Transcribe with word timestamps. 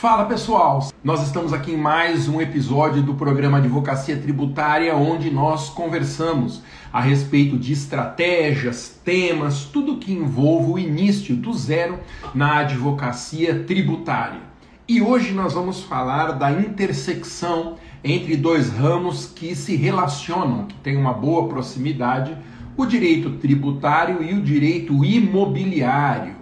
Fala 0.00 0.24
pessoal, 0.24 0.88
nós 1.04 1.22
estamos 1.26 1.52
aqui 1.52 1.72
em 1.72 1.76
mais 1.76 2.26
um 2.26 2.40
episódio 2.40 3.02
do 3.02 3.12
programa 3.12 3.58
Advocacia 3.58 4.16
Tributária, 4.16 4.96
onde 4.96 5.30
nós 5.30 5.68
conversamos 5.68 6.62
a 6.90 7.02
respeito 7.02 7.58
de 7.58 7.74
estratégias, 7.74 8.98
temas, 9.04 9.64
tudo 9.64 9.98
que 9.98 10.10
envolve 10.10 10.72
o 10.72 10.78
início 10.78 11.36
do 11.36 11.52
zero 11.52 11.98
na 12.34 12.60
advocacia 12.60 13.62
tributária. 13.64 14.40
E 14.88 15.02
hoje 15.02 15.34
nós 15.34 15.52
vamos 15.52 15.82
falar 15.82 16.32
da 16.32 16.50
intersecção 16.50 17.74
entre 18.02 18.38
dois 18.38 18.70
ramos 18.70 19.26
que 19.26 19.54
se 19.54 19.76
relacionam, 19.76 20.64
que 20.64 20.76
têm 20.76 20.96
uma 20.96 21.12
boa 21.12 21.46
proximidade, 21.46 22.34
o 22.74 22.86
direito 22.86 23.32
tributário 23.32 24.22
e 24.22 24.32
o 24.32 24.40
direito 24.40 25.04
imobiliário. 25.04 26.39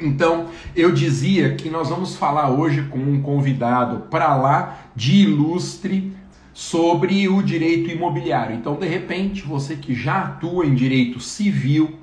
Então, 0.00 0.48
eu 0.74 0.92
dizia 0.92 1.54
que 1.54 1.70
nós 1.70 1.88
vamos 1.88 2.16
falar 2.16 2.50
hoje 2.50 2.82
com 2.90 2.98
um 2.98 3.22
convidado 3.22 4.06
para 4.10 4.34
lá 4.36 4.78
de 4.94 5.22
ilustre 5.22 6.12
sobre 6.52 7.28
o 7.28 7.42
direito 7.42 7.90
imobiliário. 7.90 8.56
Então, 8.56 8.74
de 8.74 8.86
repente, 8.86 9.42
você 9.42 9.76
que 9.76 9.94
já 9.94 10.22
atua 10.22 10.66
em 10.66 10.74
direito 10.74 11.20
civil 11.20 11.98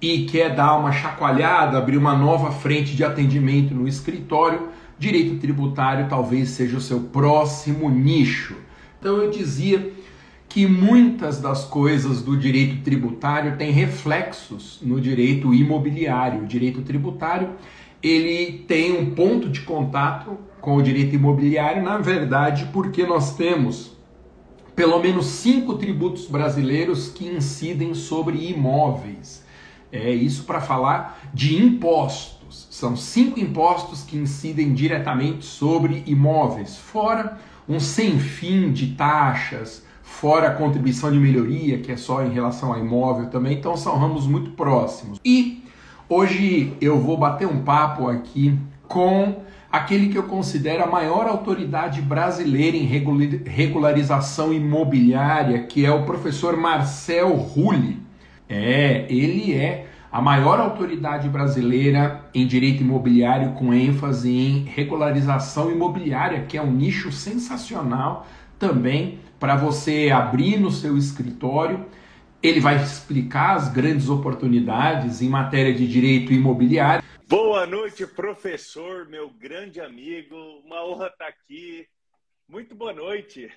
e 0.00 0.24
quer 0.24 0.54
dar 0.54 0.76
uma 0.76 0.92
chacoalhada, 0.92 1.78
abrir 1.78 1.96
uma 1.96 2.16
nova 2.16 2.50
frente 2.50 2.94
de 2.94 3.04
atendimento 3.04 3.74
no 3.74 3.86
escritório, 3.86 4.68
direito 4.98 5.38
tributário 5.40 6.08
talvez 6.08 6.50
seja 6.50 6.76
o 6.76 6.80
seu 6.80 7.00
próximo 7.00 7.88
nicho. 7.88 8.56
Então, 8.98 9.16
eu 9.16 9.30
dizia 9.30 9.92
que 10.48 10.66
muitas 10.66 11.40
das 11.40 11.64
coisas 11.64 12.22
do 12.22 12.36
direito 12.36 12.82
tributário 12.82 13.56
têm 13.56 13.70
reflexos 13.70 14.78
no 14.82 15.00
direito 15.00 15.52
imobiliário. 15.52 16.42
O 16.42 16.46
direito 16.46 16.80
tributário 16.82 17.50
ele 18.02 18.64
tem 18.66 18.98
um 18.98 19.14
ponto 19.14 19.48
de 19.48 19.60
contato 19.62 20.38
com 20.60 20.76
o 20.76 20.82
direito 20.82 21.14
imobiliário, 21.14 21.82
na 21.82 21.98
verdade, 21.98 22.70
porque 22.72 23.04
nós 23.04 23.36
temos 23.36 23.96
pelo 24.74 25.00
menos 25.00 25.26
cinco 25.26 25.74
tributos 25.74 26.26
brasileiros 26.26 27.08
que 27.08 27.26
incidem 27.26 27.94
sobre 27.94 28.48
imóveis. 28.48 29.44
É 29.90 30.12
isso 30.12 30.44
para 30.44 30.60
falar 30.60 31.28
de 31.34 31.56
impostos. 31.56 32.68
São 32.70 32.96
cinco 32.96 33.40
impostos 33.40 34.02
que 34.02 34.16
incidem 34.16 34.72
diretamente 34.72 35.44
sobre 35.44 36.04
imóveis, 36.06 36.76
fora 36.76 37.38
um 37.68 37.78
sem 37.80 38.18
fim 38.18 38.72
de 38.72 38.94
taxas, 38.94 39.84
fora 40.20 40.48
a 40.48 40.50
contribuição 40.50 41.12
de 41.12 41.18
melhoria, 41.18 41.78
que 41.78 41.92
é 41.92 41.96
só 41.96 42.24
em 42.24 42.30
relação 42.30 42.72
ao 42.72 42.80
imóvel 42.80 43.26
também, 43.30 43.56
então 43.56 43.76
são 43.76 43.96
ramos 43.96 44.26
muito 44.26 44.50
próximos. 44.50 45.20
E 45.24 45.62
hoje 46.08 46.72
eu 46.80 46.98
vou 46.98 47.16
bater 47.16 47.46
um 47.46 47.62
papo 47.62 48.08
aqui 48.08 48.58
com 48.88 49.42
aquele 49.70 50.08
que 50.08 50.18
eu 50.18 50.24
considero 50.24 50.82
a 50.82 50.88
maior 50.88 51.28
autoridade 51.28 52.02
brasileira 52.02 52.76
em 52.76 52.84
regularização 53.46 54.52
imobiliária, 54.52 55.62
que 55.62 55.86
é 55.86 55.90
o 55.92 56.04
professor 56.04 56.56
Marcel 56.56 57.36
Rulli. 57.36 58.02
É, 58.48 59.06
ele 59.08 59.54
é 59.54 59.86
a 60.10 60.20
maior 60.20 60.58
autoridade 60.58 61.28
brasileira 61.28 62.24
em 62.34 62.44
direito 62.44 62.82
imobiliário 62.82 63.52
com 63.52 63.72
ênfase 63.72 64.36
em 64.36 64.64
regularização 64.64 65.70
imobiliária, 65.70 66.40
que 66.48 66.58
é 66.58 66.62
um 66.62 66.72
nicho 66.72 67.12
sensacional 67.12 68.26
também 68.58 69.20
para 69.38 69.56
você 69.56 70.10
abrir 70.10 70.58
no 70.58 70.70
seu 70.70 70.96
escritório. 70.96 71.88
Ele 72.42 72.60
vai 72.60 72.82
explicar 72.82 73.56
as 73.56 73.68
grandes 73.72 74.08
oportunidades 74.08 75.20
em 75.22 75.28
matéria 75.28 75.74
de 75.74 75.86
direito 75.86 76.32
imobiliário. 76.32 77.02
Boa 77.26 77.66
noite, 77.66 78.06
professor, 78.06 79.08
meu 79.08 79.28
grande 79.30 79.80
amigo. 79.80 80.36
Uma 80.64 80.84
honra 80.84 81.08
estar 81.08 81.26
aqui. 81.26 81.86
Muito 82.48 82.74
boa 82.74 82.92
noite. 82.92 83.50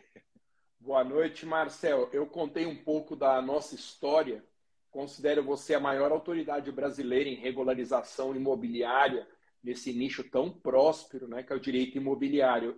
Boa 0.79 1.03
noite, 1.03 1.45
Marcel. 1.45 2.09
Eu 2.11 2.25
contei 2.25 2.65
um 2.65 2.75
pouco 2.75 3.15
da 3.15 3.41
nossa 3.41 3.75
história. 3.75 4.43
Considero 4.89 5.43
você 5.43 5.75
a 5.75 5.79
maior 5.79 6.11
autoridade 6.11 6.71
brasileira 6.71 7.29
em 7.29 7.35
regularização 7.35 8.35
imobiliária 8.35 9.27
nesse 9.63 9.93
nicho 9.93 10.23
tão 10.23 10.49
próspero, 10.49 11.27
né, 11.27 11.43
que 11.43 11.53
é 11.53 11.55
o 11.55 11.59
direito 11.59 11.97
imobiliário. 11.97 12.75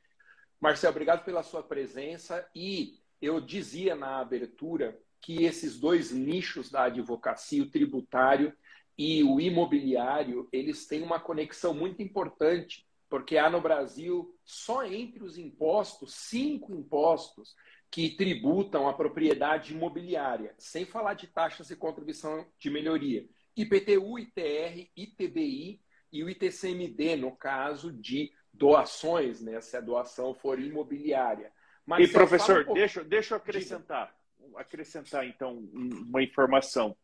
Marcel, 0.64 0.92
obrigado 0.92 1.26
pela 1.26 1.44
sua 1.44 1.62
presença 1.62 2.50
e 2.56 2.98
eu 3.22 3.42
dizia 3.42 3.98
na 3.98 4.22
abertura 4.22 4.98
que 5.20 5.44
esses 5.44 5.78
dois 5.78 6.14
nichos 6.14 6.72
da 6.72 6.86
advocacia, 6.86 7.62
o 7.62 7.70
tributário 7.70 8.56
e 8.98 9.22
o 9.26 9.42
imobiliário, 9.42 10.48
eles 10.54 10.88
têm 10.88 11.04
uma 11.04 11.20
conexão 11.20 11.74
muito 11.74 12.02
importante, 12.02 12.88
porque 13.10 13.38
há 13.38 13.50
no 13.50 13.60
Brasil, 13.60 14.34
só 14.46 14.86
entre 14.86 15.22
os 15.22 15.38
impostos, 15.38 16.14
cinco 16.14 16.74
impostos 16.74 17.54
que 17.92 18.12
tributam 18.16 18.88
a 18.88 18.94
propriedade 18.94 19.74
imobiliária, 19.74 20.56
sem 20.58 20.86
falar 20.86 21.16
de 21.16 21.28
taxas 21.28 21.72
e 21.72 21.76
contribuição 21.76 22.48
de 22.58 22.70
melhoria. 22.70 23.28
IPTU, 23.54 24.18
ITR, 24.18 24.90
ITBI 24.96 25.82
e 26.10 26.24
o 26.24 26.30
ITCMD, 26.30 27.18
no 27.18 27.36
caso 27.36 27.92
de 27.92 28.32
doações, 28.54 29.42
né, 29.42 29.60
se 29.62 29.76
a 29.76 29.82
doação 29.82 30.34
for 30.34 30.60
imobiliária. 30.60 31.52
E 32.00 32.08
professor, 32.08 32.66
um 32.70 32.74
deixa, 32.74 33.04
deixa 33.04 33.34
eu 33.34 33.38
acrescentar, 33.38 34.16
Diga. 34.40 34.60
acrescentar 34.60 35.28
então 35.28 35.58
uma 35.58 36.22
informação. 36.22 36.96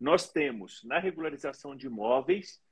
Nós 0.00 0.30
temos 0.30 0.82
na 0.84 0.98
regularização 0.98 1.76
de 1.76 1.86
imóveis 1.86 2.62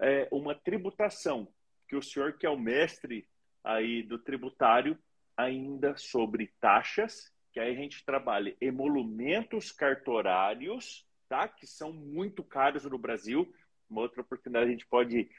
é, 0.00 0.28
uma 0.30 0.54
tributação 0.54 1.48
que 1.88 1.96
o 1.96 2.02
senhor 2.02 2.34
que 2.34 2.46
é 2.46 2.50
o 2.50 2.58
mestre 2.58 3.28
aí 3.64 4.02
do 4.02 4.18
tributário 4.18 4.98
ainda 5.36 5.96
sobre 5.96 6.52
taxas, 6.60 7.32
que 7.52 7.60
aí 7.60 7.70
a 7.70 7.76
gente 7.76 8.04
trabalha 8.04 8.56
emolumentos 8.60 9.70
cartorários, 9.70 11.06
tá? 11.28 11.46
Que 11.48 11.66
são 11.66 11.92
muito 11.92 12.42
caros 12.42 12.84
no 12.84 12.98
Brasil. 12.98 13.52
Uma 13.88 14.02
outra 14.02 14.22
oportunidade 14.22 14.68
a 14.68 14.72
gente 14.72 14.86
pode 14.86 15.30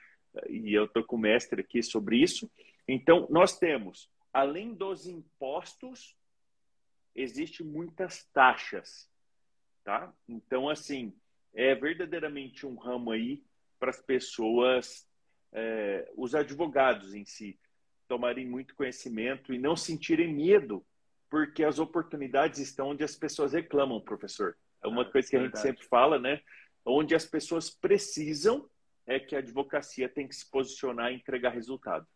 e 0.50 0.74
eu 0.74 0.86
estou 0.86 1.04
com 1.04 1.16
o 1.16 1.20
mestre 1.20 1.62
aqui 1.62 1.82
sobre 1.82 2.18
isso. 2.18 2.50
Então, 2.88 3.28
nós 3.30 3.58
temos, 3.58 4.10
além 4.32 4.74
dos 4.74 5.08
impostos, 5.08 6.16
existe 7.16 7.64
muitas 7.64 8.26
taxas, 8.34 9.10
tá? 9.84 10.14
Então, 10.28 10.70
assim, 10.70 11.14
é 11.54 11.76
verdadeiramente 11.76 12.66
um 12.66 12.76
ramo 12.76 13.12
aí 13.12 13.44
para 13.80 13.92
as 13.92 14.02
pessoas, 14.02 15.08
é, 15.52 16.10
os 16.16 16.34
advogados 16.34 17.14
em 17.14 17.26
si, 17.26 17.60
tomarem 18.08 18.46
muito 18.46 18.76
conhecimento 18.76 19.54
e 19.54 19.60
não 19.60 19.76
sentirem 19.76 20.34
medo, 20.34 20.86
porque 21.30 21.64
as 21.64 21.80
oportunidades 21.80 22.60
estão 22.60 22.90
onde 22.90 23.04
as 23.04 23.16
pessoas 23.16 23.54
reclamam, 23.54 24.02
professor. 24.02 24.58
É 24.84 24.88
uma 24.88 25.04
ah, 25.04 25.12
coisa 25.12 25.30
que 25.30 25.38
a 25.38 25.44
gente 25.44 25.60
sempre 25.60 25.86
fala, 25.86 26.20
né? 26.20 26.42
Onde 26.86 27.16
as 27.16 27.26
pessoas 27.26 27.70
precisam 27.70 28.70
é 29.06 29.20
que 29.20 29.36
a 29.36 29.40
advocacia 29.40 30.08
tem 30.08 30.28
que 30.28 30.36
se 30.36 30.50
posicionar 30.50 31.12
e 31.12 31.16
entregar 31.16 31.52
resultado. 31.52 32.08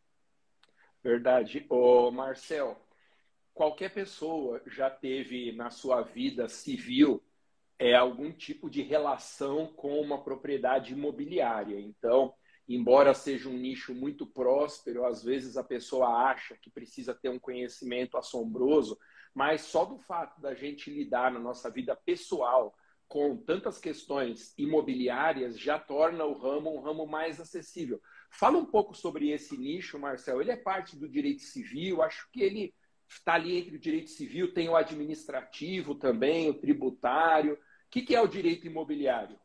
Verdade. 1.04 1.66
Ô, 1.70 2.12
Marcel, 2.12 2.80
qualquer 3.54 3.94
pessoa 3.94 4.62
já 4.68 4.90
teve 4.90 5.52
na 5.52 5.70
sua 5.70 6.02
vida 6.02 6.48
civil 6.48 7.24
é, 7.80 7.96
algum 7.96 8.32
tipo 8.32 8.70
de 8.70 8.82
relação 8.82 9.68
com 9.68 10.00
uma 10.02 10.24
propriedade 10.24 10.94
imobiliária. 10.94 11.80
Então, 11.80 12.34
embora 12.68 13.14
seja 13.14 13.50
um 13.50 13.58
nicho 13.58 13.94
muito 13.94 14.26
próspero, 14.26 15.06
às 15.06 15.24
vezes 15.24 15.58
a 15.58 15.64
pessoa 15.64 16.30
acha 16.30 16.58
que 16.58 16.70
precisa 16.70 17.14
ter 17.14 17.30
um 17.30 17.40
conhecimento 17.40 18.18
assombroso, 18.18 18.98
mas 19.34 19.62
só 19.62 19.86
do 19.86 20.00
fato 20.00 20.42
da 20.42 20.54
gente 20.56 20.90
lidar 20.90 21.32
na 21.32 21.40
nossa 21.40 21.70
vida 21.70 21.96
pessoal 21.96 22.76
com 23.08 23.38
tantas 23.38 23.80
questões 23.80 24.54
imobiliárias 24.58 25.58
já 25.58 25.80
torna 25.80 26.26
o 26.26 26.34
ramo 26.34 26.76
um 26.76 26.82
ramo 26.82 27.08
mais 27.08 27.40
acessível. 27.40 28.02
Fala 28.30 28.58
um 28.58 28.66
pouco 28.66 28.94
sobre 28.94 29.30
esse 29.32 29.58
nicho, 29.58 29.98
Marcel. 29.98 30.42
Ele 30.42 30.52
é 30.52 30.58
parte 30.58 30.98
do 30.98 31.08
direito 31.08 31.42
civil, 31.42 32.02
acho 32.02 32.30
que 32.32 32.42
ele 32.42 32.74
está 33.08 33.36
ali 33.36 33.58
entre 33.58 33.78
o 33.78 33.80
direito 33.80 34.10
civil, 34.10 34.54
tem 34.54 34.68
o 34.68 34.76
administrativo 34.76 35.96
também, 35.96 36.50
o 36.50 36.54
tributário. 36.54 37.54
O 37.54 37.58
que, 37.90 38.14
é 38.14 38.22
o 38.22 38.28
direito 38.28 38.68
imobiliário? 38.68 39.40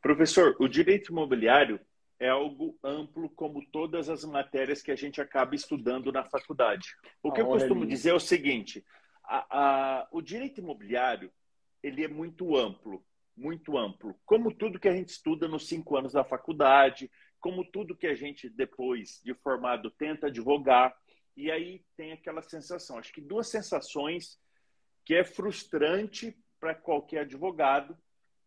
Professor, 0.00 0.56
o 0.58 0.66
direito 0.66 1.12
imobiliário 1.12 1.80
é 2.18 2.28
algo 2.28 2.76
amplo, 2.82 3.30
como 3.30 3.64
todas 3.66 4.08
as 4.08 4.24
matérias 4.24 4.82
que 4.82 4.90
a 4.90 4.96
gente 4.96 5.20
acaba 5.20 5.54
estudando 5.54 6.10
na 6.10 6.24
faculdade. 6.24 6.96
O 7.22 7.30
que 7.30 7.40
a 7.40 7.44
eu 7.44 7.48
costumo 7.48 7.84
é 7.84 7.86
dizer 7.86 8.10
é 8.10 8.14
o 8.14 8.20
seguinte: 8.20 8.84
a, 9.22 9.46
a, 9.50 10.08
o 10.10 10.20
direito 10.20 10.60
imobiliário 10.60 11.32
ele 11.82 12.04
é 12.04 12.08
muito 12.08 12.56
amplo, 12.56 13.04
muito 13.36 13.76
amplo. 13.76 14.14
Como 14.24 14.54
tudo 14.54 14.78
que 14.78 14.88
a 14.88 14.94
gente 14.94 15.08
estuda 15.08 15.48
nos 15.48 15.66
cinco 15.66 15.96
anos 15.96 16.12
da 16.12 16.24
faculdade, 16.24 17.10
como 17.40 17.64
tudo 17.64 17.96
que 17.96 18.06
a 18.06 18.14
gente 18.14 18.48
depois 18.48 19.20
de 19.24 19.34
formado 19.34 19.90
tenta 19.90 20.28
advogar, 20.28 20.96
e 21.36 21.50
aí 21.50 21.84
tem 21.96 22.12
aquela 22.12 22.42
sensação. 22.42 22.98
Acho 22.98 23.12
que 23.12 23.20
duas 23.20 23.48
sensações 23.48 24.38
que 25.04 25.14
é 25.14 25.24
frustrante 25.24 26.36
para 26.60 26.74
qualquer 26.74 27.22
advogado, 27.22 27.98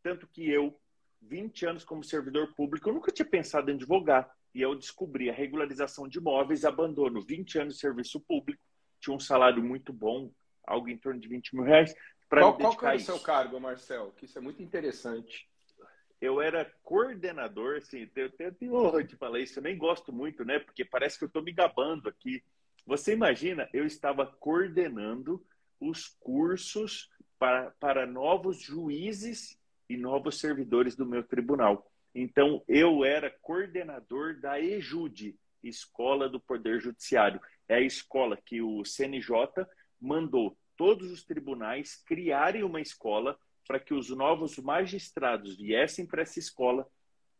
tanto 0.02 0.28
que 0.28 0.50
eu, 0.50 0.80
20 1.22 1.66
anos 1.66 1.84
como 1.84 2.04
servidor 2.04 2.54
público, 2.54 2.88
eu 2.88 2.94
nunca 2.94 3.12
tinha 3.12 3.28
pensado 3.28 3.70
em 3.70 3.76
advogar. 3.76 4.34
e 4.54 4.62
eu 4.62 4.74
descobri 4.74 5.30
a 5.30 5.34
regularização 5.34 6.08
de 6.08 6.18
imóveis, 6.18 6.64
abandono, 6.64 7.22
20 7.22 7.60
anos 7.60 7.74
de 7.74 7.82
serviço 7.82 8.22
público, 8.22 8.64
tinha 9.02 9.14
um 9.14 9.20
salário 9.20 9.62
muito 9.62 9.92
bom, 9.92 10.32
algo 10.66 10.88
em 10.88 10.98
torno 10.98 11.20
de 11.20 11.28
20 11.28 11.56
mil 11.56 11.66
reais. 11.66 11.94
Qual, 12.30 12.58
qual 12.58 12.78
que 12.78 12.86
era 12.86 12.96
o 12.96 13.00
seu 13.00 13.20
cargo, 13.20 13.60
Marcel? 13.60 14.14
Que 14.18 14.26
isso 14.26 14.38
é 14.38 14.42
muito 14.42 14.62
interessante. 14.62 15.48
Eu 16.20 16.42
era 16.42 16.66
coordenador, 16.84 17.78
assim, 17.78 18.10
eu 18.16 18.54
tenho 18.54 18.76
honra 18.76 19.04
de 19.04 19.16
falar 19.16 19.40
isso, 19.40 19.60
eu 19.60 19.64
nem 19.64 19.78
gosto 19.78 20.12
muito, 20.12 20.44
né? 20.44 20.60
Porque 20.60 20.84
parece 20.84 21.18
que 21.18 21.24
eu 21.24 21.28
estou 21.28 21.44
me 21.44 21.52
gabando 21.52 22.10
aqui. 22.10 22.44
Você 22.86 23.14
imagina, 23.14 23.70
eu 23.74 23.86
estava 23.86 24.26
coordenando 24.26 25.46
os 25.80 26.08
cursos 26.20 27.10
para, 27.38 27.72
para 27.80 28.06
novos 28.06 28.60
juízes 28.62 29.60
e 29.90 29.98
novos 29.98 30.40
servidores 30.40 30.96
do 30.96 31.06
meu 31.06 31.24
tribunal. 31.24 31.92
Então, 32.14 32.64
eu 32.68 33.04
era 33.04 33.30
coordenador 33.42 34.40
da 34.40 34.60
EJUDE, 34.60 35.38
Escola 35.62 36.30
do 36.30 36.40
Poder 36.40 36.80
Judiciário. 36.80 37.42
É 37.68 37.76
a 37.76 37.82
escola 37.82 38.38
que 38.38 38.62
o 38.62 38.86
CNJ 38.86 39.68
mandou 40.00 40.58
todos 40.78 41.12
os 41.12 41.24
tribunais 41.24 41.96
criarem 42.06 42.64
uma 42.64 42.82
escola 42.82 43.38
para 43.68 43.80
que 43.80 43.94
os 43.94 44.10
novos 44.10 44.58
magistrados 44.58 45.58
viessem 45.58 46.06
para 46.06 46.22
essa 46.22 46.40
escola, 46.40 46.88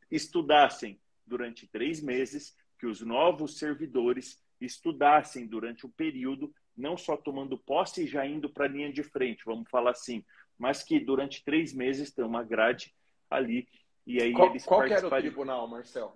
estudassem 0.10 1.00
durante 1.26 1.68
três 1.68 2.02
meses, 2.02 2.56
que 2.80 2.86
os 2.86 3.02
novos 3.02 3.58
servidores 3.58 4.42
estudassem 4.60 5.48
durante 5.48 5.86
o 5.86 5.90
período, 5.90 6.54
não 6.76 6.98
só 6.98 7.16
tomando 7.16 7.58
posse 7.58 8.04
e 8.04 8.08
já 8.08 8.26
indo 8.26 8.50
para 8.50 8.66
a 8.66 8.70
linha 8.70 8.92
de 8.92 9.04
frente, 9.04 9.46
vamos 9.46 9.70
falar 9.70 9.92
assim, 9.92 10.24
mas 10.58 10.84
que 10.84 11.00
durante 11.00 11.44
três 11.44 11.74
meses 11.74 12.12
tem 12.12 12.26
uma 12.26 12.44
grade 12.44 12.94
ali. 13.30 13.68
E 14.06 14.22
aí 14.22 14.34
qual, 14.34 14.50
eles 14.50 14.66
qual 14.66 14.84
era 14.84 15.08
o 15.08 15.10
tribunal, 15.10 15.68
Marcel? 15.68 16.16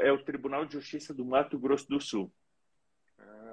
É 0.00 0.10
o 0.10 0.22
Tribunal 0.24 0.64
de 0.64 0.72
Justiça 0.72 1.12
do 1.12 1.24
Mato 1.24 1.58
Grosso 1.58 1.86
do 1.88 2.00
Sul. 2.00 2.32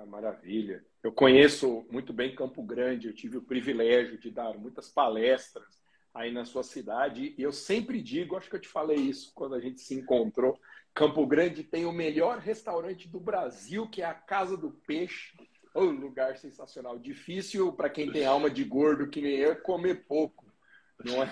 Maravilha. 0.06 0.84
Eu 1.04 1.12
conheço 1.12 1.86
muito 1.90 2.14
bem 2.14 2.36
Campo 2.36 2.62
Grande, 2.64 3.08
eu 3.08 3.14
tive 3.14 3.38
o 3.38 3.42
privilégio 3.42 4.18
de 4.18 4.30
dar 4.30 4.58
muitas 4.58 4.90
palestras 4.90 5.82
aí 6.14 6.32
na 6.32 6.46
sua 6.46 6.64
cidade. 6.64 7.34
E 7.38 7.42
eu 7.42 7.52
sempre 7.52 8.02
digo, 8.02 8.36
acho 8.36 8.50
que 8.50 8.56
eu 8.56 8.62
te 8.62 8.68
falei 8.68 8.98
isso 8.98 9.32
quando 9.34 9.56
a 9.56 9.60
gente 9.60 9.82
se 9.82 9.96
encontrou. 9.96 10.60
Campo 10.94 11.26
Grande 11.26 11.64
tem 11.64 11.86
o 11.86 11.92
melhor 11.92 12.40
restaurante 12.40 13.08
do 13.08 13.20
Brasil, 13.20 13.88
que 13.88 14.02
é 14.02 14.06
a 14.06 14.14
Casa 14.14 14.58
do 14.58 14.72
Peixe. 14.72 15.34
Um 15.74 15.92
lugar 15.92 16.38
sensacional. 16.38 17.00
Difícil 17.00 17.72
para 17.72 17.90
quem 17.90 18.12
tem 18.12 18.26
alma 18.26 18.50
de 18.50 18.64
gordo 18.64 19.08
que 19.08 19.22
nem 19.22 19.38
eu 19.38 19.56
comer 19.56 20.06
pouco, 20.06 20.46
não 21.04 21.24
é? 21.24 21.32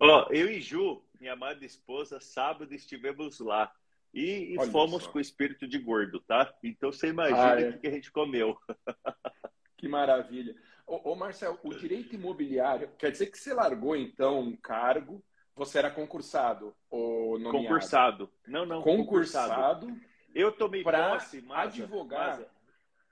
Ó, 0.00 0.26
oh, 0.26 0.32
eu 0.32 0.50
e 0.50 0.60
Ju, 0.60 1.02
minha 1.20 1.34
amada 1.34 1.62
esposa, 1.64 2.18
sábado 2.20 2.74
estivemos 2.74 3.38
lá. 3.38 3.70
E, 4.12 4.54
e 4.54 4.66
fomos 4.70 5.04
só. 5.04 5.10
com 5.10 5.18
o 5.18 5.20
espírito 5.20 5.68
de 5.68 5.78
gordo, 5.78 6.20
tá? 6.20 6.52
Então 6.62 6.92
você 6.92 7.08
imagina 7.08 7.54
ah, 7.54 7.60
é. 7.60 7.68
o 7.70 7.78
que 7.78 7.86
a 7.86 7.92
gente 7.92 8.10
comeu. 8.10 8.56
Que 9.76 9.88
maravilha. 9.88 10.54
Ô, 10.86 11.12
ô, 11.12 11.16
Marcel, 11.16 11.58
o 11.62 11.72
direito 11.72 12.14
imobiliário, 12.14 12.90
quer 12.98 13.10
dizer 13.10 13.30
que 13.30 13.38
você 13.38 13.54
largou 13.54 13.96
então 13.96 14.40
um 14.40 14.54
cargo, 14.54 15.24
você 15.56 15.78
era 15.78 15.90
concursado 15.90 16.76
ou 16.90 17.38
nomeado? 17.38 17.64
Concursado. 17.64 18.30
Não, 18.46 18.66
não, 18.66 18.82
concursado. 18.82 19.86
concursado 19.86 20.10
eu 20.34 20.52
tomei 20.52 20.82
posse, 20.82 21.40
mas 21.42 21.74
advogar. 21.74 22.40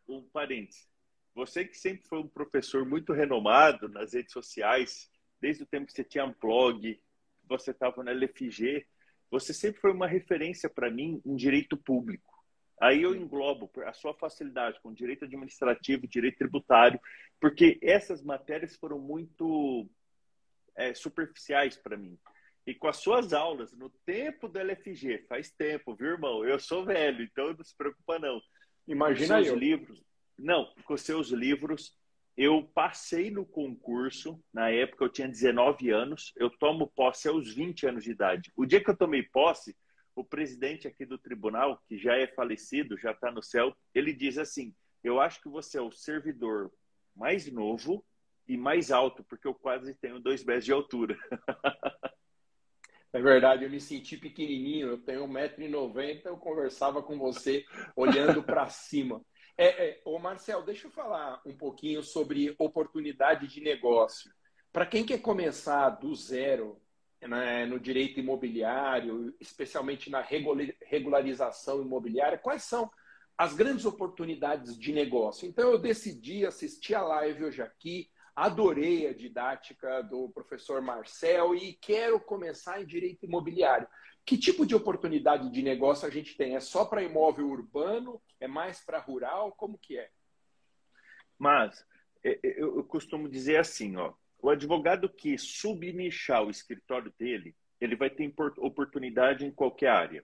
um 0.09 0.23
parênteses. 0.23 0.89
Você 1.35 1.65
que 1.65 1.77
sempre 1.77 2.06
foi 2.06 2.19
um 2.19 2.29
professor 2.29 2.85
muito 2.85 3.12
renomado 3.12 3.89
nas 3.89 4.12
redes 4.12 4.33
sociais, 4.33 5.11
desde 5.41 5.62
o 5.62 5.67
tempo 5.67 5.87
que 5.87 5.93
você 5.93 6.05
tinha 6.05 6.25
um 6.25 6.35
blog, 6.41 7.00
você 7.45 7.71
estava 7.71 8.03
na 8.03 8.12
LFG, 8.12 8.87
você 9.30 9.52
sempre 9.52 9.80
foi 9.80 9.92
uma 9.92 10.06
referência 10.06 10.69
para 10.69 10.90
mim 10.90 11.20
em 11.25 11.36
direito 11.36 11.76
público. 11.76 12.38
Aí 12.80 13.02
eu 13.02 13.14
englobo 13.14 13.70
a 13.84 13.92
sua 13.92 14.14
facilidade 14.14 14.80
com 14.80 14.92
direito 14.92 15.25
administrativo, 15.25 16.06
direito 16.06 16.38
tributário, 16.38 17.00
porque 17.40 17.78
essas 17.82 18.22
matérias 18.22 18.76
foram 18.76 18.98
muito 18.98 19.88
é, 20.76 20.94
superficiais 20.94 21.76
para 21.76 21.96
mim. 21.96 22.16
E 22.66 22.75
com 22.75 22.86
as 22.86 22.98
suas 22.98 23.32
aulas, 23.32 23.72
no 23.72 23.90
tempo 24.04 24.46
do 24.46 24.58
LFG, 24.58 25.25
faz 25.28 25.50
tempo, 25.50 25.94
viu, 25.94 26.10
irmão? 26.10 26.44
Eu 26.44 26.58
sou 26.60 26.84
velho, 26.84 27.25
então 27.25 27.52
não 27.52 27.64
se 27.64 27.76
preocupa, 27.76 28.19
não. 28.19 28.40
Imagina 28.86 29.38
com 29.38 29.44
seus 29.44 29.48
eu. 29.48 29.56
livros. 29.58 30.02
Não, 30.38 30.72
com 30.84 30.96
seus 30.96 31.28
livros, 31.30 31.96
eu 32.38 32.62
passei 32.73 33.32
no 33.32 33.44
concurso, 33.44 34.40
na 34.55 34.70
época 34.70 35.05
eu 35.05 35.08
tinha 35.08 35.26
19 35.26 35.90
anos, 35.90 36.32
eu 36.37 36.49
tomo 36.49 36.87
posse 36.87 37.26
aos 37.26 37.52
20 37.52 37.88
anos 37.88 38.05
de 38.05 38.12
idade. 38.12 38.52
O 38.56 38.64
dia 38.64 38.82
que 38.82 38.88
eu 38.88 38.96
tomei 38.96 39.25
posse, 39.25 39.76
o 40.14 40.23
presidente 40.23 40.87
aqui 40.87 41.05
do 41.05 41.19
tribunal, 41.19 41.82
que 41.88 41.99
já 41.99 42.17
é 42.17 42.29
falecido, 42.29 42.96
já 42.96 43.11
está 43.11 43.32
no 43.32 43.43
céu, 43.43 43.76
ele 43.93 44.12
diz 44.12 44.38
assim: 44.38 44.73
Eu 45.02 45.20
acho 45.20 45.43
que 45.43 45.49
você 45.49 45.79
é 45.79 45.82
o 45.82 45.90
servidor 45.90 46.70
mais 47.17 47.50
novo 47.50 48.05
e 48.46 48.56
mais 48.56 48.93
alto, 48.93 49.25
porque 49.25 49.49
eu 49.49 49.55
quase 49.55 49.93
tenho 49.94 50.20
dois 50.20 50.44
metros 50.44 50.64
de 50.64 50.73
altura. 50.73 51.19
É 53.11 53.23
verdade, 53.23 53.64
eu 53.64 53.70
me 53.70 53.81
senti 53.81 54.19
pequenininho, 54.19 54.88
eu 54.88 54.99
tenho 54.99 55.26
1,90m, 55.26 56.26
eu 56.26 56.37
conversava 56.37 57.02
com 57.02 57.19
você 57.19 57.64
olhando 57.96 58.43
para 58.43 58.69
cima. 58.69 59.25
É, 59.60 59.88
é, 59.88 60.00
ô 60.05 60.20
Marcel, 60.20 60.62
deixa 60.62 60.87
eu 60.87 60.90
falar 60.93 61.43
um 61.44 61.52
pouquinho 61.52 62.00
sobre 62.00 62.55
oportunidade 62.60 63.49
de 63.49 63.60
negócio. 63.60 64.32
Para 64.72 64.87
quem 64.87 65.05
quer 65.05 65.20
começar 65.20 65.90
do 65.90 66.14
zero 66.14 66.81
né, 67.20 67.66
no 67.66 67.81
direito 67.81 68.20
imobiliário, 68.20 69.34
especialmente 69.40 70.10
na 70.10 70.20
regularização 70.20 71.82
imobiliária, 71.82 72.38
quais 72.38 72.62
são 72.62 72.88
as 73.37 73.52
grandes 73.52 73.84
oportunidades 73.84 74.78
de 74.78 74.93
negócio? 74.93 75.49
Então, 75.49 75.72
eu 75.72 75.78
decidi 75.78 76.46
assistir 76.46 76.94
a 76.94 77.02
live 77.02 77.46
hoje 77.46 77.61
aqui, 77.61 78.08
adorei 78.37 79.08
a 79.08 79.12
didática 79.12 80.04
do 80.04 80.28
professor 80.28 80.81
Marcel 80.81 81.56
e 81.56 81.72
quero 81.72 82.20
começar 82.20 82.81
em 82.81 82.87
direito 82.87 83.26
imobiliário. 83.26 83.88
Que 84.28 84.36
tipo 84.36 84.66
de 84.66 84.75
oportunidade 84.75 85.50
de 85.50 85.62
negócio 85.62 86.06
a 86.06 86.10
gente 86.10 86.36
tem? 86.36 86.54
É 86.54 86.60
só 86.60 86.84
para 86.84 87.02
imóvel 87.02 87.48
urbano? 87.48 88.20
É 88.38 88.46
mais 88.46 88.78
para 88.84 88.98
rural? 88.98 89.52
Como 89.52 89.78
que 89.78 89.96
é? 89.96 90.10
Mas 91.38 91.82
é, 92.22 92.32
é, 92.32 92.60
eu 92.60 92.84
costumo 92.84 93.26
dizer 93.26 93.56
assim, 93.56 93.96
ó, 93.96 94.12
o 94.38 94.50
advogado 94.50 95.08
que 95.08 95.38
subnichar 95.38 96.44
o 96.44 96.50
escritório 96.50 97.10
dele, 97.19 97.56
ele 97.80 97.96
vai 97.96 98.10
ter 98.10 98.30
oportunidade 98.58 99.46
em 99.46 99.50
qualquer 99.50 99.88
área. 99.88 100.22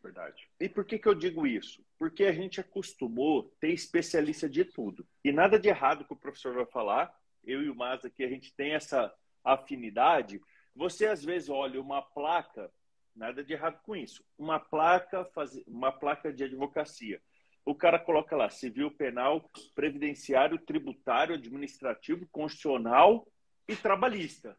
Verdade. 0.00 0.48
E 0.60 0.68
por 0.68 0.84
que, 0.84 0.96
que 0.96 1.08
eu 1.08 1.14
digo 1.16 1.44
isso? 1.44 1.84
Porque 1.98 2.22
a 2.22 2.32
gente 2.32 2.60
acostumou 2.60 3.52
ter 3.58 3.72
especialista 3.72 4.48
de 4.48 4.64
tudo. 4.64 5.04
E 5.24 5.32
nada 5.32 5.58
de 5.58 5.68
errado 5.68 6.04
que 6.04 6.12
o 6.12 6.16
professor 6.16 6.54
vai 6.54 6.66
falar, 6.66 7.12
eu 7.42 7.64
e 7.64 7.68
o 7.68 7.74
Mas 7.74 8.04
aqui, 8.04 8.22
a 8.22 8.28
gente 8.28 8.54
tem 8.54 8.74
essa 8.74 9.12
afinidade. 9.42 10.40
Você 10.72 11.04
às 11.04 11.24
vezes 11.24 11.48
olha 11.48 11.80
uma 11.80 12.00
placa 12.00 12.70
Nada 13.18 13.42
de 13.42 13.52
errado 13.52 13.80
com 13.82 13.96
isso. 13.96 14.24
Uma 14.38 14.60
placa, 14.60 15.24
faz... 15.24 15.60
uma 15.66 15.90
placa 15.90 16.32
de 16.32 16.44
advocacia. 16.44 17.20
O 17.64 17.74
cara 17.74 17.98
coloca 17.98 18.36
lá 18.36 18.48
civil, 18.48 18.92
penal, 18.92 19.50
previdenciário, 19.74 20.56
tributário, 20.56 21.34
administrativo, 21.34 22.28
constitucional 22.28 23.26
e 23.66 23.74
trabalhista. 23.74 24.56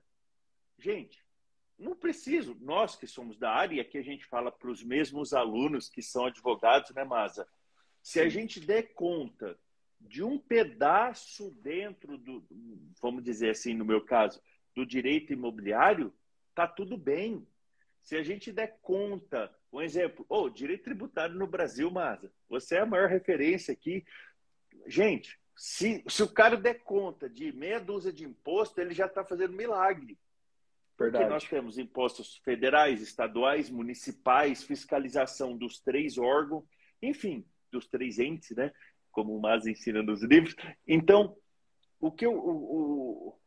Gente, 0.77 1.23
não 1.77 1.95
preciso. 1.95 2.57
Nós 2.59 2.97
que 2.97 3.07
somos 3.07 3.37
da 3.37 3.49
área, 3.49 3.75
e 3.75 3.79
aqui 3.79 3.97
a 3.97 4.03
gente 4.03 4.25
fala 4.25 4.51
para 4.51 4.69
os 4.69 4.83
mesmos 4.83 5.33
alunos 5.33 5.87
que 5.87 6.01
são 6.01 6.25
advogados, 6.25 6.91
né, 6.91 7.05
Masa? 7.05 7.47
Se 8.03 8.19
a 8.19 8.27
gente 8.27 8.59
der 8.59 8.93
conta 8.93 9.57
de 10.01 10.21
um 10.21 10.37
pedaço 10.37 11.49
dentro 11.61 12.17
do, 12.17 12.45
vamos 13.01 13.23
dizer 13.23 13.51
assim, 13.51 13.73
no 13.73 13.85
meu 13.85 14.01
caso, 14.01 14.41
do 14.75 14.85
direito 14.85 15.31
imobiliário, 15.31 16.13
tá 16.53 16.67
tudo 16.67 16.97
bem. 16.97 17.47
Se 18.01 18.15
a 18.15 18.23
gente 18.23 18.51
der 18.51 18.79
conta, 18.81 19.53
um 19.71 19.81
exemplo, 19.81 20.25
oh, 20.27 20.49
direito 20.49 20.83
tributário 20.83 21.35
no 21.35 21.47
Brasil, 21.47 21.91
Maza, 21.91 22.31
você 22.47 22.75
é 22.75 22.81
a 22.81 22.85
maior 22.85 23.09
referência 23.09 23.71
aqui. 23.71 24.03
Gente, 24.87 25.39
se, 25.55 26.03
se 26.07 26.23
o 26.23 26.27
cara 26.27 26.55
der 26.55 26.83
conta 26.83 27.29
de 27.29 27.51
meia 27.51 27.79
dúzia 27.79 28.13
de 28.13 28.23
imposto, 28.23 28.79
ele 28.79 28.93
já 28.93 29.05
está 29.05 29.23
fazendo 29.23 29.53
milagre. 29.53 30.17
Verdade. 30.97 31.23
Porque 31.23 31.33
nós 31.33 31.43
temos 31.45 31.77
impostos 31.77 32.37
federais, 32.43 33.01
estaduais, 33.01 33.69
municipais, 33.69 34.63
fiscalização 34.63 35.57
dos 35.57 35.79
três 35.79 36.17
órgãos, 36.17 36.65
enfim, 37.01 37.45
dos 37.71 37.87
três 37.87 38.19
entes, 38.19 38.55
né? 38.55 38.71
Como 39.11 39.35
o 39.35 39.41
Maza 39.41 39.69
ensina 39.69 40.03
nos 40.03 40.21
livros. 40.23 40.55
Então, 40.87 41.37
o 41.99 42.11
que 42.11 42.25
eu, 42.25 42.33
o, 42.33 43.29
o, 43.29 43.39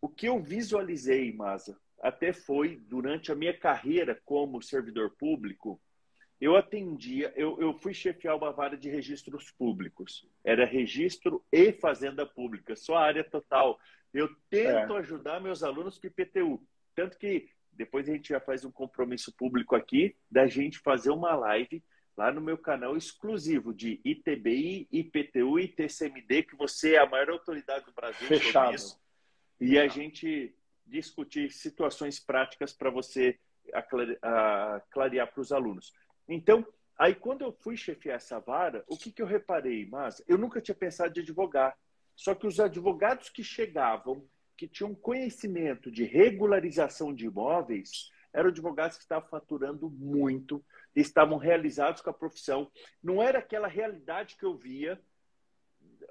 o 0.00 0.08
que 0.08 0.26
eu 0.26 0.42
visualizei, 0.42 1.32
Maza, 1.32 1.78
até 2.00 2.32
foi 2.32 2.76
durante 2.76 3.30
a 3.30 3.34
minha 3.34 3.56
carreira 3.56 4.20
como 4.24 4.62
servidor 4.62 5.10
público, 5.10 5.80
eu 6.40 6.56
atendia, 6.56 7.32
eu, 7.36 7.60
eu 7.60 7.74
fui 7.74 7.92
chefiar 7.92 8.34
uma 8.34 8.50
vara 8.50 8.76
de 8.76 8.88
registros 8.88 9.50
públicos. 9.50 10.26
Era 10.42 10.64
registro 10.64 11.44
e 11.52 11.70
fazenda 11.70 12.24
pública, 12.24 12.74
só 12.74 12.96
a 12.96 13.04
área 13.04 13.22
total. 13.22 13.78
Eu 14.12 14.34
tento 14.48 14.96
é. 14.96 14.98
ajudar 15.00 15.40
meus 15.40 15.62
alunos 15.62 15.98
com 15.98 16.06
IPTU. 16.06 16.66
Tanto 16.94 17.18
que 17.18 17.50
depois 17.70 18.08
a 18.08 18.12
gente 18.12 18.30
já 18.30 18.40
faz 18.40 18.64
um 18.64 18.72
compromisso 18.72 19.32
público 19.36 19.76
aqui 19.76 20.16
da 20.30 20.46
gente 20.46 20.78
fazer 20.78 21.10
uma 21.10 21.34
live 21.34 21.84
lá 22.16 22.32
no 22.32 22.40
meu 22.40 22.56
canal 22.56 22.96
exclusivo 22.96 23.72
de 23.72 24.00
ITBI, 24.04 24.88
IPTU 24.90 25.58
e 25.58 25.68
TCMD, 25.68 26.42
que 26.44 26.56
você 26.56 26.94
é 26.94 27.00
a 27.00 27.08
maior 27.08 27.30
autoridade 27.30 27.84
do 27.84 27.92
Brasil 27.92 28.26
Fechado. 28.26 28.64
sobre 28.64 28.76
isso. 28.76 29.00
E 29.60 29.78
a 29.78 29.88
gente 29.88 30.54
discutir 30.90 31.50
situações 31.50 32.18
práticas 32.18 32.72
para 32.72 32.90
você 32.90 33.38
clarear 34.90 35.32
para 35.32 35.40
os 35.40 35.52
alunos. 35.52 35.92
Então, 36.28 36.66
aí 36.98 37.14
quando 37.14 37.42
eu 37.42 37.52
fui 37.52 37.76
chefiar 37.76 38.16
essa 38.16 38.40
vara, 38.40 38.84
o 38.88 38.96
que, 38.96 39.12
que 39.12 39.22
eu 39.22 39.26
reparei, 39.26 39.86
mas 39.86 40.22
eu 40.26 40.36
nunca 40.36 40.60
tinha 40.60 40.74
pensado 40.74 41.14
de 41.14 41.20
advogar. 41.20 41.76
Só 42.16 42.34
que 42.34 42.46
os 42.46 42.58
advogados 42.60 43.30
que 43.30 43.42
chegavam, 43.42 44.26
que 44.56 44.68
tinham 44.68 44.94
conhecimento 44.94 45.90
de 45.90 46.04
regularização 46.04 47.14
de 47.14 47.26
imóveis, 47.26 48.10
eram 48.32 48.50
advogados 48.50 48.96
que 48.96 49.02
estavam 49.02 49.28
faturando 49.28 49.88
muito, 49.88 50.62
estavam 50.94 51.38
realizados 51.38 52.02
com 52.02 52.10
a 52.10 52.14
profissão. 52.14 52.70
Não 53.02 53.22
era 53.22 53.38
aquela 53.38 53.68
realidade 53.68 54.36
que 54.36 54.44
eu 54.44 54.56
via, 54.56 55.00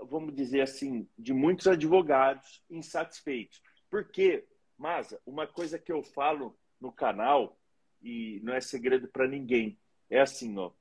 vamos 0.02 0.34
dizer 0.34 0.62
assim, 0.62 1.08
de 1.18 1.34
muitos 1.34 1.68
advogados 1.68 2.64
insatisfeitos. 2.70 3.62
Porque, 3.90 4.46
Masa, 4.80 5.22
uma 5.26 5.46
coisa 5.46 5.78
que 5.78 5.92
eu 5.92 6.02
falo 6.02 6.58
no 6.80 6.90
canal, 6.90 7.60
e 8.02 8.40
não 8.42 8.54
é 8.54 8.62
segredo 8.62 9.10
para 9.10 9.28
ninguém, 9.28 9.78
é 10.10 10.22
assim, 10.22 10.58
ó. 10.58 10.72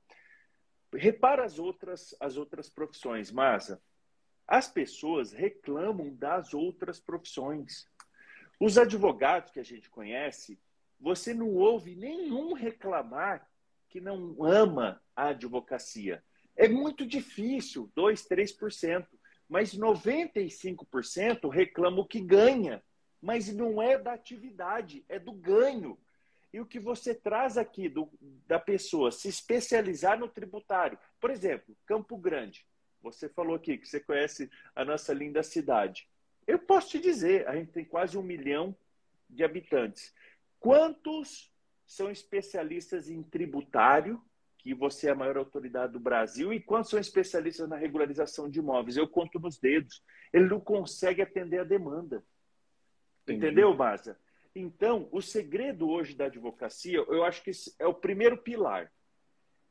Repara 0.94 1.44
as 1.44 1.58
outras, 1.58 2.14
as 2.20 2.36
outras 2.36 2.70
profissões, 2.70 3.32
Masa. 3.32 3.82
As 4.46 4.68
pessoas 4.68 5.32
reclamam 5.32 6.14
das 6.14 6.54
outras 6.54 7.00
profissões. 7.00 7.86
Os 8.60 8.78
advogados 8.78 9.50
que 9.50 9.60
a 9.60 9.64
gente 9.64 9.90
conhece, 9.90 10.58
você 11.00 11.34
não 11.34 11.52
ouve 11.54 11.96
nenhum 11.96 12.52
reclamar 12.54 13.50
que 13.88 14.00
não 14.00 14.42
ama 14.44 15.02
a 15.14 15.28
advocacia. 15.28 16.22
É 16.56 16.68
muito 16.68 17.04
difícil, 17.04 17.90
2, 17.96 18.26
3%, 18.28 19.06
mas 19.48 19.76
95% 19.76 21.48
reclamam 21.50 22.06
que 22.06 22.20
ganha, 22.20 22.82
mas 23.20 23.52
não 23.52 23.82
é 23.82 23.98
da 23.98 24.12
atividade, 24.12 25.04
é 25.08 25.18
do 25.18 25.32
ganho. 25.32 25.98
E 26.52 26.60
o 26.60 26.66
que 26.66 26.80
você 26.80 27.14
traz 27.14 27.58
aqui 27.58 27.88
do, 27.88 28.08
da 28.46 28.58
pessoa 28.58 29.10
se 29.10 29.28
especializar 29.28 30.18
no 30.18 30.28
tributário, 30.28 30.98
por 31.20 31.30
exemplo, 31.30 31.76
Campo 31.84 32.16
Grande, 32.16 32.66
você 33.02 33.28
falou 33.28 33.56
aqui 33.56 33.76
que 33.76 33.86
você 33.86 34.00
conhece 34.00 34.50
a 34.74 34.84
nossa 34.84 35.12
linda 35.12 35.42
cidade. 35.42 36.08
Eu 36.46 36.58
posso 36.58 36.90
te 36.90 36.98
dizer, 36.98 37.46
a 37.46 37.54
gente 37.54 37.72
tem 37.72 37.84
quase 37.84 38.16
um 38.16 38.22
milhão 38.22 38.74
de 39.28 39.44
habitantes. 39.44 40.14
Quantos 40.58 41.52
são 41.86 42.10
especialistas 42.10 43.08
em 43.08 43.22
tributário, 43.22 44.22
que 44.56 44.74
você 44.74 45.08
é 45.08 45.10
a 45.10 45.14
maior 45.14 45.36
autoridade 45.36 45.92
do 45.92 46.00
Brasil, 46.00 46.52
e 46.52 46.60
quantos 46.60 46.90
são 46.90 46.98
especialistas 46.98 47.68
na 47.68 47.76
regularização 47.76 48.48
de 48.48 48.58
imóveis? 48.58 48.96
Eu 48.96 49.06
conto 49.06 49.38
nos 49.38 49.58
dedos. 49.58 50.02
Ele 50.32 50.46
não 50.46 50.60
consegue 50.60 51.22
atender 51.22 51.60
a 51.60 51.64
demanda. 51.64 52.24
Entendeu, 53.32 53.74
Baza? 53.74 54.18
Então, 54.54 55.08
o 55.12 55.20
segredo 55.20 55.88
hoje 55.88 56.14
da 56.14 56.26
advocacia, 56.26 56.98
eu 56.98 57.24
acho 57.24 57.42
que 57.42 57.50
é 57.78 57.86
o 57.86 57.94
primeiro 57.94 58.36
pilar. 58.36 58.92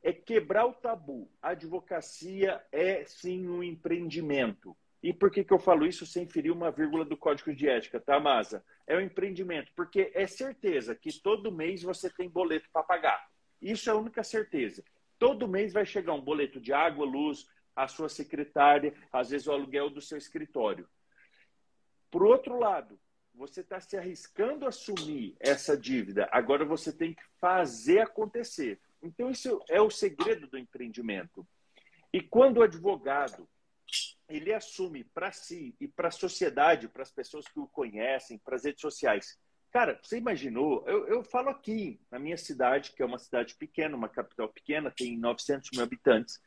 É 0.02 0.12
quebrar 0.12 0.66
o 0.66 0.72
tabu. 0.72 1.30
A 1.42 1.50
advocacia 1.50 2.64
é, 2.70 3.04
sim, 3.04 3.48
um 3.48 3.62
empreendimento. 3.62 4.76
E 5.02 5.12
por 5.12 5.30
que, 5.30 5.44
que 5.44 5.52
eu 5.52 5.58
falo 5.58 5.86
isso 5.86 6.06
sem 6.06 6.26
ferir 6.26 6.50
uma 6.50 6.70
vírgula 6.70 7.04
do 7.04 7.16
Código 7.16 7.54
de 7.54 7.68
Ética, 7.68 8.00
tá, 8.00 8.18
Masa? 8.18 8.64
É 8.86 8.96
um 8.96 9.00
empreendimento, 9.00 9.72
porque 9.76 10.10
é 10.14 10.26
certeza 10.26 10.94
que 10.94 11.12
todo 11.20 11.52
mês 11.52 11.82
você 11.82 12.10
tem 12.10 12.28
boleto 12.28 12.68
para 12.72 12.82
pagar. 12.82 13.28
Isso 13.60 13.88
é 13.90 13.92
a 13.92 13.96
única 13.96 14.24
certeza. 14.24 14.82
Todo 15.18 15.48
mês 15.48 15.72
vai 15.72 15.84
chegar 15.84 16.14
um 16.14 16.20
boleto 16.20 16.60
de 16.60 16.72
água, 16.72 17.04
luz, 17.04 17.46
a 17.74 17.86
sua 17.86 18.08
secretária, 18.08 18.92
às 19.12 19.30
vezes 19.30 19.46
o 19.46 19.52
aluguel 19.52 19.90
do 19.90 20.00
seu 20.00 20.18
escritório. 20.18 20.88
Por 22.10 22.24
outro 22.24 22.58
lado, 22.58 22.98
você 23.38 23.60
está 23.60 23.80
se 23.80 23.96
arriscando 23.96 24.66
a 24.66 24.70
assumir 24.70 25.36
essa 25.38 25.76
dívida, 25.76 26.28
agora 26.32 26.64
você 26.64 26.92
tem 26.92 27.14
que 27.14 27.22
fazer 27.40 28.00
acontecer. 28.00 28.80
Então, 29.00 29.30
isso 29.30 29.62
é 29.68 29.80
o 29.80 29.90
segredo 29.90 30.48
do 30.48 30.58
empreendimento. 30.58 31.46
E 32.12 32.20
quando 32.20 32.58
o 32.58 32.62
advogado 32.62 33.48
ele 34.28 34.52
assume 34.52 35.04
para 35.04 35.32
si 35.32 35.74
e 35.80 35.88
para 35.88 36.08
a 36.08 36.10
sociedade, 36.10 36.88
para 36.88 37.02
as 37.02 37.10
pessoas 37.10 37.46
que 37.48 37.58
o 37.58 37.66
conhecem, 37.66 38.38
para 38.38 38.56
as 38.56 38.64
redes 38.64 38.82
sociais. 38.82 39.38
Cara, 39.70 39.98
você 40.02 40.18
imaginou? 40.18 40.84
Eu, 40.86 41.06
eu 41.06 41.22
falo 41.24 41.48
aqui, 41.48 42.00
na 42.10 42.18
minha 42.18 42.36
cidade, 42.36 42.92
que 42.92 43.02
é 43.02 43.06
uma 43.06 43.18
cidade 43.18 43.54
pequena, 43.54 43.96
uma 43.96 44.08
capital 44.08 44.48
pequena, 44.48 44.90
tem 44.90 45.16
900 45.16 45.70
mil 45.72 45.82
habitantes. 45.82 46.42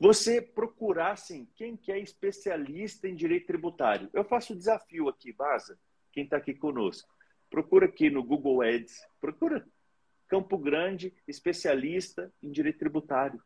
Você 0.00 0.40
procurar, 0.40 1.12
assim, 1.12 1.46
quem 1.54 1.76
que 1.76 1.92
é 1.92 1.98
especialista 1.98 3.06
em 3.06 3.14
direito 3.14 3.46
tributário. 3.46 4.08
Eu 4.14 4.24
faço 4.24 4.54
o 4.54 4.56
desafio 4.56 5.10
aqui, 5.10 5.30
Baza, 5.30 5.78
quem 6.10 6.24
está 6.24 6.38
aqui 6.38 6.54
conosco. 6.54 7.14
Procura 7.50 7.84
aqui 7.84 8.08
no 8.08 8.24
Google 8.24 8.62
Ads, 8.62 8.98
procura 9.20 9.68
Campo 10.26 10.56
Grande, 10.56 11.12
especialista 11.28 12.32
em 12.42 12.50
direito 12.50 12.78
tributário. 12.78 13.42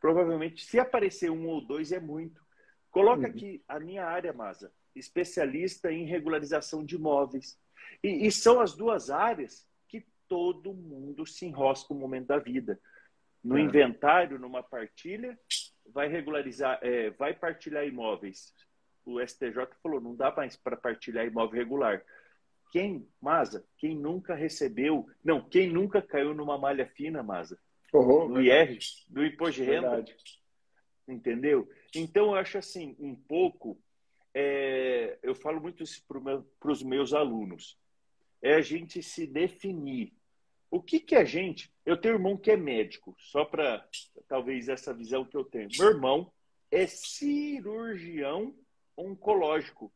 Provavelmente, 0.00 0.64
se 0.64 0.80
aparecer 0.80 1.30
um 1.30 1.46
ou 1.46 1.64
dois, 1.64 1.92
é 1.92 2.00
muito. 2.00 2.42
Coloca 2.90 3.22
uhum. 3.22 3.30
aqui 3.30 3.62
a 3.68 3.78
minha 3.78 4.04
área, 4.04 4.32
Masa, 4.32 4.72
especialista 4.96 5.92
em 5.92 6.06
regularização 6.06 6.84
de 6.84 6.96
imóveis. 6.96 7.56
E, 8.02 8.26
e, 8.26 8.32
são 8.32 8.60
as 8.60 8.74
duas 8.74 9.10
áreas 9.10 9.64
que 9.86 10.04
todo 10.26 10.74
mundo 10.74 11.24
se 11.24 11.46
enrosca 11.46 11.94
no 11.94 12.00
momento 12.00 12.26
da 12.26 12.38
vida. 12.38 12.80
No 13.42 13.56
é. 13.56 13.60
inventário, 13.60 14.38
numa 14.38 14.62
partilha, 14.62 15.38
vai 15.86 16.08
regularizar, 16.08 16.78
é, 16.82 17.10
vai 17.10 17.34
partilhar 17.34 17.86
imóveis. 17.86 18.52
O 19.04 19.20
STJ 19.20 19.66
falou, 19.82 20.00
não 20.00 20.14
dá 20.14 20.34
mais 20.34 20.56
para 20.56 20.76
partilhar 20.76 21.26
imóvel 21.26 21.58
regular. 21.58 22.04
Quem, 22.70 23.06
Masa, 23.20 23.64
quem 23.76 23.94
nunca 23.94 24.34
recebeu, 24.34 25.06
não, 25.22 25.40
quem 25.48 25.70
nunca 25.70 26.02
caiu 26.02 26.34
numa 26.34 26.58
malha 26.58 26.86
fina, 26.86 27.22
Masa, 27.22 27.58
uhum, 27.92 28.28
no 28.28 28.42
IR, 28.42 28.78
do 29.08 29.24
imposto 29.24 29.62
de 29.62 29.64
renda, 29.64 29.90
verdade. 29.90 30.16
entendeu? 31.06 31.68
Então, 31.94 32.26
eu 32.26 32.34
acho 32.34 32.58
assim, 32.58 32.96
um 32.98 33.14
pouco, 33.14 33.78
é, 34.32 35.18
eu 35.22 35.34
falo 35.34 35.60
muito 35.60 35.82
isso 35.82 36.04
para 36.08 36.72
os 36.72 36.82
meus 36.82 37.12
alunos, 37.12 37.78
é 38.42 38.54
a 38.54 38.60
gente 38.60 39.02
se 39.02 39.26
definir. 39.26 40.12
O 40.74 40.82
que, 40.82 40.98
que 40.98 41.14
a 41.14 41.24
gente. 41.24 41.72
Eu 41.86 41.96
tenho 41.96 42.14
um 42.14 42.16
irmão 42.16 42.36
que 42.36 42.50
é 42.50 42.56
médico, 42.56 43.14
só 43.16 43.44
para 43.44 43.88
talvez 44.26 44.68
essa 44.68 44.92
visão 44.92 45.24
que 45.24 45.36
eu 45.36 45.44
tenho. 45.44 45.68
Meu 45.78 45.90
irmão 45.90 46.32
é 46.68 46.84
cirurgião 46.84 48.52
oncológico. 48.96 49.94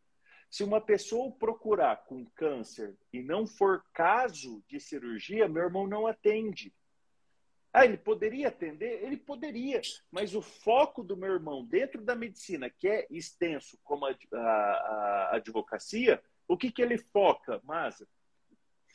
Se 0.49 0.63
uma 0.63 0.81
pessoa 0.81 1.33
procurar 1.33 2.05
com 2.07 2.25
câncer 2.27 2.97
e 3.13 3.21
não 3.21 3.45
for 3.45 3.85
caso 3.93 4.63
de 4.69 4.79
cirurgia, 4.79 5.49
meu 5.49 5.65
irmão 5.65 5.89
não 5.89 6.07
atende. 6.07 6.73
Ah, 7.73 7.85
ele 7.85 7.99
poderia 7.99 8.47
atender? 8.47 9.03
Ele 9.03 9.17
poderia, 9.17 9.81
mas 10.13 10.33
o 10.33 10.41
foco 10.41 11.03
do 11.03 11.17
meu 11.17 11.33
irmão 11.33 11.65
dentro 11.65 12.01
da 12.05 12.15
medicina, 12.15 12.71
que 12.71 12.87
é 12.87 13.05
extenso 13.11 13.77
como 13.83 14.07
a, 14.07 14.17
a, 14.33 14.39
a 14.39 15.37
advocacia, 15.39 16.23
o 16.47 16.57
que, 16.57 16.71
que 16.71 16.81
ele 16.81 16.99
foca, 16.99 17.61
Masa? 17.65 18.07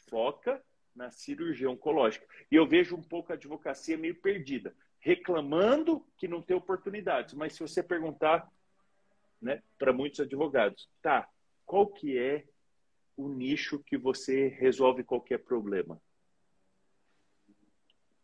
Foca 0.09 0.63
na 0.95 1.11
cirurgia 1.11 1.69
oncológica. 1.69 2.25
E 2.51 2.55
eu 2.55 2.67
vejo 2.67 2.95
um 2.95 3.01
pouco 3.01 3.31
a 3.31 3.35
advocacia 3.35 3.97
meio 3.97 4.15
perdida, 4.15 4.75
reclamando 4.99 6.05
que 6.17 6.27
não 6.27 6.41
tem 6.41 6.55
oportunidades. 6.55 7.33
Mas 7.33 7.53
se 7.53 7.59
você 7.59 7.81
perguntar 7.81 8.49
né, 9.41 9.61
para 9.77 9.91
muitos 9.91 10.19
advogados, 10.19 10.89
tá, 11.01 11.27
qual 11.65 11.87
que 11.87 12.17
é 12.17 12.45
o 13.17 13.27
nicho 13.27 13.79
que 13.79 13.97
você 13.97 14.47
resolve 14.47 15.03
qualquer 15.03 15.39
problema? 15.39 16.01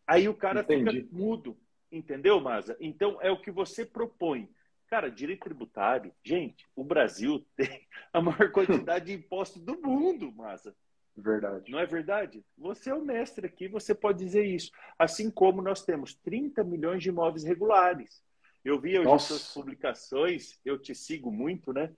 Aí 0.07 0.27
o 0.27 0.33
cara 0.33 0.61
Entendi. 0.61 1.03
fica 1.03 1.15
mudo, 1.15 1.57
entendeu, 1.91 2.39
Maza? 2.39 2.75
Então 2.79 3.21
é 3.21 3.29
o 3.29 3.39
que 3.39 3.51
você 3.51 3.85
propõe. 3.85 4.49
Cara, 4.87 5.11
direito 5.11 5.43
tributário, 5.43 6.11
gente, 6.23 6.65
o 6.75 6.83
Brasil 6.83 7.45
tem 7.55 7.87
a 8.11 8.19
maior 8.19 8.51
quantidade 8.51 9.05
de 9.05 9.13
impostos 9.13 9.61
do 9.61 9.79
mundo, 9.79 10.31
Maza. 10.31 10.75
Verdade. 11.19 11.71
Não 11.71 11.79
é 11.79 11.85
verdade? 11.85 12.43
Você 12.57 12.89
é 12.89 12.93
o 12.93 13.03
mestre 13.03 13.45
aqui, 13.45 13.67
você 13.67 13.93
pode 13.93 14.19
dizer 14.19 14.45
isso. 14.45 14.71
Assim 14.97 15.29
como 15.29 15.61
nós 15.61 15.83
temos 15.83 16.15
30 16.15 16.63
milhões 16.63 17.03
de 17.03 17.09
imóveis 17.09 17.43
regulares. 17.43 18.23
Eu 18.63 18.79
vi 18.79 18.97
hoje 18.99 19.11
as 19.11 19.23
suas 19.23 19.53
publicações, 19.53 20.59
eu 20.65 20.77
te 20.77 20.93
sigo 20.93 21.31
muito, 21.31 21.71
né? 21.71 21.93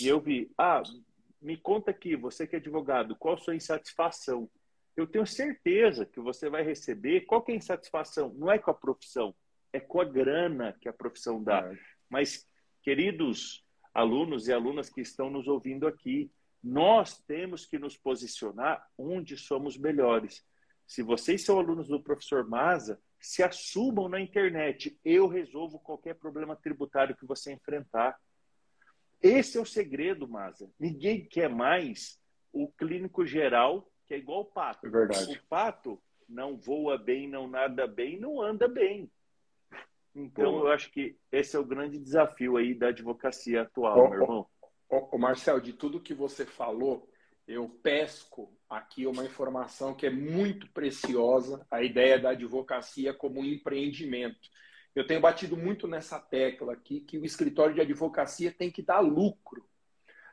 E 0.00 0.08
eu 0.08 0.20
vi, 0.20 0.50
ah, 0.56 0.82
me 1.40 1.56
conta 1.56 1.90
aqui, 1.90 2.16
você 2.16 2.46
que 2.46 2.56
é 2.56 2.58
advogado, 2.58 3.16
qual 3.16 3.34
a 3.34 3.38
sua 3.38 3.54
insatisfação? 3.54 4.48
eu 4.98 5.06
tenho 5.06 5.26
certeza 5.26 6.04
que 6.04 6.20
você 6.20 6.50
vai 6.50 6.62
receber. 6.62 7.22
Qual 7.22 7.40
que 7.42 7.52
é 7.52 7.54
a 7.54 7.58
insatisfação? 7.58 8.34
Não 8.34 8.50
é 8.50 8.58
com 8.58 8.70
a 8.70 8.74
profissão, 8.74 9.34
é 9.72 9.78
com 9.78 10.00
a 10.00 10.04
grana 10.04 10.76
que 10.80 10.88
a 10.88 10.92
profissão 10.92 11.42
dá. 11.42 11.60
É. 11.60 11.78
Mas, 12.10 12.46
queridos 12.82 13.64
alunos 13.94 14.48
e 14.48 14.52
alunas 14.52 14.90
que 14.90 15.00
estão 15.00 15.30
nos 15.30 15.46
ouvindo 15.46 15.86
aqui, 15.86 16.30
Nós 16.68 17.18
temos 17.22 17.64
que 17.64 17.78
nos 17.78 17.96
posicionar 17.96 18.86
onde 18.98 19.38
somos 19.38 19.78
melhores. 19.78 20.44
Se 20.86 21.02
vocês 21.02 21.42
são 21.42 21.58
alunos 21.58 21.88
do 21.88 22.02
professor 22.02 22.46
Maza, 22.46 23.00
se 23.18 23.42
assumam 23.42 24.06
na 24.06 24.20
internet. 24.20 24.98
Eu 25.02 25.28
resolvo 25.28 25.78
qualquer 25.78 26.16
problema 26.16 26.54
tributário 26.54 27.16
que 27.16 27.24
você 27.24 27.54
enfrentar. 27.54 28.20
Esse 29.22 29.56
é 29.56 29.60
o 29.62 29.64
segredo, 29.64 30.28
Maza. 30.28 30.70
Ninguém 30.78 31.24
quer 31.24 31.48
mais 31.48 32.20
o 32.52 32.68
clínico 32.68 33.24
geral, 33.24 33.90
que 34.06 34.12
é 34.12 34.18
igual 34.18 34.42
o 34.42 34.44
pato. 34.44 34.86
É 34.86 34.90
verdade. 34.90 35.38
O 35.38 35.42
pato 35.48 35.98
não 36.28 36.58
voa 36.58 36.98
bem, 36.98 37.26
não 37.26 37.48
nada 37.48 37.86
bem, 37.86 38.20
não 38.20 38.42
anda 38.42 38.68
bem. 38.68 39.10
Então, 40.14 40.58
eu 40.58 40.68
acho 40.68 40.90
que 40.90 41.16
esse 41.32 41.56
é 41.56 41.58
o 41.58 41.64
grande 41.64 41.98
desafio 41.98 42.58
aí 42.58 42.74
da 42.74 42.88
advocacia 42.88 43.62
atual, 43.62 44.10
meu 44.10 44.20
irmão. 44.20 44.46
Ô, 44.88 45.18
Marcel, 45.18 45.60
de 45.60 45.74
tudo 45.74 46.00
que 46.00 46.14
você 46.14 46.46
falou, 46.46 47.06
eu 47.46 47.68
pesco 47.82 48.50
aqui 48.68 49.06
uma 49.06 49.24
informação 49.24 49.94
que 49.94 50.06
é 50.06 50.10
muito 50.10 50.66
preciosa, 50.72 51.66
a 51.70 51.82
ideia 51.82 52.18
da 52.18 52.30
advocacia 52.30 53.12
como 53.12 53.40
um 53.40 53.44
empreendimento. 53.44 54.48
Eu 54.94 55.06
tenho 55.06 55.20
batido 55.20 55.56
muito 55.56 55.86
nessa 55.86 56.18
tecla 56.18 56.72
aqui 56.72 57.00
que 57.00 57.18
o 57.18 57.24
escritório 57.24 57.74
de 57.74 57.82
advocacia 57.82 58.50
tem 58.50 58.70
que 58.70 58.82
dar 58.82 59.00
lucro. 59.00 59.68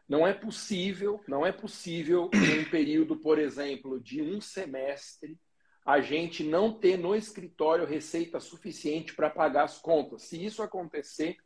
Não 0.07 0.25
é 0.25 0.33
possível, 0.33 1.21
não 1.27 1.45
é 1.45 1.51
possível 1.51 2.29
em 2.33 2.61
um 2.61 2.69
período, 2.69 3.17
por 3.17 3.37
exemplo, 3.37 3.99
de 3.99 4.21
um 4.21 4.39
semestre, 4.39 5.37
a 5.85 5.99
gente 5.99 6.43
não 6.43 6.73
ter 6.73 6.97
no 6.97 7.13
escritório 7.13 7.85
receita 7.85 8.39
suficiente 8.39 9.13
para 9.13 9.29
pagar 9.29 9.65
as 9.65 9.77
contas. 9.77 10.23
Se 10.23 10.43
isso 10.43 10.63
acontecer, 10.63 11.37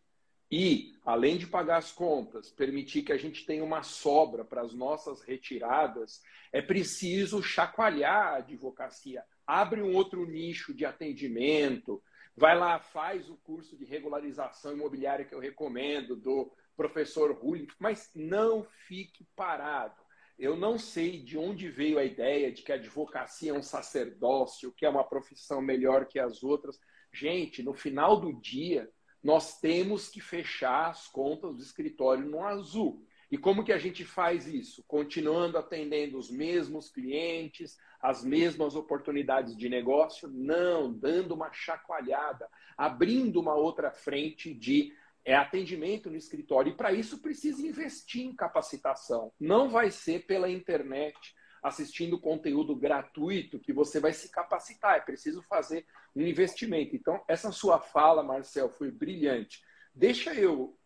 e, 0.52 0.96
além 1.06 1.38
de 1.38 1.46
pagar 1.46 1.78
as 1.78 1.92
contas, 1.92 2.52
permitir 2.52 3.04
que 3.04 3.12
a 3.12 3.18
gente 3.18 3.46
tenha 3.46 3.64
uma 3.64 3.84
sobra 3.84 4.44
para 4.44 4.62
as 4.62 4.74
nossas 4.74 5.22
retiradas, 5.22 6.24
é 6.52 6.62
preciso 6.62 7.44
chacoalhar 7.44 8.34
a 8.34 8.36
advocacia. 8.38 9.24
Abre 9.46 9.82
um 9.82 9.94
outro 9.94 10.26
nicho 10.26 10.74
de 10.74 10.86
atendimento, 10.86 12.02
vai 12.36 12.58
lá, 12.58 12.80
faz 12.80 13.30
o 13.30 13.38
curso 13.38 13.78
de 13.78 13.86
regularização 13.86 14.74
imobiliária 14.74 15.26
que 15.26 15.36
eu 15.36 15.40
recomendo, 15.40 16.16
do 16.16 16.52
professor 16.76 17.32
Rulli, 17.32 17.68
mas 17.78 18.10
não 18.16 18.66
fique 18.88 19.28
parado. 19.36 20.02
Eu 20.38 20.56
não 20.56 20.80
sei 20.80 21.22
de 21.22 21.38
onde 21.38 21.70
veio 21.70 22.00
a 22.00 22.04
ideia 22.04 22.52
de 22.52 22.64
que 22.64 22.72
a 22.72 22.76
advocacia 22.76 23.52
é 23.52 23.54
um 23.54 23.62
sacerdócio, 23.62 24.72
que 24.72 24.86
é 24.86 24.90
uma 24.90 25.04
profissão 25.04 25.62
melhor 25.62 26.06
que 26.06 26.18
as 26.18 26.42
outras. 26.42 26.80
Gente, 27.12 27.62
no 27.62 27.74
final 27.74 28.20
do 28.20 28.32
dia, 28.34 28.90
nós 29.24 29.60
temos 29.60 30.08
que 30.08 30.22
fechar 30.22 30.90
as 30.90 31.08
contas 31.08 31.56
do 31.56 31.62
escritório 31.62 32.26
no 32.26 32.44
azul. 32.44 33.06
E 33.32 33.38
como 33.38 33.64
que 33.64 33.72
a 33.72 33.78
gente 33.78 34.04
faz 34.04 34.48
isso? 34.48 34.84
Continuando 34.88 35.58
atendendo 35.58 36.18
os 36.18 36.32
mesmos 36.32 36.90
clientes, 36.90 37.78
as 38.02 38.24
mesmas 38.24 38.76
oportunidades 38.76 39.56
de 39.56 39.70
negócio? 39.70 40.28
Não, 40.28 40.92
dando 40.92 41.36
uma 41.36 41.52
chacoalhada, 41.52 42.50
abrindo 42.76 43.40
uma 43.40 43.54
outra 43.54 43.92
frente 43.92 44.54
de 44.54 44.94
é, 45.24 45.36
atendimento 45.36 46.10
no 46.10 46.16
escritório. 46.16 46.72
E 46.72 46.76
para 46.76 46.92
isso 46.92 47.20
precisa 47.20 47.62
investir 47.62 48.26
em 48.26 48.36
capacitação. 48.36 49.32
Não 49.40 49.70
vai 49.70 49.92
ser 49.92 50.26
pela 50.26 50.50
internet, 50.50 51.36
assistindo 51.62 52.20
conteúdo 52.20 52.76
gratuito 52.76 53.60
que 53.60 53.74
você 53.74 54.00
vai 54.00 54.14
se 54.14 54.30
capacitar. 54.30 54.96
É 54.96 55.02
preciso 55.02 55.44
fazer 55.44 55.86
um 56.16 56.22
investimento. 56.22 56.96
Então, 56.96 57.24
essa 57.28 57.52
sua 57.52 57.80
fala, 57.80 58.24
Marcel, 58.24 58.70
foi 58.70 58.92
brilhante. 58.92 59.62
Deixa 59.94 60.34
eu 60.34 60.78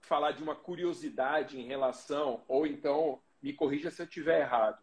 falar 0.00 0.32
de 0.32 0.42
uma 0.42 0.56
curiosidade 0.56 1.60
em 1.60 1.66
relação, 1.66 2.44
ou 2.48 2.66
então 2.66 3.20
me 3.42 3.52
corrija 3.52 3.90
se 3.90 4.02
eu 4.02 4.06
estiver 4.06 4.40
errado. 4.40 4.82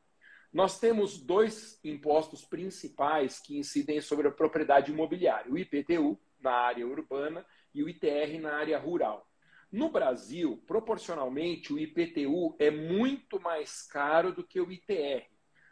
Nós 0.53 0.79
temos 0.79 1.17
dois 1.17 1.79
impostos 1.83 2.45
principais 2.45 3.39
que 3.39 3.57
incidem 3.57 3.99
sobre 4.01 4.27
a 4.27 4.31
propriedade 4.31 4.91
imobiliária: 4.91 5.51
o 5.51 5.57
IPTU, 5.57 6.17
na 6.39 6.51
área 6.51 6.87
urbana, 6.87 7.45
e 7.73 7.83
o 7.83 7.89
ITR, 7.89 8.39
na 8.39 8.55
área 8.55 8.79
rural. 8.79 9.27
No 9.71 9.89
Brasil, 9.89 10.63
proporcionalmente, 10.65 11.73
o 11.73 11.79
IPTU 11.79 12.55
é 12.57 12.71
muito 12.71 13.39
mais 13.39 13.81
caro 13.83 14.31
do 14.31 14.43
que 14.43 14.61
o 14.61 14.71
ITR. 14.71 15.27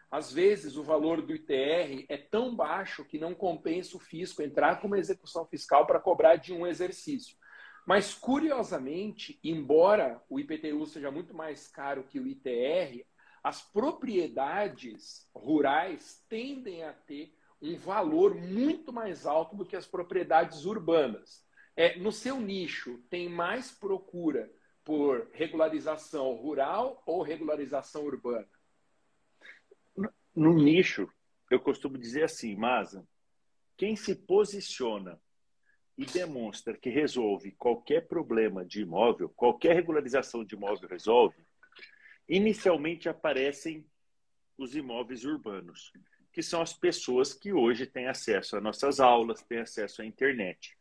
Às 0.10 0.32
vezes, 0.32 0.78
o 0.78 0.84
valor 0.84 1.22
do 1.22 1.36
ITR 1.36 2.06
é 2.08 2.18
tão 2.18 2.56
baixo 2.56 3.04
que 3.04 3.18
não 3.18 3.34
compensa 3.34 3.98
o 3.98 4.00
fisco 4.00 4.42
entrar 4.42 4.80
com 4.80 4.88
uma 4.88 5.00
execução 5.00 5.46
fiscal 5.46 5.86
para 5.86 6.00
cobrar 6.00 6.36
de 6.36 6.54
um 6.54 6.66
exercício. 6.66 7.36
Mas, 7.86 8.14
curiosamente, 8.14 9.40
embora 9.44 10.22
o 10.30 10.40
IPTU 10.40 10.86
seja 10.86 11.12
muito 11.12 11.34
mais 11.36 11.68
caro 11.68 12.04
que 12.04 12.20
o 12.20 12.28
ITR, 12.28 13.06
as 13.44 13.62
propriedades 13.62 15.30
rurais 15.36 16.26
tendem 16.28 16.84
a 16.84 16.94
ter 16.94 17.36
um 17.62 17.76
valor 17.76 18.34
muito 18.36 18.92
mais 18.92 19.26
alto 19.26 19.56
do 19.56 19.66
que 19.66 19.76
as 19.76 19.86
propriedades 19.86 20.66
urbanas. 20.66 21.46
É, 21.76 21.98
no 22.00 22.12
seu 22.12 22.40
nicho, 22.40 23.00
tem 23.10 23.30
mais 23.30 23.72
procura 23.72 24.52
por 24.84 25.30
regularização 25.34 26.34
rural 26.36 27.04
ou 27.06 27.22
regularização 27.22 28.06
urbana? 28.06 28.48
No 30.36 30.54
nicho, 30.54 31.10
eu 31.50 31.62
costumo 31.62 31.98
dizer 31.98 32.24
assim, 32.24 32.58
Maza, 32.58 33.08
quem 33.78 33.96
se 33.96 34.14
posiciona 34.14 35.18
e 35.98 36.06
demonstra 36.06 36.78
que 36.78 36.90
resolve 36.90 37.52
qualquer 37.52 38.06
problema 38.08 38.66
de 38.66 38.82
imóvel, 38.82 39.30
qualquer 39.30 39.74
regularização 39.76 40.44
de 40.44 40.56
imóvel 40.56 40.90
resolve, 40.90 41.38
inicialmente 42.28 43.08
aparecem 43.08 43.86
os 44.58 44.76
imóveis 44.76 45.24
urbanos, 45.24 45.94
que 46.34 46.44
são 46.44 46.62
as 46.62 46.74
pessoas 46.74 47.34
que 47.34 47.54
hoje 47.54 47.86
têm 47.86 48.08
acesso 48.08 48.58
às 48.58 48.64
nossas 48.64 49.00
aulas, 49.00 49.42
têm 49.44 49.60
acesso 49.60 50.02
à 50.02 50.06
internet. 50.06 50.78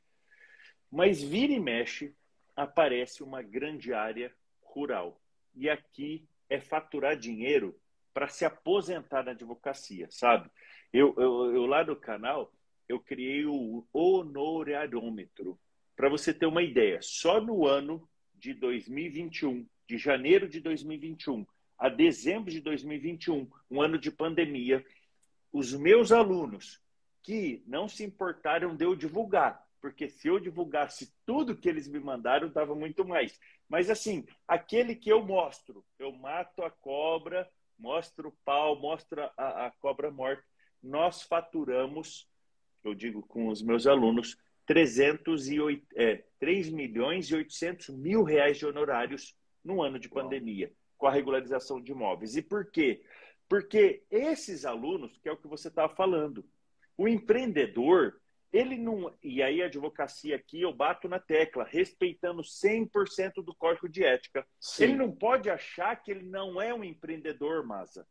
Mas 0.91 1.23
vira 1.23 1.53
e 1.53 1.61
mexe, 1.61 2.13
aparece 2.57 3.23
uma 3.23 3.41
grande 3.41 3.93
área 3.93 4.35
rural. 4.63 5.21
E 5.55 5.71
aqui 5.71 6.29
é 6.49 6.61
faturar 6.61 7.17
dinheiro 7.17 7.79
para 8.15 8.29
se 8.29 8.45
aposentar 8.45 9.25
na 9.25 9.33
advocacia, 9.33 10.07
sabe? 10.11 10.49
Eu, 10.93 11.15
eu, 11.19 11.55
eu, 11.55 11.67
lá 11.67 11.85
no 11.85 11.97
canal, 11.97 12.53
eu 12.89 13.01
criei 13.01 13.45
o 13.45 13.85
honorariômetro. 13.93 15.59
Para 15.97 16.09
você 16.09 16.33
ter 16.33 16.47
uma 16.47 16.63
ideia, 16.63 17.01
só 17.03 17.41
no 17.41 17.67
ano 17.67 18.09
de 18.33 18.55
2021, 18.55 19.67
de 19.87 19.99
janeiro 19.99 20.49
de 20.49 20.61
2021 20.61 21.45
a 21.79 21.89
dezembro 21.89 22.51
de 22.51 22.61
2021, 22.61 23.51
um 23.71 23.83
ano 23.83 23.99
de 23.99 24.11
pandemia, 24.11 24.85
os 25.53 25.73
meus 25.73 26.13
alunos 26.13 26.81
que 27.23 27.63
não 27.67 27.89
se 27.89 28.05
importaram 28.05 28.77
de 28.77 28.85
eu 28.85 28.95
divulgar, 28.95 29.63
porque 29.81 30.09
se 30.09 30.29
eu 30.29 30.39
divulgasse 30.39 31.13
tudo 31.27 31.57
que 31.57 31.69
eles 31.69 31.89
me 31.89 31.99
mandaram, 31.99 32.49
dava 32.49 32.75
muito 32.75 33.05
mais. 33.05 33.39
Mas 33.69 33.91
assim, 33.91 34.25
aquele 34.47 34.95
que 34.95 35.11
eu 35.11 35.25
mostro, 35.25 35.85
eu 35.99 36.13
mato 36.13 36.63
a 36.63 36.71
cobra, 36.71 37.49
mostro 37.79 38.29
o 38.29 38.37
pau, 38.45 38.79
mostro 38.79 39.23
a, 39.37 39.67
a 39.67 39.71
cobra 39.71 40.11
morta, 40.11 40.43
nós 40.83 41.23
faturamos, 41.23 42.29
eu 42.83 42.95
digo 42.95 43.23
com 43.23 43.49
os 43.49 43.63
meus 43.63 43.87
alunos, 43.87 44.37
308, 44.67 45.87
é, 45.95 46.25
3 46.39 46.71
milhões 46.71 47.27
e 47.27 47.35
800 47.35 47.89
mil 47.91 48.23
reais 48.23 48.59
de 48.59 48.67
honorários 48.67 49.37
no 49.63 49.83
ano 49.83 49.99
de 49.99 50.09
pandemia, 50.09 50.73
com 50.97 51.07
a 51.07 51.13
regularização 51.13 51.81
de 51.81 51.93
imóveis. 51.93 52.37
E 52.37 52.43
por 52.43 52.71
quê? 52.71 53.03
Porque 53.49 54.03
esses 54.11 54.65
alunos, 54.65 55.19
que 55.19 55.29
é 55.29 55.33
o 55.33 55.37
que 55.37 55.49
você 55.49 55.69
estava 55.69 55.95
falando, 55.95 56.45
o 56.97 57.09
empreendedor, 57.09 58.21
ele 58.55 58.77
não. 58.77 59.13
E 59.21 59.43
aí, 59.43 59.61
a 59.61 59.67
advocacia 59.67 60.37
aqui, 60.37 60.63
eu 60.63 60.73
bato 60.73 61.09
na 61.09 61.19
tecla, 61.19 61.65
respeitando 61.65 62.41
100% 62.41 63.43
do 63.45 63.53
código 63.53 63.89
de 63.89 64.05
ética. 64.05 64.47
Sim. 64.61 64.85
Ele 64.85 64.95
não 64.95 65.11
pode 65.11 65.51
achar 65.51 65.97
que 65.97 66.13
ele 66.13 66.23
não 66.23 66.63
é 66.63 66.73
um 66.73 66.85
empreendedor, 66.85 67.67
Maza. 67.67 68.07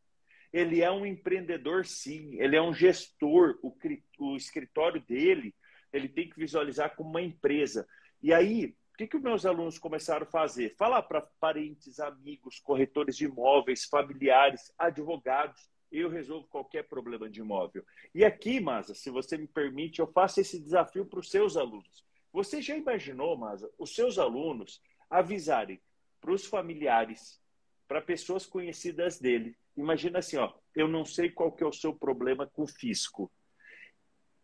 Ele 0.51 0.81
é 0.81 0.91
um 0.91 1.05
empreendedor, 1.05 1.85
sim. 1.85 2.35
Ele 2.41 2.57
é 2.57 2.61
um 2.61 2.73
gestor. 2.73 3.57
O, 3.63 3.73
o 4.19 4.35
escritório 4.35 5.01
dele, 5.01 5.55
ele 5.93 6.09
tem 6.09 6.29
que 6.29 6.37
visualizar 6.37 6.93
como 6.93 7.09
uma 7.09 7.21
empresa. 7.21 7.87
E 8.21 8.33
aí, 8.33 8.75
o 8.93 8.97
que, 8.97 9.07
que 9.07 9.15
os 9.15 9.23
meus 9.23 9.45
alunos 9.45 9.79
começaram 9.79 10.27
a 10.27 10.29
fazer? 10.29 10.75
Falar 10.75 11.03
para 11.03 11.21
parentes, 11.39 12.01
amigos, 12.01 12.59
corretores 12.59 13.15
de 13.15 13.25
imóveis, 13.25 13.85
familiares, 13.85 14.73
advogados 14.77 15.72
eu 15.99 16.09
resolvo 16.09 16.47
qualquer 16.47 16.83
problema 16.87 17.29
de 17.29 17.39
imóvel. 17.39 17.85
E 18.13 18.25
aqui, 18.25 18.59
Masa, 18.59 18.93
se 18.93 19.09
você 19.09 19.37
me 19.37 19.47
permite, 19.47 19.99
eu 19.99 20.07
faço 20.07 20.39
esse 20.39 20.59
desafio 20.59 21.05
para 21.05 21.19
os 21.19 21.29
seus 21.29 21.55
alunos. 21.55 22.05
Você 22.31 22.61
já 22.61 22.75
imaginou, 22.75 23.37
Masa, 23.37 23.69
os 23.77 23.93
seus 23.93 24.17
alunos 24.17 24.81
avisarem 25.09 25.79
para 26.19 26.31
os 26.31 26.45
familiares, 26.45 27.39
para 27.87 28.01
pessoas 28.01 28.45
conhecidas 28.45 29.19
dele. 29.19 29.55
Imagina 29.75 30.19
assim, 30.19 30.37
ó, 30.37 30.53
eu 30.75 30.87
não 30.87 31.05
sei 31.05 31.29
qual 31.29 31.51
que 31.51 31.63
é 31.63 31.67
o 31.67 31.73
seu 31.73 31.93
problema 31.93 32.47
com 32.47 32.63
o 32.63 32.67
fisco. 32.67 33.31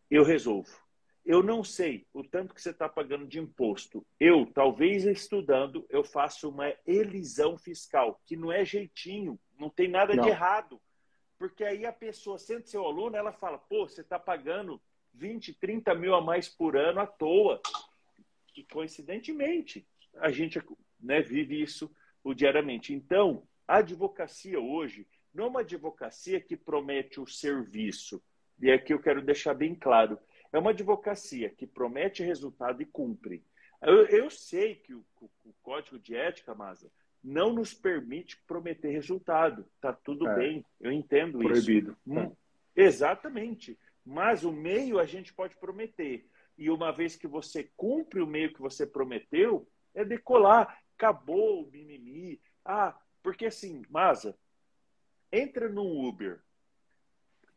Eu 0.10 0.24
resolvo. 0.24 0.70
Eu 1.26 1.44
não 1.44 1.64
sei 1.64 2.08
o 2.14 2.24
tanto 2.24 2.56
que 2.56 2.62
você 2.62 2.72
está 2.72 2.90
pagando 2.90 3.28
de 3.28 3.40
imposto. 3.40 4.06
Eu, 4.20 4.46
talvez 4.52 5.06
estudando, 5.06 5.86
eu 5.90 6.04
faço 6.04 6.50
uma 6.50 6.74
elisão 6.88 7.58
fiscal, 7.58 8.20
que 8.26 8.36
não 8.36 8.52
é 8.52 8.66
jeitinho, 8.66 9.40
Não 9.60 9.70
tem 9.70 9.88
nada 9.88 10.16
não. 10.16 10.24
de 10.24 10.30
errado. 10.30 10.82
Porque 11.40 11.64
aí 11.64 11.86
a 11.86 11.94
pessoa, 11.94 12.38
sendo 12.38 12.68
seu 12.68 12.86
aluno, 12.86 13.16
ela 13.16 13.32
fala, 13.32 13.58
pô, 13.58 13.88
você 13.88 14.02
está 14.02 14.20
pagando 14.20 14.80
20, 15.14 15.54
30 15.54 15.96
mil 15.96 16.14
a 16.14 16.22
mais 16.22 16.50
por 16.50 16.76
ano 16.76 17.00
à 17.00 17.08
toa. 17.08 17.62
E 18.56 18.64
coincidentemente, 18.66 19.88
a 20.18 20.30
gente 20.30 20.62
né, 21.00 21.22
vive 21.22 21.62
isso 21.62 21.90
diariamente. 22.36 22.94
Então, 22.94 23.48
a 23.66 23.78
advocacia 23.78 24.60
hoje 24.60 25.08
não 25.34 25.46
é 25.46 25.48
uma 25.48 25.60
advocacia 25.62 26.42
que 26.42 26.58
promete 26.58 27.22
o 27.22 27.26
serviço. 27.26 28.22
E 28.62 28.70
aqui 28.70 28.94
eu 28.94 29.02
quero 29.02 29.22
deixar 29.22 29.54
bem 29.54 29.74
claro. 29.74 30.20
É 30.52 30.60
uma 30.60 30.72
advocacia 30.72 31.50
que 31.50 31.66
promete 31.66 32.22
resultado 32.22 32.82
e 32.82 32.86
cumpre. 32.86 33.44
Eu, 33.82 34.06
eu 34.08 34.30
sei 34.30 34.76
que 34.76 34.94
o, 34.94 35.06
o, 35.22 35.30
o, 35.46 35.54
código 35.62 35.98
de 35.98 36.16
ética, 36.16 36.54
Masa, 36.54 36.92
não 37.24 37.54
nos 37.54 37.74
permite 37.74 38.42
prometer 38.48 38.90
resultado. 38.90 39.66
Tá 39.82 39.94
tudo 39.94 40.28
é. 40.28 40.36
bem, 40.36 40.66
eu 40.80 40.92
entendo 40.92 41.40
Proibido. 41.40 41.92
isso. 41.92 41.98
Proibido. 42.04 42.32
Hum, 42.32 42.36
exatamente. 42.76 43.78
Mas 44.06 44.44
o 44.44 44.52
meio 44.52 45.00
a 45.00 45.06
gente 45.06 45.34
pode 45.34 45.56
prometer. 45.58 46.28
E 46.58 46.70
uma 46.70 46.92
vez 46.92 47.16
que 47.16 47.28
você 47.28 47.72
cumpre 47.76 48.22
o 48.22 48.28
meio 48.28 48.54
que 48.54 48.62
você 48.62 48.86
prometeu, 48.86 49.68
é 49.94 50.04
decolar. 50.04 50.82
Acabou 50.98 51.64
o 51.64 51.72
mimimi. 51.72 52.42
Ah, 52.66 52.98
porque 53.22 53.46
assim, 53.46 53.84
Masa, 53.90 54.38
entra 55.32 55.70
num 55.70 56.08
Uber. 56.08 56.42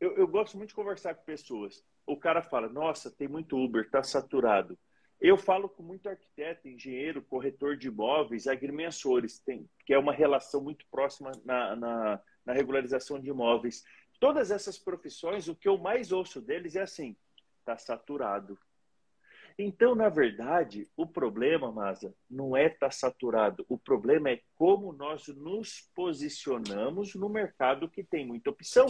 Eu, 0.00 0.16
eu 0.16 0.26
gosto 0.26 0.56
muito 0.56 0.70
de 0.70 0.74
conversar 0.74 1.14
com 1.14 1.24
pessoas. 1.24 1.84
O 2.06 2.16
cara 2.16 2.42
fala, 2.42 2.68
nossa, 2.68 3.10
tem 3.10 3.28
muito 3.28 3.56
Uber, 3.56 3.88
tá 3.90 4.02
saturado. 4.02 4.78
Eu 5.22 5.36
falo 5.36 5.68
com 5.68 5.84
muito 5.84 6.08
arquiteto, 6.08 6.66
engenheiro, 6.66 7.22
corretor 7.22 7.76
de 7.76 7.86
imóveis, 7.86 8.48
agrimensores, 8.48 9.38
tem, 9.38 9.70
que 9.86 9.94
é 9.94 9.98
uma 9.98 10.12
relação 10.12 10.60
muito 10.60 10.84
próxima 10.90 11.30
na, 11.44 11.76
na, 11.76 12.20
na 12.44 12.52
regularização 12.52 13.20
de 13.20 13.30
imóveis. 13.30 13.84
Todas 14.18 14.50
essas 14.50 14.80
profissões, 14.80 15.46
o 15.46 15.54
que 15.54 15.68
eu 15.68 15.78
mais 15.78 16.10
ouço 16.10 16.40
deles 16.40 16.74
é 16.74 16.82
assim: 16.82 17.16
está 17.60 17.78
saturado. 17.78 18.58
Então, 19.56 19.94
na 19.94 20.08
verdade, 20.08 20.90
o 20.96 21.06
problema, 21.06 21.70
Masa, 21.70 22.12
não 22.28 22.56
é 22.56 22.66
estar 22.66 22.86
tá 22.86 22.90
saturado. 22.90 23.64
O 23.68 23.78
problema 23.78 24.28
é 24.28 24.42
como 24.56 24.92
nós 24.92 25.28
nos 25.28 25.88
posicionamos 25.94 27.14
no 27.14 27.28
mercado 27.28 27.88
que 27.88 28.02
tem 28.02 28.26
muita 28.26 28.50
opção. 28.50 28.88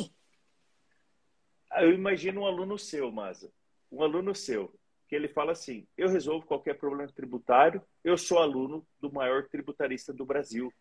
Eu 1.77 1.93
imagino 1.93 2.41
um 2.41 2.47
aluno 2.47 2.79
seu, 2.79 3.13
Masa, 3.13 3.53
um 3.91 4.03
aluno 4.03 4.35
seu, 4.35 4.73
que 5.13 5.17
ele 5.17 5.29
fala 5.29 5.53
assim: 5.53 5.87
eu 5.95 6.09
resolvo 6.09 6.47
qualquer 6.47 6.79
problema 6.79 7.07
tributário, 7.13 7.83
eu 8.03 8.17
sou 8.17 8.39
aluno 8.39 8.83
do 8.99 9.13
maior 9.13 9.47
tributarista 9.47 10.11
do 10.11 10.25
Brasil. 10.25 10.73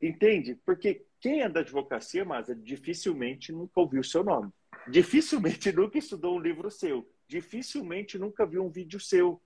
Entende? 0.00 0.54
Porque 0.64 1.04
quem 1.20 1.42
é 1.42 1.50
da 1.50 1.60
advocacia, 1.60 2.24
mas 2.24 2.46
dificilmente 2.62 3.52
nunca 3.52 3.78
ouviu 3.78 4.00
o 4.00 4.04
seu 4.04 4.24
nome. 4.24 4.50
Dificilmente 4.88 5.70
nunca 5.76 5.98
estudou 5.98 6.34
um 6.34 6.40
livro 6.40 6.70
seu. 6.70 7.06
Dificilmente 7.28 8.18
nunca 8.18 8.46
viu 8.46 8.64
um 8.64 8.70
vídeo 8.70 8.98
seu. 8.98 9.38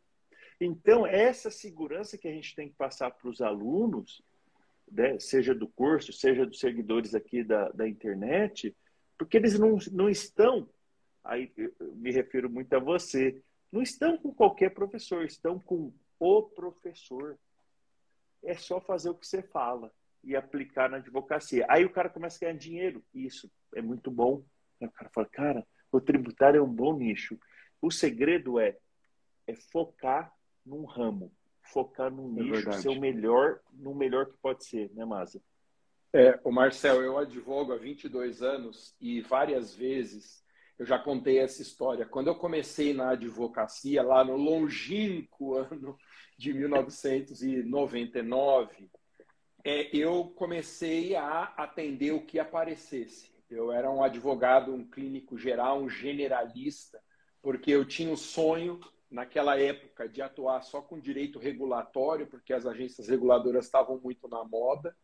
Então, 0.60 1.04
essa 1.04 1.50
segurança 1.50 2.16
que 2.16 2.28
a 2.28 2.32
gente 2.32 2.54
tem 2.54 2.68
que 2.68 2.76
passar 2.76 3.10
para 3.10 3.28
os 3.28 3.40
alunos, 3.40 4.22
né, 4.88 5.18
seja 5.18 5.52
do 5.52 5.66
curso, 5.66 6.12
seja 6.12 6.46
dos 6.46 6.60
seguidores 6.60 7.12
aqui 7.12 7.42
da, 7.42 7.70
da 7.70 7.88
internet, 7.88 8.72
porque 9.18 9.36
eles 9.36 9.58
não, 9.58 9.78
não 9.90 10.08
estão 10.08 10.68
aí 11.24 11.52
eu 11.56 11.94
me 11.94 12.10
refiro 12.10 12.50
muito 12.50 12.72
a 12.74 12.78
você, 12.78 13.42
não 13.70 13.82
estão 13.82 14.16
com 14.16 14.32
qualquer 14.34 14.70
professor, 14.70 15.24
estão 15.24 15.58
com 15.58 15.92
o 16.18 16.42
professor. 16.42 17.38
É 18.42 18.54
só 18.54 18.80
fazer 18.80 19.10
o 19.10 19.14
que 19.14 19.26
você 19.26 19.42
fala 19.42 19.92
e 20.22 20.34
aplicar 20.34 20.90
na 20.90 20.98
advocacia. 20.98 21.66
Aí 21.68 21.84
o 21.84 21.92
cara 21.92 22.08
começa 22.08 22.36
a 22.38 22.40
ganhar 22.48 22.58
dinheiro. 22.58 23.04
Isso 23.14 23.50
é 23.74 23.82
muito 23.82 24.10
bom. 24.10 24.44
Aí 24.80 24.88
o 24.88 24.92
cara 24.92 25.10
fala, 25.10 25.26
cara, 25.28 25.66
o 25.92 26.00
tributário 26.00 26.58
é 26.58 26.62
um 26.62 26.72
bom 26.72 26.96
nicho. 26.96 27.38
O 27.80 27.90
segredo 27.90 28.58
é, 28.58 28.76
é 29.46 29.54
focar 29.54 30.32
num 30.64 30.84
ramo, 30.84 31.32
focar 31.62 32.10
num 32.10 32.38
é 32.38 32.42
nicho, 32.42 32.72
ser 32.74 32.88
o 32.88 33.00
melhor, 33.00 33.60
no 33.72 33.94
melhor 33.94 34.26
que 34.26 34.36
pode 34.38 34.64
ser, 34.64 34.90
né, 34.94 35.04
Masa? 35.04 35.40
É, 36.12 36.38
o 36.42 36.50
Marcel, 36.50 37.02
eu 37.02 37.16
advogo 37.18 37.72
há 37.72 37.76
22 37.76 38.42
anos 38.42 38.94
e 39.00 39.20
várias 39.20 39.74
vezes 39.74 40.44
eu 40.80 40.86
já 40.86 40.98
contei 40.98 41.38
essa 41.38 41.60
história. 41.60 42.06
Quando 42.06 42.28
eu 42.28 42.34
comecei 42.34 42.94
na 42.94 43.10
advocacia, 43.10 44.02
lá 44.02 44.24
no 44.24 44.34
longínquo 44.34 45.54
ano 45.54 45.94
de 46.38 46.54
1999, 46.54 48.88
é, 49.62 49.94
eu 49.94 50.32
comecei 50.34 51.14
a 51.14 51.52
atender 51.54 52.12
o 52.12 52.24
que 52.24 52.38
aparecesse. 52.38 53.30
Eu 53.50 53.70
era 53.70 53.90
um 53.90 54.02
advogado, 54.02 54.72
um 54.72 54.82
clínico 54.82 55.36
geral, 55.36 55.82
um 55.82 55.90
generalista, 55.90 56.98
porque 57.42 57.72
eu 57.72 57.84
tinha 57.84 58.10
o 58.10 58.16
sonho, 58.16 58.80
naquela 59.10 59.60
época, 59.60 60.08
de 60.08 60.22
atuar 60.22 60.62
só 60.62 60.80
com 60.80 60.98
direito 60.98 61.38
regulatório, 61.38 62.26
porque 62.26 62.54
as 62.54 62.64
agências 62.64 63.06
reguladoras 63.06 63.66
estavam 63.66 64.00
muito 64.00 64.26
na 64.28 64.42
moda. 64.44 64.96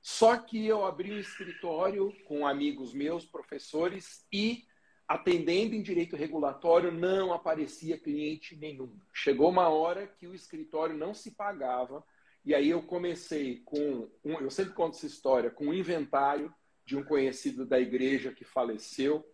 Só 0.00 0.36
que 0.36 0.64
eu 0.64 0.84
abri 0.84 1.12
um 1.12 1.18
escritório 1.18 2.14
com 2.24 2.46
amigos 2.46 2.94
meus, 2.94 3.26
professores, 3.26 4.24
e 4.32 4.62
atendendo 5.06 5.74
em 5.74 5.82
direito 5.82 6.16
regulatório, 6.16 6.90
não 6.90 7.32
aparecia 7.32 7.98
cliente 7.98 8.56
nenhum. 8.56 8.96
Chegou 9.12 9.50
uma 9.50 9.68
hora 9.68 10.06
que 10.06 10.26
o 10.26 10.34
escritório 10.34 10.96
não 10.96 11.12
se 11.12 11.32
pagava, 11.32 12.04
e 12.44 12.54
aí 12.54 12.70
eu 12.70 12.82
comecei 12.82 13.60
com, 13.64 14.08
um, 14.24 14.40
eu 14.40 14.50
sempre 14.50 14.74
conto 14.74 14.96
essa 14.96 15.06
história, 15.06 15.50
com 15.50 15.66
um 15.66 15.74
inventário 15.74 16.52
de 16.84 16.96
um 16.96 17.04
conhecido 17.04 17.64
da 17.64 17.80
igreja 17.80 18.32
que 18.32 18.44
faleceu. 18.44 19.26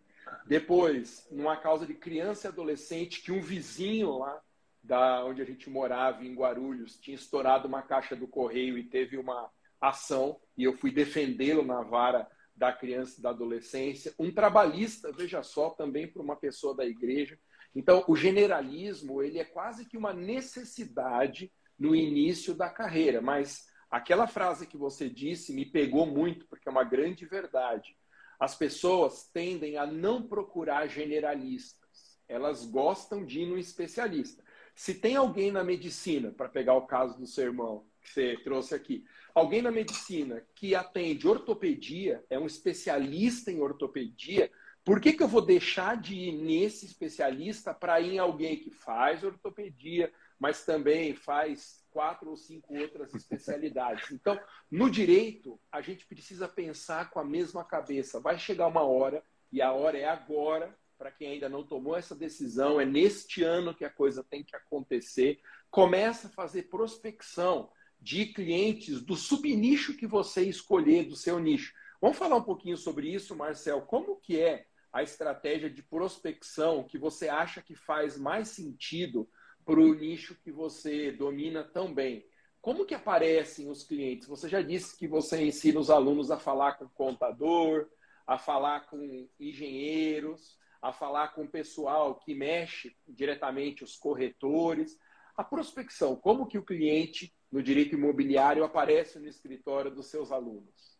Depois, 0.46 1.26
numa 1.30 1.56
causa 1.56 1.86
de 1.86 1.94
criança 1.94 2.46
e 2.46 2.48
adolescente, 2.48 3.20
que 3.20 3.32
um 3.32 3.40
vizinho 3.40 4.18
lá 4.18 4.40
da 4.82 5.24
onde 5.24 5.42
a 5.42 5.44
gente 5.44 5.68
morava, 5.68 6.24
em 6.24 6.34
Guarulhos, 6.34 6.98
tinha 6.98 7.14
estourado 7.14 7.68
uma 7.68 7.82
caixa 7.82 8.16
do 8.16 8.28
correio 8.28 8.78
e 8.78 8.84
teve 8.84 9.16
uma 9.16 9.50
ação, 9.80 10.40
e 10.56 10.64
eu 10.64 10.76
fui 10.76 10.90
defendê-lo 10.90 11.64
na 11.64 11.82
vara 11.82 12.28
da 12.60 12.74
criança 12.74 13.18
e 13.18 13.22
da 13.22 13.30
adolescência, 13.30 14.14
um 14.18 14.30
trabalhista, 14.30 15.10
veja 15.10 15.42
só, 15.42 15.70
também 15.70 16.06
para 16.06 16.20
uma 16.20 16.36
pessoa 16.36 16.76
da 16.76 16.84
igreja. 16.84 17.38
Então, 17.74 18.04
o 18.06 18.14
generalismo, 18.14 19.22
ele 19.22 19.38
é 19.38 19.44
quase 19.44 19.86
que 19.86 19.96
uma 19.96 20.12
necessidade 20.12 21.50
no 21.78 21.96
início 21.96 22.52
da 22.52 22.68
carreira, 22.68 23.22
mas 23.22 23.64
aquela 23.90 24.26
frase 24.26 24.66
que 24.66 24.76
você 24.76 25.08
disse 25.08 25.54
me 25.54 25.64
pegou 25.64 26.04
muito, 26.04 26.46
porque 26.48 26.68
é 26.68 26.70
uma 26.70 26.84
grande 26.84 27.24
verdade. 27.24 27.96
As 28.38 28.54
pessoas 28.54 29.26
tendem 29.32 29.78
a 29.78 29.86
não 29.86 30.28
procurar 30.28 30.86
generalistas, 30.86 32.20
elas 32.28 32.66
gostam 32.66 33.24
de 33.24 33.40
ir 33.40 33.46
no 33.46 33.56
especialista. 33.56 34.44
Se 34.74 34.92
tem 34.92 35.16
alguém 35.16 35.50
na 35.50 35.64
medicina, 35.64 36.30
para 36.30 36.48
pegar 36.48 36.74
o 36.74 36.86
caso 36.86 37.18
do 37.18 37.26
seu 37.26 37.44
irmão, 37.44 37.86
que 38.02 38.10
você 38.10 38.36
trouxe 38.44 38.74
aqui, 38.74 39.02
Alguém 39.34 39.62
na 39.62 39.70
medicina 39.70 40.42
que 40.54 40.74
atende 40.74 41.28
ortopedia, 41.28 42.24
é 42.28 42.38
um 42.38 42.46
especialista 42.46 43.50
em 43.50 43.60
ortopedia, 43.60 44.50
por 44.84 45.00
que, 45.00 45.12
que 45.12 45.22
eu 45.22 45.28
vou 45.28 45.42
deixar 45.42 45.96
de 45.96 46.14
ir 46.14 46.32
nesse 46.32 46.86
especialista 46.86 47.74
para 47.74 48.00
ir 48.00 48.14
em 48.14 48.18
alguém 48.18 48.58
que 48.58 48.70
faz 48.70 49.22
ortopedia, 49.22 50.12
mas 50.38 50.64
também 50.64 51.14
faz 51.14 51.84
quatro 51.90 52.30
ou 52.30 52.36
cinco 52.36 52.76
outras 52.76 53.14
especialidades? 53.14 54.10
Então, 54.12 54.40
no 54.70 54.90
direito, 54.90 55.60
a 55.70 55.80
gente 55.80 56.06
precisa 56.06 56.48
pensar 56.48 57.10
com 57.10 57.20
a 57.20 57.24
mesma 57.24 57.62
cabeça. 57.64 58.20
Vai 58.20 58.38
chegar 58.38 58.66
uma 58.66 58.82
hora, 58.82 59.22
e 59.52 59.60
a 59.60 59.72
hora 59.72 59.98
é 59.98 60.08
agora, 60.08 60.74
para 60.96 61.10
quem 61.10 61.32
ainda 61.32 61.48
não 61.48 61.62
tomou 61.62 61.96
essa 61.96 62.14
decisão, 62.14 62.80
é 62.80 62.84
neste 62.84 63.42
ano 63.42 63.74
que 63.74 63.84
a 63.84 63.90
coisa 63.90 64.24
tem 64.24 64.42
que 64.42 64.56
acontecer. 64.56 65.40
Começa 65.70 66.28
a 66.28 66.30
fazer 66.30 66.64
prospecção 66.64 67.70
de 68.00 68.26
clientes 68.26 69.02
do 69.02 69.14
subnicho 69.14 69.96
que 69.96 70.06
você 70.06 70.42
escolher 70.42 71.04
do 71.04 71.16
seu 71.16 71.38
nicho. 71.38 71.74
Vamos 72.00 72.16
falar 72.16 72.36
um 72.36 72.42
pouquinho 72.42 72.76
sobre 72.76 73.12
isso, 73.12 73.36
Marcel. 73.36 73.82
Como 73.82 74.16
que 74.16 74.40
é 74.40 74.66
a 74.92 75.02
estratégia 75.02 75.68
de 75.68 75.82
prospecção 75.82 76.82
que 76.82 76.98
você 76.98 77.28
acha 77.28 77.60
que 77.60 77.74
faz 77.74 78.18
mais 78.18 78.48
sentido 78.48 79.28
para 79.64 79.78
o 79.78 79.94
nicho 79.94 80.34
que 80.42 80.50
você 80.50 81.12
domina 81.12 81.62
tão 81.62 81.92
bem? 81.92 82.24
Como 82.60 82.84
que 82.84 82.94
aparecem 82.94 83.70
os 83.70 83.82
clientes? 83.82 84.26
Você 84.28 84.48
já 84.48 84.62
disse 84.62 84.96
que 84.96 85.06
você 85.06 85.42
ensina 85.42 85.78
os 85.78 85.90
alunos 85.90 86.30
a 86.30 86.38
falar 86.38 86.74
com 86.74 86.88
contador, 86.88 87.88
a 88.26 88.38
falar 88.38 88.86
com 88.86 89.28
engenheiros, 89.38 90.58
a 90.80 90.92
falar 90.92 91.28
com 91.28 91.42
o 91.42 91.50
pessoal 91.50 92.14
que 92.14 92.34
mexe 92.34 92.96
diretamente 93.06 93.84
os 93.84 93.96
corretores. 93.96 94.98
A 95.36 95.44
prospecção, 95.44 96.16
como 96.16 96.46
que 96.46 96.58
o 96.58 96.64
cliente 96.64 97.34
no 97.50 97.62
direito 97.62 97.94
imobiliário 97.94 98.64
aparece 98.64 99.18
no 99.18 99.26
escritório 99.26 99.90
dos 99.90 100.08
seus 100.10 100.30
alunos? 100.30 100.98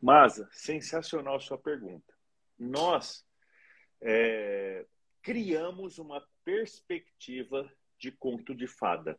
Masa, 0.00 0.48
sensacional 0.52 1.40
sua 1.40 1.58
pergunta. 1.58 2.12
Nós 2.58 3.24
é, 4.00 4.86
criamos 5.22 5.98
uma 5.98 6.26
perspectiva 6.44 7.70
de 7.98 8.10
conto 8.10 8.54
de 8.54 8.66
fada. 8.66 9.18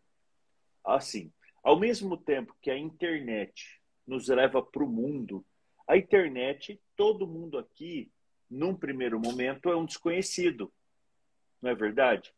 Assim, 0.84 1.32
ao 1.64 1.80
mesmo 1.80 2.18
tempo 2.18 2.56
que 2.62 2.72
a 2.72 2.78
internet 2.78 3.82
nos 4.06 4.28
leva 4.28 4.62
para 4.62 4.84
o 4.84 4.90
mundo. 4.90 5.46
A 5.88 5.98
internet, 5.98 6.82
todo 6.96 7.28
mundo 7.28 7.58
aqui, 7.58 8.12
num 8.50 8.76
primeiro 8.76 9.20
momento, 9.20 9.70
é 9.70 9.76
um 9.76 9.86
desconhecido. 9.86 10.74
Não 11.62 11.72
é 11.72 11.76
verdade? 11.76 12.34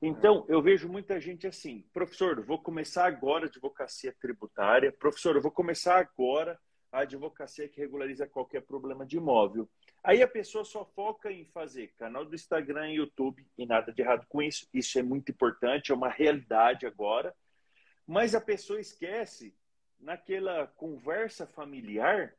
Então, 0.00 0.46
eu 0.48 0.62
vejo 0.62 0.88
muita 0.88 1.20
gente 1.20 1.46
assim, 1.46 1.84
professor, 1.92 2.40
vou 2.44 2.58
começar 2.60 3.06
agora 3.06 3.46
a 3.46 3.48
advocacia 3.48 4.14
tributária, 4.20 4.92
professor, 4.92 5.34
eu 5.34 5.42
vou 5.42 5.50
começar 5.50 5.98
agora 5.98 6.58
a 6.92 7.00
advocacia 7.00 7.68
que 7.68 7.80
regulariza 7.80 8.26
qualquer 8.26 8.62
problema 8.62 9.04
de 9.04 9.16
imóvel. 9.16 9.68
Aí 10.02 10.22
a 10.22 10.28
pessoa 10.28 10.64
só 10.64 10.84
foca 10.84 11.32
em 11.32 11.44
fazer 11.46 11.88
canal 11.98 12.24
do 12.24 12.34
Instagram 12.34 12.92
e 12.92 12.96
YouTube, 12.96 13.44
e 13.58 13.66
nada 13.66 13.92
de 13.92 14.00
errado 14.00 14.24
com 14.28 14.40
isso, 14.40 14.68
isso 14.72 15.00
é 15.00 15.02
muito 15.02 15.32
importante, 15.32 15.90
é 15.90 15.94
uma 15.94 16.08
realidade 16.08 16.86
agora, 16.86 17.34
mas 18.06 18.36
a 18.36 18.40
pessoa 18.40 18.80
esquece, 18.80 19.52
naquela 19.98 20.68
conversa 20.68 21.44
familiar, 21.44 22.32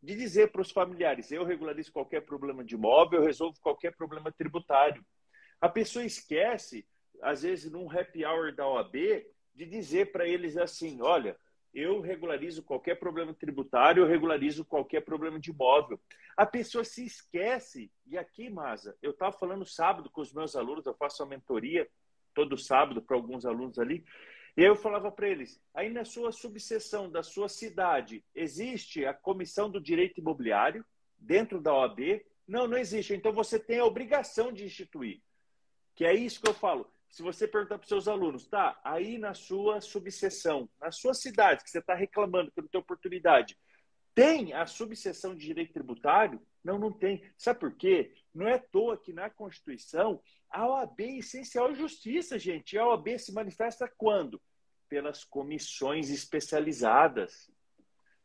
de 0.00 0.14
dizer 0.14 0.52
para 0.52 0.62
os 0.62 0.70
familiares: 0.70 1.30
eu 1.32 1.44
regularizo 1.44 1.92
qualquer 1.92 2.20
problema 2.20 2.64
de 2.64 2.76
imóvel, 2.76 3.18
eu 3.18 3.26
resolvo 3.26 3.60
qualquer 3.60 3.96
problema 3.96 4.30
tributário. 4.30 5.04
A 5.60 5.68
pessoa 5.68 6.04
esquece 6.04 6.86
às 7.22 7.42
vezes, 7.42 7.70
num 7.70 7.90
happy 7.90 8.24
hour 8.24 8.54
da 8.54 8.68
OAB, 8.68 8.94
de 9.54 9.66
dizer 9.66 10.12
para 10.12 10.26
eles 10.26 10.56
assim: 10.56 11.00
olha, 11.02 11.36
eu 11.72 12.00
regularizo 12.00 12.62
qualquer 12.62 12.96
problema 12.96 13.32
tributário, 13.32 14.02
eu 14.02 14.08
regularizo 14.08 14.64
qualquer 14.64 15.02
problema 15.02 15.38
de 15.38 15.50
imóvel. 15.50 16.00
A 16.36 16.46
pessoa 16.46 16.84
se 16.84 17.04
esquece, 17.04 17.90
e 18.06 18.16
aqui, 18.18 18.48
Masa, 18.48 18.96
eu 19.02 19.10
estava 19.12 19.32
falando 19.32 19.64
sábado 19.64 20.10
com 20.10 20.20
os 20.20 20.32
meus 20.32 20.56
alunos, 20.56 20.86
eu 20.86 20.94
faço 20.94 21.22
a 21.22 21.26
mentoria 21.26 21.88
todo 22.34 22.56
sábado 22.56 23.02
para 23.02 23.16
alguns 23.16 23.44
alunos 23.44 23.78
ali, 23.78 24.04
e 24.56 24.62
eu 24.62 24.74
falava 24.74 25.10
para 25.12 25.28
eles: 25.28 25.60
aí 25.74 25.90
na 25.90 26.04
sua 26.04 26.32
subseção 26.32 27.10
da 27.10 27.22
sua 27.22 27.48
cidade, 27.48 28.24
existe 28.34 29.04
a 29.04 29.14
comissão 29.14 29.70
do 29.70 29.80
direito 29.80 30.20
imobiliário 30.20 30.84
dentro 31.18 31.60
da 31.60 31.74
OAB? 31.74 32.24
Não, 32.48 32.66
não 32.66 32.78
existe. 32.78 33.14
Então 33.14 33.32
você 33.32 33.60
tem 33.60 33.78
a 33.78 33.84
obrigação 33.84 34.52
de 34.52 34.64
instituir. 34.64 35.20
Que 35.94 36.04
é 36.04 36.14
isso 36.14 36.40
que 36.40 36.48
eu 36.48 36.54
falo 36.54 36.90
se 37.10 37.22
você 37.22 37.48
perguntar 37.48 37.76
para 37.76 37.84
os 37.84 37.88
seus 37.88 38.06
alunos, 38.06 38.46
tá, 38.46 38.80
aí 38.84 39.18
na 39.18 39.34
sua 39.34 39.80
subseção, 39.80 40.68
na 40.80 40.92
sua 40.92 41.12
cidade, 41.12 41.64
que 41.64 41.70
você 41.70 41.80
está 41.80 41.94
reclamando 41.94 42.52
que 42.52 42.60
não 42.60 42.68
tem 42.68 42.80
oportunidade, 42.80 43.58
tem 44.14 44.52
a 44.52 44.66
subseção 44.66 45.34
de 45.34 45.44
direito 45.44 45.72
tributário? 45.72 46.40
Não, 46.62 46.78
não 46.78 46.92
tem. 46.92 47.24
Sabe 47.38 47.60
por 47.60 47.74
quê? 47.74 48.14
Não 48.34 48.46
é 48.46 48.54
à 48.54 48.58
toa 48.58 48.98
que 48.98 49.12
na 49.12 49.30
Constituição 49.30 50.22
a 50.50 50.66
OAB 50.68 51.00
é 51.00 51.18
essencial 51.18 51.74
justiça, 51.74 52.38
gente. 52.38 52.76
A 52.76 52.86
OAB 52.86 53.18
se 53.18 53.32
manifesta 53.32 53.88
quando? 53.88 54.40
Pelas 54.88 55.24
comissões 55.24 56.10
especializadas. 56.10 57.50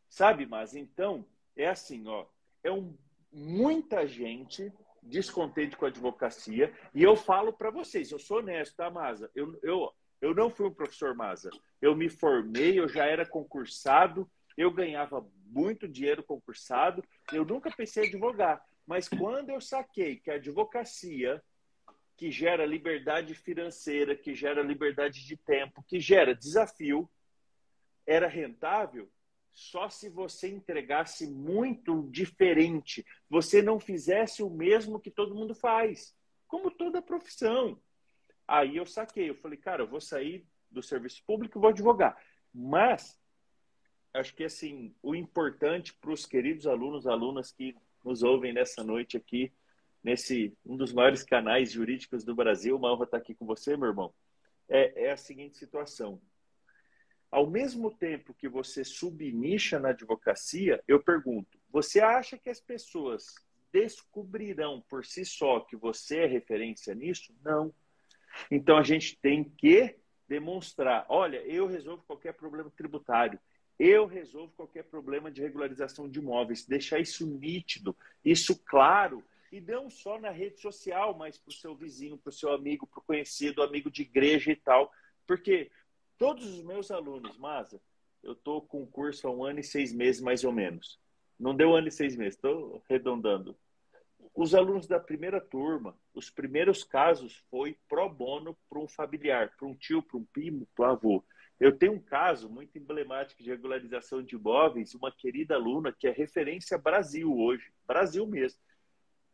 Sabe, 0.09 0.45
mas 0.45 0.75
então 0.75 1.25
é 1.55 1.67
assim, 1.67 2.07
ó, 2.07 2.25
é 2.63 2.71
um, 2.71 2.97
muita 3.31 4.07
gente 4.07 4.71
descontente 5.05 5.77
com 5.77 5.85
a 5.85 5.89
advocacia. 5.89 6.73
E 6.93 7.03
eu 7.03 7.15
falo 7.15 7.53
para 7.53 7.71
vocês, 7.71 8.11
eu 8.11 8.19
sou 8.19 8.39
honesto, 8.39 8.75
tá, 8.75 8.89
Maza? 8.89 9.29
Eu, 9.35 9.57
eu, 9.63 9.93
eu 10.21 10.33
não 10.33 10.49
fui 10.49 10.67
um 10.67 10.73
professor 10.73 11.15
Maza. 11.15 11.49
Eu 11.81 11.95
me 11.95 12.09
formei, 12.09 12.79
eu 12.79 12.87
já 12.87 13.05
era 13.05 13.25
concursado, 13.25 14.29
eu 14.57 14.71
ganhava 14.71 15.25
muito 15.45 15.87
dinheiro 15.87 16.23
concursado, 16.23 17.03
eu 17.31 17.45
nunca 17.45 17.69
pensei 17.71 18.05
em 18.05 18.07
advogar. 18.07 18.63
Mas 18.85 19.07
quando 19.07 19.49
eu 19.49 19.61
saquei 19.61 20.17
que 20.17 20.31
a 20.31 20.35
advocacia, 20.35 21.41
que 22.17 22.31
gera 22.31 22.65
liberdade 22.65 23.33
financeira, 23.33 24.15
que 24.15 24.33
gera 24.33 24.61
liberdade 24.61 25.25
de 25.25 25.35
tempo, 25.35 25.83
que 25.87 25.99
gera 25.99 26.35
desafio, 26.35 27.09
era 28.07 28.27
rentável, 28.27 29.09
só 29.55 29.89
se 29.89 30.09
você 30.09 30.49
entregasse 30.49 31.25
muito 31.25 32.09
diferente, 32.11 33.05
você 33.29 33.61
não 33.61 33.79
fizesse 33.79 34.43
o 34.43 34.49
mesmo 34.49 34.99
que 34.99 35.09
todo 35.09 35.33
mundo 35.33 35.55
faz, 35.55 36.13
como 36.45 36.69
toda 36.69 37.01
profissão. 37.01 37.81
Aí 38.45 38.75
eu 38.75 38.85
saquei, 38.85 39.29
eu 39.29 39.35
falei, 39.35 39.57
cara, 39.57 39.81
eu 39.81 39.87
vou 39.87 40.01
sair 40.01 40.45
do 40.69 40.83
serviço 40.83 41.23
público 41.25 41.57
e 41.57 41.61
vou 41.61 41.69
advogar. 41.69 42.21
Mas 42.53 43.17
acho 44.13 44.35
que 44.35 44.43
assim, 44.43 44.93
o 45.01 45.15
importante 45.15 45.93
para 45.93 46.11
os 46.11 46.25
queridos 46.25 46.67
alunos, 46.67 47.07
alunas 47.07 47.49
que 47.49 47.77
nos 48.03 48.23
ouvem 48.23 48.51
nessa 48.51 48.83
noite 48.83 49.15
aqui, 49.15 49.53
nesse 50.03 50.53
um 50.65 50.75
dos 50.75 50.91
maiores 50.91 51.23
canais 51.23 51.71
jurídicos 51.71 52.25
do 52.25 52.35
Brasil, 52.35 52.75
uma 52.75 52.91
honra 52.91 53.05
estar 53.05 53.17
aqui 53.17 53.33
com 53.33 53.45
você, 53.45 53.77
meu 53.77 53.87
irmão, 53.87 54.13
é, 54.67 55.05
é 55.05 55.11
a 55.13 55.17
seguinte 55.17 55.55
situação 55.55 56.21
ao 57.35 57.45
mesmo 57.45 57.91
tempo 57.91 58.33
que 58.33 58.47
você 58.47 58.81
subnicha 58.85 59.77
na 59.77 59.89
advocacia, 59.89 60.81
eu 60.87 61.03
pergunto: 61.03 61.59
você 61.69 61.99
acha 61.99 62.37
que 62.37 62.49
as 62.49 62.61
pessoas 62.61 63.35
descobrirão 63.73 64.81
por 64.89 65.05
si 65.05 65.25
só 65.25 65.59
que 65.59 65.75
você 65.75 66.19
é 66.19 66.25
referência 66.27 66.95
nisso? 66.95 67.35
Não. 67.43 67.73
Então 68.49 68.77
a 68.77 68.83
gente 68.83 69.17
tem 69.21 69.43
que 69.43 69.97
demonstrar: 70.29 71.05
olha, 71.09 71.39
eu 71.39 71.67
resolvo 71.67 72.05
qualquer 72.07 72.31
problema 72.35 72.71
tributário, 72.71 73.37
eu 73.77 74.05
resolvo 74.05 74.53
qualquer 74.55 74.85
problema 74.85 75.29
de 75.29 75.41
regularização 75.41 76.09
de 76.09 76.19
imóveis, 76.19 76.65
deixar 76.65 77.01
isso 77.01 77.27
nítido, 77.27 77.93
isso 78.23 78.57
claro. 78.63 79.21
E 79.51 79.59
não 79.59 79.89
só 79.89 80.17
na 80.17 80.31
rede 80.31 80.61
social, 80.61 81.13
mas 81.17 81.37
para 81.37 81.51
o 81.51 81.53
seu 81.53 81.75
vizinho, 81.75 82.17
para 82.17 82.29
o 82.29 82.33
seu 82.33 82.53
amigo, 82.53 82.87
para 82.87 82.99
o 82.99 83.03
conhecido, 83.03 83.61
amigo 83.61 83.91
de 83.91 84.03
igreja 84.03 84.53
e 84.53 84.55
tal. 84.55 84.89
Porque 85.27 85.69
Todos 86.17 86.45
os 86.45 86.63
meus 86.63 86.91
alunos, 86.91 87.37
Masa, 87.37 87.81
eu 88.23 88.33
estou 88.33 88.61
com 88.61 88.85
curso 88.87 89.27
há 89.27 89.31
um 89.31 89.43
ano 89.43 89.59
e 89.59 89.63
seis 89.63 89.93
meses, 89.93 90.21
mais 90.21 90.43
ou 90.43 90.51
menos. 90.51 90.97
Não 91.37 91.53
deu 91.53 91.69
um 91.69 91.75
ano 91.75 91.89
e 91.89 91.91
seis 91.91 92.15
meses, 92.15 92.35
estou 92.35 92.81
arredondando. 92.89 93.55
Os 94.33 94.55
alunos 94.55 94.87
da 94.87 94.99
primeira 94.99 95.41
turma, 95.41 95.97
os 96.13 96.29
primeiros 96.29 96.83
casos 96.83 97.35
foi 97.49 97.77
pro 97.87 98.09
bono 98.09 98.57
para 98.69 98.79
um 98.79 98.87
familiar, 98.87 99.53
para 99.57 99.67
um 99.67 99.75
tio, 99.75 100.01
para 100.01 100.17
um 100.17 100.25
primo, 100.25 100.67
para 100.73 100.89
um 100.89 100.91
avô. 100.91 101.23
Eu 101.59 101.77
tenho 101.77 101.93
um 101.93 102.01
caso 102.01 102.49
muito 102.49 102.77
emblemático 102.77 103.41
de 103.43 103.49
regularização 103.49 104.21
de 104.21 104.35
imóveis, 104.35 104.93
uma 104.93 105.11
querida 105.11 105.55
aluna 105.55 105.91
que 105.91 106.07
é 106.07 106.11
referência 106.11 106.77
Brasil 106.77 107.33
hoje, 107.37 107.71
Brasil 107.85 108.25
mesmo, 108.25 108.59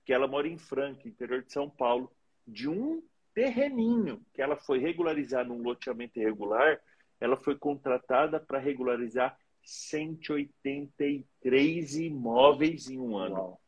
que 0.05 0.13
ela 0.13 0.27
mora 0.27 0.47
em 0.47 0.57
Franca, 0.57 1.07
interior 1.07 1.43
de 1.43 1.51
São 1.51 1.69
Paulo, 1.69 2.11
de 2.47 2.67
um 2.67 3.03
terreninho 3.33 4.23
que 4.33 4.41
ela 4.41 4.55
foi 4.55 4.79
regularizar 4.79 5.45
num 5.45 5.61
loteamento 5.61 6.17
irregular, 6.19 6.79
ela 7.19 7.35
foi 7.37 7.57
contratada 7.57 8.39
para 8.39 8.59
regularizar 8.59 9.37
183 9.63 11.95
imóveis 11.95 12.89
em 12.89 12.99
um 12.99 13.17
ano. 13.17 13.35
Uau. 13.35 13.61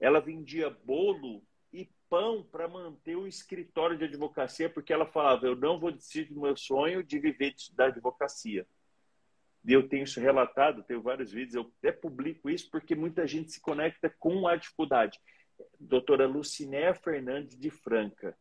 Ela 0.00 0.20
vendia 0.20 0.70
bolo 0.70 1.42
e 1.72 1.88
pão 2.08 2.42
para 2.42 2.66
manter 2.66 3.16
o 3.16 3.26
escritório 3.26 3.98
de 3.98 4.04
advocacia, 4.04 4.70
porque 4.70 4.92
ela 4.92 5.06
falava: 5.06 5.46
Eu 5.46 5.54
não 5.54 5.78
vou 5.78 5.92
desistir 5.92 6.24
do 6.24 6.40
meu 6.40 6.56
sonho 6.56 7.04
de 7.04 7.18
viver 7.18 7.54
da 7.74 7.86
advocacia. 7.86 8.66
E 9.64 9.72
eu 9.72 9.86
tenho 9.86 10.04
isso 10.04 10.18
relatado, 10.18 10.82
tenho 10.82 11.02
vários 11.02 11.32
vídeos, 11.32 11.54
eu 11.54 11.70
até 11.78 11.92
publico 11.92 12.48
isso 12.48 12.70
porque 12.70 12.94
muita 12.94 13.26
gente 13.26 13.52
se 13.52 13.60
conecta 13.60 14.08
com 14.18 14.48
a 14.48 14.56
dificuldade. 14.56 15.20
Doutora 15.78 16.26
Lucinéia 16.26 16.94
Fernandes 16.94 17.58
de 17.58 17.68
Franca, 17.68 18.34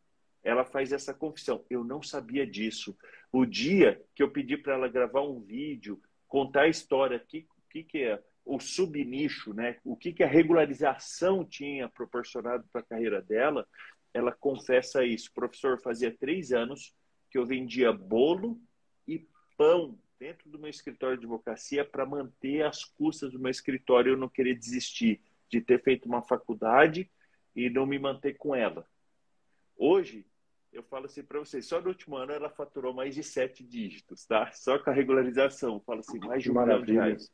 ela 0.50 0.66
faz 0.66 0.92
essa 0.92 1.14
confissão. 1.14 1.64
Eu 1.70 1.84
não 1.84 2.02
sabia 2.02 2.46
disso. 2.46 2.98
O 3.32 3.46
dia 3.46 4.02
que 4.16 4.24
eu 4.24 4.32
pedi 4.32 4.58
para 4.58 4.74
ela 4.74 4.88
gravar 4.88 5.22
um 5.22 5.40
vídeo, 5.40 6.02
contar 6.28 6.64
a 6.64 6.68
história, 6.68 7.18
o 7.18 7.28
que, 7.28 7.48
que, 7.70 7.84
que 7.84 8.04
é 8.04 8.22
o 8.44 8.60
subnicho, 8.60 9.54
né? 9.54 9.78
o 9.84 9.96
que, 9.96 10.12
que 10.12 10.24
a 10.24 10.28
regularização 10.28 11.46
tinha 11.46 11.88
proporcionado 11.88 12.66
para 12.72 12.82
a 12.82 12.86
carreira 12.86 13.22
dela, 13.22 13.68
ela 14.14 14.32
confessa 14.32 15.06
isso. 15.06 15.32
Professor, 15.34 15.80
fazia 15.80 16.12
três 16.12 16.52
anos 16.52 16.96
que 17.30 17.38
eu 17.38 17.46
vendia 17.46 17.94
bolo 17.94 18.60
e 19.08 19.28
pão 19.56 20.00
dentro 20.20 20.50
do 20.50 20.58
meu 20.58 20.70
escritório 20.70 21.18
de 21.18 21.26
advocacia 21.26 21.86
para 21.86 22.06
manter 22.06 22.66
as 22.66 22.84
custas 22.84 23.32
do 23.32 23.40
meu 23.40 23.52
escritório. 23.52 24.14
Eu 24.14 24.18
não 24.18 24.28
queria 24.28 24.56
desistir 24.56 25.22
de 25.50 25.62
ter 25.62 25.82
feito 25.82 26.08
uma 26.08 26.22
faculdade 26.22 27.10
e 27.56 27.70
não 27.70 27.86
me 27.86 28.00
manter 28.00 28.36
com 28.36 28.56
ela. 28.56 28.86
Hoje, 29.78 30.26
eu 30.72 30.84
falo 30.84 31.06
assim 31.06 31.24
para 31.24 31.40
vocês, 31.40 31.66
só 31.66 31.82
no 31.82 31.90
último 31.90 32.16
ano 32.16 32.32
ela 32.32 32.50
faturou 32.50 32.94
mais 32.94 33.16
de 33.16 33.24
sete 33.24 33.64
dígitos, 33.64 34.26
tá? 34.26 34.52
Só 34.52 34.78
com 34.80 34.90
a 34.90 34.94
regularização, 34.94 35.76
eu 35.76 35.80
falo 35.82 36.00
assim, 36.00 36.20
mais 36.20 36.44
de 36.44 36.52
um 36.52 36.60
milhão 36.60 36.84
de 36.84 36.94
reais. 36.94 37.32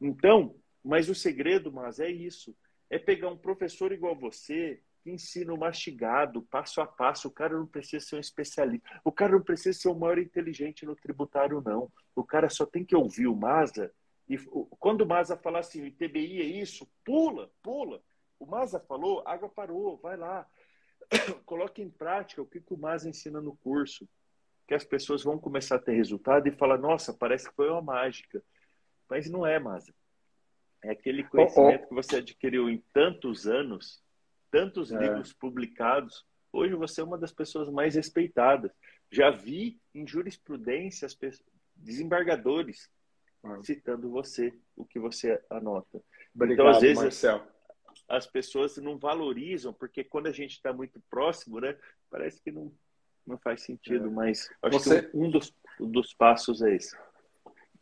Então, 0.00 0.56
mas 0.84 1.08
o 1.08 1.14
segredo, 1.14 1.72
mas 1.72 2.00
é 2.00 2.10
isso, 2.10 2.56
é 2.90 2.98
pegar 2.98 3.28
um 3.28 3.36
professor 3.36 3.92
igual 3.92 4.16
você, 4.16 4.80
que 5.02 5.10
ensina 5.10 5.56
mastigado, 5.56 6.42
passo 6.42 6.80
a 6.80 6.86
passo, 6.86 7.28
o 7.28 7.32
cara 7.32 7.56
não 7.56 7.66
precisa 7.66 8.04
ser 8.04 8.16
um 8.16 8.20
especialista, 8.20 8.88
o 9.04 9.12
cara 9.12 9.32
não 9.32 9.42
precisa 9.42 9.78
ser 9.78 9.88
o 9.88 9.94
maior 9.94 10.18
inteligente 10.18 10.86
no 10.86 10.94
tributário, 10.94 11.62
não. 11.64 11.90
O 12.14 12.24
cara 12.24 12.48
só 12.48 12.64
tem 12.64 12.84
que 12.84 12.94
ouvir 12.94 13.26
o 13.26 13.34
Maza, 13.34 13.92
e 14.28 14.38
quando 14.78 15.02
o 15.02 15.06
Maza 15.06 15.36
falar 15.36 15.58
assim, 15.58 15.86
o 15.86 15.92
TBI 15.92 16.40
é 16.40 16.44
isso, 16.44 16.88
pula, 17.04 17.50
pula. 17.62 18.02
O 18.38 18.46
Maza 18.46 18.80
falou, 18.80 19.22
água 19.26 19.48
parou, 19.48 19.98
vai 19.98 20.16
lá. 20.16 20.46
coloque 21.44 21.82
em 21.82 21.90
prática 21.90 22.42
o 22.42 22.46
que 22.46 22.62
o 22.68 22.78
Mas 22.78 23.04
ensina 23.04 23.40
no 23.40 23.56
curso, 23.56 24.08
que 24.66 24.74
as 24.74 24.84
pessoas 24.84 25.22
vão 25.22 25.38
começar 25.38 25.76
a 25.76 25.78
ter 25.78 25.92
resultado 25.92 26.46
e 26.48 26.52
falar, 26.52 26.78
nossa, 26.78 27.12
parece 27.12 27.48
que 27.48 27.54
foi 27.54 27.68
uma 27.68 27.82
mágica. 27.82 28.42
Mas 29.08 29.28
não 29.28 29.46
é, 29.46 29.58
Masa. 29.58 29.92
É 30.82 30.90
aquele 30.90 31.22
conhecimento 31.24 31.82
oh, 31.82 31.84
oh. 31.84 31.88
que 31.88 31.94
você 31.94 32.16
adquiriu 32.16 32.68
em 32.68 32.82
tantos 32.92 33.46
anos, 33.46 34.02
tantos 34.50 34.90
é. 34.90 34.98
livros 34.98 35.32
publicados. 35.32 36.24
Hoje 36.52 36.74
você 36.74 37.00
é 37.00 37.04
uma 37.04 37.18
das 37.18 37.32
pessoas 37.32 37.68
mais 37.68 37.94
respeitadas. 37.94 38.72
Já 39.10 39.30
vi 39.30 39.80
em 39.94 40.06
jurisprudência 40.06 41.06
as 41.06 41.14
pessoas, 41.14 41.46
desembargadores 41.76 42.90
ah. 43.44 43.60
citando 43.62 44.10
você, 44.10 44.52
o 44.76 44.84
que 44.84 44.98
você 44.98 45.40
anota. 45.50 46.02
Obrigado, 46.34 46.54
então, 46.54 46.68
às 46.68 46.80
vezes, 46.80 47.02
Marcel. 47.02 47.46
As 48.08 48.26
pessoas 48.26 48.76
não 48.78 48.98
valorizam, 48.98 49.72
porque 49.72 50.04
quando 50.04 50.26
a 50.26 50.32
gente 50.32 50.52
está 50.52 50.72
muito 50.72 51.00
próximo, 51.10 51.60
né, 51.60 51.76
parece 52.10 52.42
que 52.42 52.50
não, 52.50 52.72
não 53.26 53.38
faz 53.38 53.62
sentido, 53.62 54.06
é. 54.06 54.10
mas 54.10 54.50
acho 54.62 54.78
você... 54.78 55.02
que 55.02 55.16
um 55.16 55.30
dos, 55.30 55.54
um 55.80 55.90
dos 55.90 56.12
passos 56.14 56.62
é 56.62 56.74
esse. 56.74 56.96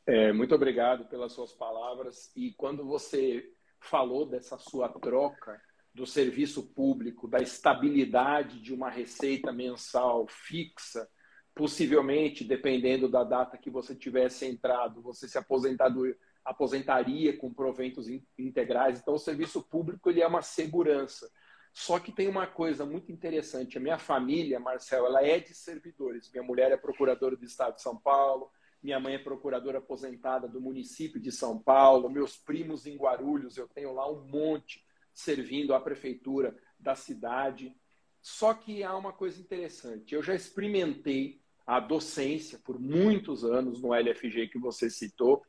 É, 0.06 0.32
muito 0.32 0.54
obrigado 0.54 1.06
pelas 1.06 1.32
suas 1.32 1.52
palavras. 1.52 2.32
E 2.34 2.52
quando 2.54 2.84
você 2.84 3.52
falou 3.80 4.26
dessa 4.26 4.58
sua 4.58 4.88
troca 4.88 5.60
do 5.94 6.06
serviço 6.06 6.72
público, 6.74 7.28
da 7.28 7.38
estabilidade 7.38 8.60
de 8.60 8.72
uma 8.72 8.90
receita 8.90 9.52
mensal 9.52 10.26
fixa, 10.28 11.08
possivelmente, 11.54 12.44
dependendo 12.44 13.08
da 13.08 13.24
data 13.24 13.58
que 13.58 13.70
você 13.70 13.94
tivesse 13.94 14.46
entrado, 14.46 15.02
você 15.02 15.28
se 15.28 15.36
aposentado, 15.36 16.02
aposentaria 16.50 17.36
com 17.36 17.52
proventos 17.52 18.08
integrais. 18.36 18.98
Então, 18.98 19.14
o 19.14 19.18
serviço 19.18 19.62
público 19.62 20.10
ele 20.10 20.20
é 20.20 20.26
uma 20.26 20.42
segurança. 20.42 21.30
Só 21.72 22.00
que 22.00 22.10
tem 22.10 22.26
uma 22.26 22.48
coisa 22.48 22.84
muito 22.84 23.12
interessante. 23.12 23.78
A 23.78 23.80
minha 23.80 23.98
família, 23.98 24.58
Marcel, 24.58 25.06
ela 25.06 25.24
é 25.24 25.38
de 25.38 25.54
servidores. 25.54 26.28
Minha 26.32 26.42
mulher 26.42 26.72
é 26.72 26.76
procuradora 26.76 27.36
do 27.36 27.44
Estado 27.44 27.76
de 27.76 27.82
São 27.82 27.96
Paulo, 27.96 28.50
minha 28.82 28.98
mãe 28.98 29.14
é 29.14 29.18
procuradora 29.18 29.78
aposentada 29.78 30.48
do 30.48 30.60
município 30.60 31.20
de 31.20 31.30
São 31.30 31.58
Paulo, 31.58 32.10
meus 32.10 32.36
primos 32.36 32.86
em 32.86 32.96
Guarulhos, 32.96 33.56
eu 33.56 33.68
tenho 33.68 33.92
lá 33.92 34.10
um 34.10 34.26
monte 34.26 34.84
servindo 35.14 35.74
à 35.74 35.80
prefeitura 35.80 36.56
da 36.78 36.96
cidade. 36.96 37.72
Só 38.20 38.54
que 38.54 38.82
há 38.82 38.96
uma 38.96 39.12
coisa 39.12 39.40
interessante. 39.40 40.14
Eu 40.14 40.22
já 40.22 40.34
experimentei 40.34 41.40
a 41.66 41.78
docência 41.78 42.58
por 42.58 42.80
muitos 42.80 43.44
anos 43.44 43.80
no 43.80 43.94
LFG 43.94 44.48
que 44.48 44.58
você 44.58 44.90
citou. 44.90 45.44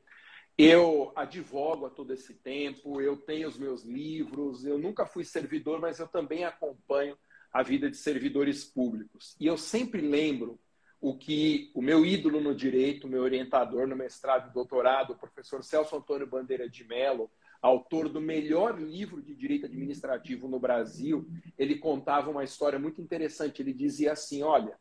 Eu 0.63 1.12
advogo 1.15 1.88
a 1.88 1.89
todo 1.89 2.13
esse 2.13 2.36
tempo, 2.36 3.02
eu 3.02 3.17
tenho 3.17 3.47
os 3.47 3.58
meus 3.58 3.84
livros, 3.84 4.63
eu 4.63 4.78
nunca 4.78 5.08
fui 5.08 5.24
servidor, 5.24 5.82
mas 5.82 5.97
eu 5.97 6.08
também 6.08 6.43
acompanho 6.43 7.17
a 7.52 7.63
vida 7.63 7.89
de 7.89 7.97
servidores 7.97 8.63
públicos. 8.63 9.36
E 9.39 9.47
eu 9.47 9.58
sempre 9.58 10.02
lembro 10.02 10.60
o 11.02 11.17
que 11.17 11.71
o 11.74 11.82
meu 11.82 12.06
ídolo 12.06 12.39
no 12.39 12.54
direito, 12.54 13.08
meu 13.08 13.24
orientador 13.24 13.88
no 13.88 13.95
mestrado 13.95 14.52
e 14.52 14.54
doutorado, 14.54 15.13
o 15.13 15.17
professor 15.17 15.63
Celso 15.63 15.95
Antônio 15.95 16.28
Bandeira 16.28 16.69
de 16.69 16.84
Mello, 16.84 17.32
autor 17.60 18.08
do 18.08 18.21
melhor 18.21 18.80
livro 18.80 19.19
de 19.19 19.34
direito 19.34 19.65
administrativo 19.65 20.47
no 20.47 20.60
Brasil, 20.60 21.28
ele 21.58 21.80
contava 21.80 22.30
uma 22.30 22.43
história 22.43 22.78
muito 22.78 23.02
interessante. 23.02 23.63
Ele 23.63 23.74
dizia 23.74 24.12
assim: 24.12 24.43
olha, 24.43 24.78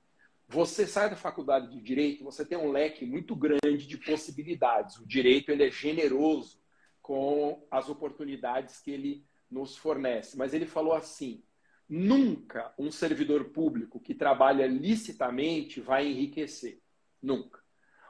você 0.51 0.85
sai 0.85 1.09
da 1.09 1.17
faculdade 1.17 1.71
de 1.71 1.81
direito, 1.81 2.25
você 2.25 2.45
tem 2.45 2.59
um 2.59 2.73
leque 2.73 3.07
muito 3.07 3.37
grande 3.37 3.87
de 3.87 3.97
possibilidades. 3.97 4.97
O 4.97 5.07
direito 5.07 5.51
ele 5.51 5.65
é 5.65 5.71
generoso 5.71 6.61
com 7.01 7.65
as 7.71 7.89
oportunidades 7.89 8.81
que 8.81 8.91
ele 8.91 9.25
nos 9.49 9.77
fornece. 9.77 10.37
Mas 10.37 10.53
ele 10.53 10.67
falou 10.67 10.93
assim: 10.93 11.43
Nunca 11.89 12.75
um 12.77 12.91
servidor 12.91 13.51
público 13.51 14.01
que 14.01 14.15
trabalha 14.15 14.67
licitamente 14.67 15.81
vai 15.81 16.09
enriquecer. 16.09 16.81
Nunca. 17.23 17.61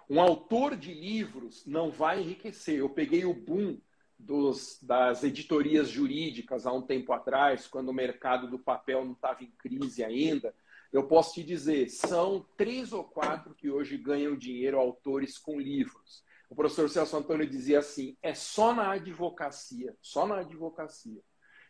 Um 0.09 0.21
autor 0.21 0.77
de 0.77 0.95
livros 0.95 1.65
não 1.67 1.91
vai 1.91 2.21
enriquecer. 2.21 2.79
Eu 2.79 2.89
peguei 2.89 3.25
o 3.25 3.35
boom 3.35 3.79
dos, 4.19 4.79
das 4.83 5.25
editorias 5.25 5.89
jurídicas 5.89 6.67
há 6.67 6.73
um 6.73 6.83
tempo 6.83 7.13
atrás, 7.13 7.67
quando 7.67 7.91
o 7.91 7.95
mercado 7.95 8.49
do 8.49 8.59
papel 8.59 9.05
não 9.05 9.13
estava 9.13 9.45
em 9.45 9.51
crise 9.59 10.03
ainda. 10.03 10.55
Eu 10.93 11.07
posso 11.07 11.35
te 11.35 11.45
dizer, 11.45 11.89
são 11.89 12.45
três 12.57 12.93
ou 12.93 13.05
quatro 13.05 13.55
que 13.55 13.71
hoje 13.71 13.97
ganham 13.97 14.37
dinheiro 14.37 14.79
autores 14.79 15.39
com 15.39 15.61
livros. 15.61 16.25
O 16.49 16.57
professor 16.57 16.91
Celso 16.91 17.17
Antônio 17.17 17.47
dizia 17.47 17.79
assim: 17.79 18.17
é 18.21 18.35
só 18.35 18.75
na 18.75 18.91
advocacia, 18.93 19.97
só 20.03 20.27
na 20.27 20.39
advocacia, 20.39 21.23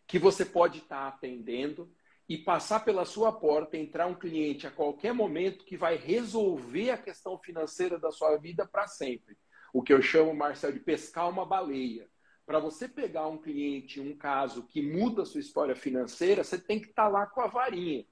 que 0.06 0.18
você 0.18 0.44
pode 0.44 0.78
estar 0.78 1.06
atendendo 1.06 1.92
e 2.26 2.38
passar 2.38 2.84
pela 2.84 3.04
sua 3.04 3.30
porta, 3.30 3.76
entrar 3.76 4.06
um 4.06 4.14
cliente 4.14 4.66
a 4.66 4.70
qualquer 4.70 5.12
momento 5.12 5.64
que 5.64 5.76
vai 5.76 5.96
resolver 5.96 6.90
a 6.90 6.96
questão 6.96 7.38
financeira 7.38 7.98
da 7.98 8.10
sua 8.10 8.36
vida 8.38 8.66
para 8.66 8.86
sempre. 8.86 9.36
O 9.72 9.82
que 9.82 9.92
eu 9.92 10.00
chamo, 10.00 10.34
Marcel, 10.34 10.72
de 10.72 10.80
pescar 10.80 11.28
uma 11.28 11.44
baleia. 11.44 12.08
Para 12.46 12.58
você 12.58 12.88
pegar 12.88 13.28
um 13.28 13.36
cliente, 13.36 14.00
um 14.00 14.16
caso 14.16 14.66
que 14.66 14.80
muda 14.80 15.22
a 15.22 15.26
sua 15.26 15.40
história 15.40 15.76
financeira, 15.76 16.42
você 16.42 16.58
tem 16.58 16.80
que 16.80 16.88
estar 16.88 17.04
tá 17.04 17.08
lá 17.08 17.26
com 17.26 17.40
a 17.40 17.46
varinha. 17.46 18.06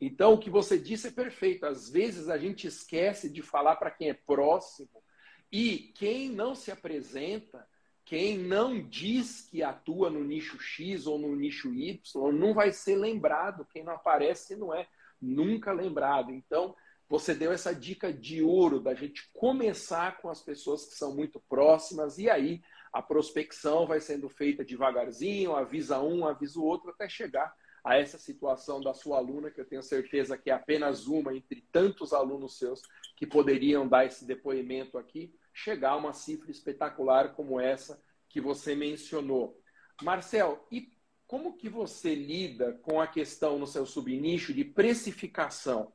Então, 0.00 0.34
o 0.34 0.38
que 0.38 0.50
você 0.50 0.78
disse 0.78 1.08
é 1.08 1.10
perfeito. 1.10 1.66
Às 1.66 1.88
vezes 1.90 2.28
a 2.28 2.38
gente 2.38 2.66
esquece 2.66 3.28
de 3.28 3.42
falar 3.42 3.76
para 3.76 3.90
quem 3.90 4.10
é 4.10 4.14
próximo 4.14 5.02
e 5.50 5.92
quem 5.94 6.30
não 6.30 6.54
se 6.54 6.70
apresenta 6.70 7.66
quem 8.08 8.38
não 8.38 8.80
diz 8.80 9.42
que 9.50 9.62
atua 9.62 10.08
no 10.08 10.24
nicho 10.24 10.58
X 10.58 11.06
ou 11.06 11.18
no 11.18 11.36
nicho 11.36 11.74
Y 11.74 12.32
não 12.32 12.54
vai 12.54 12.72
ser 12.72 12.96
lembrado. 12.96 13.66
Quem 13.70 13.84
não 13.84 13.92
aparece 13.92 14.56
não 14.56 14.72
é 14.72 14.88
nunca 15.20 15.72
lembrado. 15.72 16.30
Então, 16.30 16.74
você 17.06 17.34
deu 17.34 17.52
essa 17.52 17.74
dica 17.74 18.10
de 18.10 18.42
ouro 18.42 18.80
da 18.80 18.94
gente 18.94 19.28
começar 19.34 20.22
com 20.22 20.30
as 20.30 20.40
pessoas 20.40 20.86
que 20.86 20.94
são 20.94 21.14
muito 21.14 21.38
próximas 21.50 22.16
e 22.16 22.30
aí 22.30 22.62
a 22.90 23.02
prospecção 23.02 23.86
vai 23.86 24.00
sendo 24.00 24.26
feita 24.30 24.64
devagarzinho, 24.64 25.54
avisa 25.54 26.00
um, 26.00 26.26
avisa 26.26 26.58
o 26.58 26.64
outro, 26.64 26.88
até 26.88 27.10
chegar 27.10 27.54
a 27.88 27.96
essa 27.96 28.18
situação 28.18 28.82
da 28.82 28.92
sua 28.92 29.16
aluna, 29.16 29.50
que 29.50 29.58
eu 29.58 29.64
tenho 29.64 29.82
certeza 29.82 30.36
que 30.36 30.50
é 30.50 30.52
apenas 30.52 31.06
uma 31.06 31.34
entre 31.34 31.62
tantos 31.72 32.12
alunos 32.12 32.58
seus 32.58 32.82
que 33.16 33.26
poderiam 33.26 33.88
dar 33.88 34.04
esse 34.04 34.26
depoimento 34.26 34.98
aqui, 34.98 35.34
chegar 35.54 35.92
a 35.92 35.96
uma 35.96 36.12
cifra 36.12 36.50
espetacular 36.50 37.34
como 37.34 37.58
essa 37.58 37.98
que 38.28 38.42
você 38.42 38.74
mencionou. 38.74 39.58
Marcel, 40.02 40.66
e 40.70 40.92
como 41.26 41.56
que 41.56 41.66
você 41.66 42.14
lida 42.14 42.74
com 42.82 43.00
a 43.00 43.06
questão 43.06 43.58
no 43.58 43.66
seu 43.66 43.86
subnicho 43.86 44.52
de 44.52 44.64
precificação? 44.64 45.90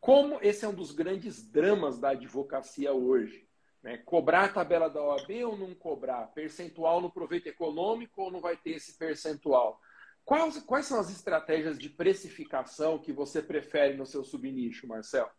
Como 0.00 0.38
esse 0.40 0.64
é 0.64 0.68
um 0.68 0.74
dos 0.74 0.92
grandes 0.92 1.50
dramas 1.50 1.98
da 1.98 2.10
advocacia 2.10 2.92
hoje? 2.92 3.48
Né? 3.82 3.98
Cobrar 3.98 4.44
a 4.44 4.52
tabela 4.52 4.88
da 4.88 5.02
OAB 5.02 5.30
ou 5.46 5.56
não 5.56 5.74
cobrar? 5.74 6.28
Percentual 6.28 7.00
no 7.00 7.10
proveito 7.10 7.48
econômico 7.48 8.22
ou 8.22 8.30
não 8.30 8.40
vai 8.40 8.56
ter 8.56 8.76
esse 8.76 8.96
percentual? 8.96 9.80
Quais, 10.24 10.58
quais 10.62 10.86
são 10.86 10.98
as 10.98 11.10
estratégias 11.10 11.78
de 11.78 11.90
precificação 11.90 12.98
que 12.98 13.12
você 13.12 13.42
prefere 13.42 13.96
no 13.96 14.06
seu 14.06 14.24
subnicho, 14.24 14.86
Marcel? 14.86 15.30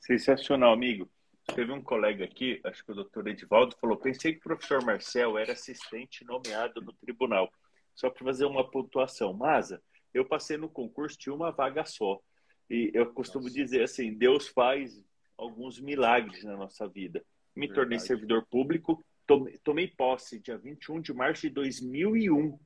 Sensacional, 0.00 0.72
amigo. 0.72 1.10
Teve 1.54 1.72
um 1.72 1.82
colega 1.82 2.24
aqui, 2.24 2.60
acho 2.64 2.84
que 2.84 2.90
o 2.90 2.94
doutor 2.94 3.28
Edivaldo, 3.28 3.76
falou: 3.80 3.96
pensei 3.96 4.32
que 4.32 4.38
o 4.38 4.42
professor 4.42 4.82
Marcel 4.84 5.38
era 5.38 5.52
assistente 5.52 6.24
nomeado 6.24 6.80
no 6.80 6.92
tribunal. 6.94 7.52
Só 7.94 8.10
para 8.10 8.24
fazer 8.24 8.46
uma 8.46 8.68
pontuação. 8.68 9.32
Masa, 9.32 9.82
eu 10.12 10.24
passei 10.24 10.56
no 10.56 10.68
concurso, 10.68 11.16
tinha 11.16 11.34
uma 11.34 11.50
vaga 11.52 11.84
só. 11.84 12.20
E 12.68 12.90
eu 12.94 13.12
costumo 13.12 13.44
Nossa. 13.44 13.54
dizer 13.54 13.82
assim: 13.82 14.12
Deus 14.14 14.48
faz 14.48 15.00
alguns 15.36 15.78
milagres 15.78 16.42
na 16.44 16.56
nossa 16.56 16.88
vida. 16.88 17.24
Me 17.54 17.66
Verdade. 17.66 17.74
tornei 17.74 17.98
servidor 17.98 18.46
público, 18.50 19.04
tomei, 19.26 19.58
tomei 19.58 19.88
posse 19.88 20.40
dia 20.40 20.58
21 20.58 21.00
de 21.00 21.12
março 21.12 21.42
de 21.42 21.50
2001. 21.50 22.58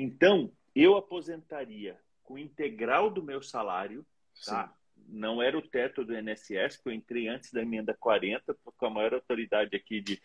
Então, 0.00 0.50
eu 0.74 0.96
aposentaria 0.96 2.00
com 2.22 2.38
integral 2.38 3.10
do 3.10 3.22
meu 3.22 3.42
salário, 3.42 4.06
tá? 4.46 4.74
não 5.08 5.42
era 5.42 5.58
o 5.58 5.62
teto 5.62 6.04
do 6.04 6.16
INSS, 6.16 6.76
que 6.76 6.88
eu 6.88 6.92
entrei 6.92 7.28
antes 7.28 7.52
da 7.52 7.60
emenda 7.60 7.94
40, 7.94 8.56
com 8.64 8.86
a 8.86 8.90
maior 8.90 9.14
autoridade 9.14 9.76
aqui 9.76 10.00
de 10.00 10.20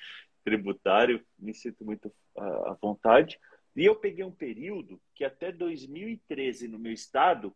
tributário, 0.45 1.25
me 1.37 1.53
sinto 1.53 1.83
muito 1.83 2.13
à 2.37 2.77
vontade. 2.81 3.37
E 3.75 3.83
eu 3.83 3.95
peguei 3.95 4.23
um 4.23 4.31
período 4.31 5.01
que 5.13 5.25
até 5.25 5.51
2013, 5.51 6.67
no 6.67 6.79
meu 6.79 6.93
estado, 6.93 7.53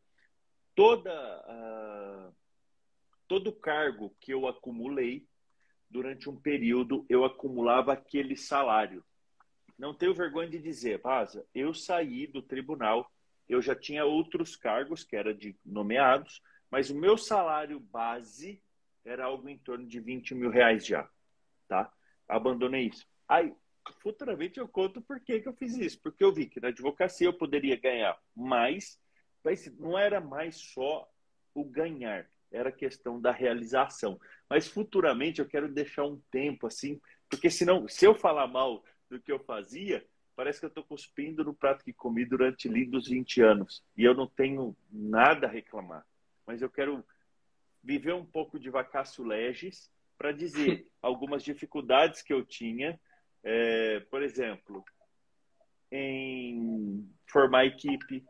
toda, 0.76 1.12
uh, 1.48 2.36
todo 3.28 3.54
cargo 3.54 4.14
que 4.20 4.34
eu 4.34 4.46
acumulei, 4.48 5.26
durante 5.90 6.30
um 6.30 6.36
período, 6.36 7.06
eu 7.08 7.24
acumulava 7.24 7.94
aquele 7.94 8.36
salário. 8.36 9.04
Não 9.80 9.94
tenho 9.94 10.14
vergonha 10.14 10.50
de 10.50 10.60
dizer, 10.60 11.00
Vaza, 11.00 11.48
eu 11.56 11.74
saí 11.74 12.28
do 12.28 12.42
tribunal, 12.42 13.10
eu 13.48 13.62
já 13.62 13.74
tinha 13.74 14.04
outros 14.04 14.58
cargos, 14.58 15.06
que 15.06 15.16
era 15.16 15.34
de 15.34 15.56
nomeados, 15.66 16.44
mas 16.70 16.90
o 16.90 16.96
meu 16.96 17.18
salário 17.18 17.80
base 17.80 18.62
era 19.06 19.24
algo 19.24 19.48
em 19.48 19.58
torno 19.58 19.88
de 19.88 20.02
20 20.02 20.36
mil 20.36 20.50
reais 20.50 20.86
já, 20.86 21.10
tá? 21.70 21.90
Abandonei 22.28 22.88
isso. 22.88 23.08
Aí, 23.26 23.56
futuramente 24.02 24.60
eu 24.60 24.68
conto 24.68 25.02
por 25.02 25.22
que, 25.22 25.40
que 25.40 25.48
eu 25.48 25.54
fiz 25.54 25.76
isso. 25.78 26.00
Porque 26.02 26.24
eu 26.24 26.34
vi 26.34 26.46
que 26.46 26.60
na 26.60 26.68
advocacia 26.68 27.28
eu 27.28 27.34
poderia 27.34 27.80
ganhar 27.80 28.20
mais, 28.36 29.00
mas 29.44 29.66
não 29.78 29.98
era 29.98 30.20
mais 30.20 30.58
só 30.58 31.10
o 31.56 31.64
ganhar. 31.64 32.30
era 32.52 32.72
questão 32.72 33.22
da 33.22 33.32
realização. 33.32 34.20
Mas 34.50 34.68
futuramente 34.68 35.40
eu 35.40 35.48
quero 35.48 35.72
deixar 35.72 36.04
um 36.04 36.20
tempo 36.30 36.68
assim, 36.68 37.00
porque 37.30 37.50
senão, 37.50 37.88
se 37.88 38.06
eu 38.06 38.14
falar 38.14 38.48
mal 38.48 38.84
do 39.10 39.20
que 39.20 39.32
eu 39.32 39.40
fazia, 39.40 40.06
parece 40.36 40.60
que 40.60 40.66
eu 40.66 40.70
estou 40.70 40.84
cuspindo 40.84 41.44
no 41.44 41.54
prato 41.54 41.84
que 41.84 41.92
comi 41.92 42.26
durante 42.26 42.70
lindos 42.70 43.08
20 43.08 43.42
anos. 43.42 43.84
E 43.98 44.04
eu 44.04 44.14
não 44.14 44.28
tenho 44.28 44.76
nada 44.92 45.48
a 45.48 45.50
reclamar. 45.50 46.06
Mas 46.46 46.62
eu 46.62 46.70
quero 46.70 47.04
viver 47.84 48.14
um 48.14 48.26
pouco 48.26 48.60
de 48.60 48.70
vacácio 48.70 49.24
legis 49.24 49.92
para 50.18 50.32
dizer 50.32 50.88
algumas 51.02 51.44
dificuldades 51.44 52.22
que 52.22 52.34
eu 52.34 52.46
tinha. 52.46 53.00
É, 53.44 54.02
por 54.12 54.22
exemplo, 54.22 54.84
em 55.92 57.10
formar 57.26 57.66
equipe, 57.66 58.26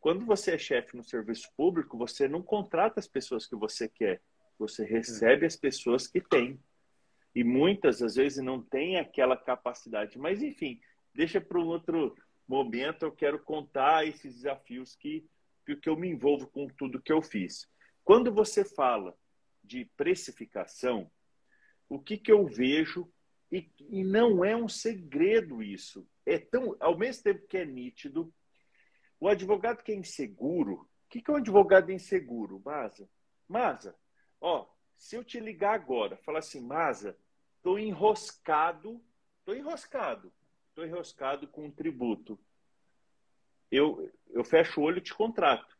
quando 0.00 0.24
você 0.24 0.54
é 0.54 0.58
chefe 0.58 0.96
no 0.96 1.04
serviço 1.04 1.48
público, 1.56 1.98
você 1.98 2.26
não 2.26 2.42
contrata 2.42 2.98
as 2.98 3.06
pessoas 3.06 3.46
que 3.46 3.54
você 3.54 3.88
quer, 3.88 4.22
você 4.58 4.84
recebe 4.84 5.44
as 5.44 5.56
pessoas 5.56 6.06
que 6.06 6.20
tem. 6.20 6.58
E 7.34 7.44
muitas, 7.44 8.02
às 8.02 8.16
vezes, 8.16 8.42
não 8.42 8.62
tem 8.62 8.98
aquela 8.98 9.36
capacidade. 9.36 10.18
Mas, 10.18 10.42
enfim, 10.42 10.80
deixa 11.14 11.40
para 11.40 11.60
um 11.60 11.66
outro 11.66 12.14
momento. 12.46 13.04
Eu 13.04 13.12
quero 13.12 13.38
contar 13.38 14.06
esses 14.06 14.34
desafios 14.34 14.96
que, 14.96 15.28
que 15.80 15.88
eu 15.88 15.96
me 15.96 16.08
envolvo 16.08 16.48
com 16.48 16.66
tudo 16.68 17.00
que 17.00 17.12
eu 17.12 17.22
fiz. 17.22 17.68
Quando 18.02 18.32
você 18.32 18.64
fala 18.64 19.16
de 19.62 19.84
precificação, 19.96 21.10
o 21.88 21.98
que, 21.98 22.16
que 22.16 22.32
eu 22.32 22.46
vejo, 22.46 23.08
e, 23.52 23.70
e 23.88 24.04
não 24.04 24.44
é 24.44 24.56
um 24.56 24.68
segredo 24.68 25.62
isso, 25.62 26.06
é 26.24 26.38
tão, 26.38 26.76
ao 26.80 26.96
mesmo 26.96 27.24
tempo 27.24 27.46
que 27.46 27.56
é 27.56 27.64
nítido, 27.64 28.32
o 29.18 29.28
advogado 29.28 29.82
que 29.82 29.92
é 29.92 29.94
inseguro, 29.94 30.74
o 30.74 30.88
que, 31.08 31.20
que 31.20 31.30
é 31.30 31.34
um 31.34 31.38
advogado 31.38 31.92
inseguro, 31.92 32.62
Maza? 32.64 33.08
Maza, 33.48 33.94
ó, 34.40 34.66
se 35.00 35.16
eu 35.16 35.24
te 35.24 35.40
ligar 35.40 35.74
agora, 35.74 36.18
falar 36.18 36.40
assim, 36.40 36.60
Maza, 36.60 37.16
tô 37.62 37.78
enroscado, 37.78 39.02
tô 39.46 39.54
enroscado, 39.54 40.30
tô 40.74 40.84
enroscado 40.84 41.48
com 41.48 41.64
um 41.64 41.70
tributo. 41.70 42.38
Eu, 43.70 44.12
eu 44.28 44.44
fecho 44.44 44.78
o 44.78 44.84
olho 44.84 44.98
e 44.98 45.00
te 45.00 45.14
contrato. 45.14 45.74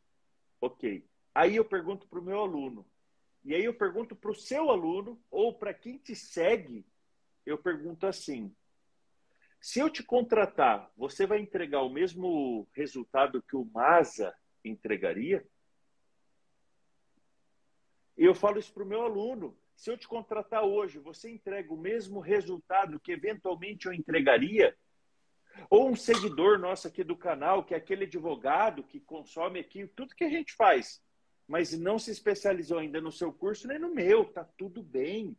Ok. 0.59 1.07
Aí 1.35 1.55
eu 1.55 1.63
pergunto 1.63 2.07
para 2.07 2.19
o 2.19 2.23
meu 2.23 2.39
aluno. 2.39 2.83
E 3.45 3.53
aí 3.53 3.63
eu 3.63 3.75
pergunto 3.75 4.15
para 4.15 4.31
o 4.31 4.35
seu 4.35 4.71
aluno, 4.71 5.23
ou 5.29 5.53
para 5.53 5.71
quem 5.71 5.99
te 5.99 6.15
segue, 6.15 6.83
eu 7.45 7.59
pergunto 7.59 8.07
assim: 8.07 8.53
se 9.61 9.79
eu 9.79 9.89
te 9.89 10.01
contratar, 10.01 10.91
você 10.97 11.27
vai 11.27 11.39
entregar 11.39 11.83
o 11.83 11.93
mesmo 11.93 12.67
resultado 12.73 13.41
que 13.43 13.55
o 13.55 13.65
Masa 13.65 14.35
entregaria? 14.65 15.47
Eu 18.23 18.35
falo 18.35 18.59
isso 18.59 18.73
para 18.73 18.83
o 18.83 18.87
meu 18.87 19.01
aluno. 19.01 19.57
Se 19.75 19.89
eu 19.89 19.97
te 19.97 20.07
contratar 20.07 20.63
hoje, 20.63 20.99
você 20.99 21.29
entrega 21.29 21.73
o 21.73 21.77
mesmo 21.77 22.19
resultado 22.19 22.99
que 22.99 23.11
eventualmente 23.11 23.87
eu 23.87 23.93
entregaria? 23.93 24.75
Ou 25.69 25.89
um 25.89 25.95
seguidor 25.95 26.59
nosso 26.59 26.87
aqui 26.87 27.03
do 27.03 27.15
canal, 27.15 27.63
que 27.63 27.73
é 27.73 27.77
aquele 27.77 28.05
advogado 28.05 28.83
que 28.83 28.99
consome 28.99 29.59
aqui 29.59 29.87
tudo 29.87 30.15
que 30.15 30.23
a 30.23 30.29
gente 30.29 30.53
faz, 30.53 31.01
mas 31.47 31.77
não 31.77 31.99
se 31.99 32.11
especializou 32.11 32.77
ainda 32.77 33.01
no 33.01 33.11
seu 33.11 33.33
curso 33.33 33.67
nem 33.67 33.79
no 33.79 33.93
meu, 33.93 34.25
tá 34.25 34.43
tudo 34.57 34.81
bem 34.81 35.35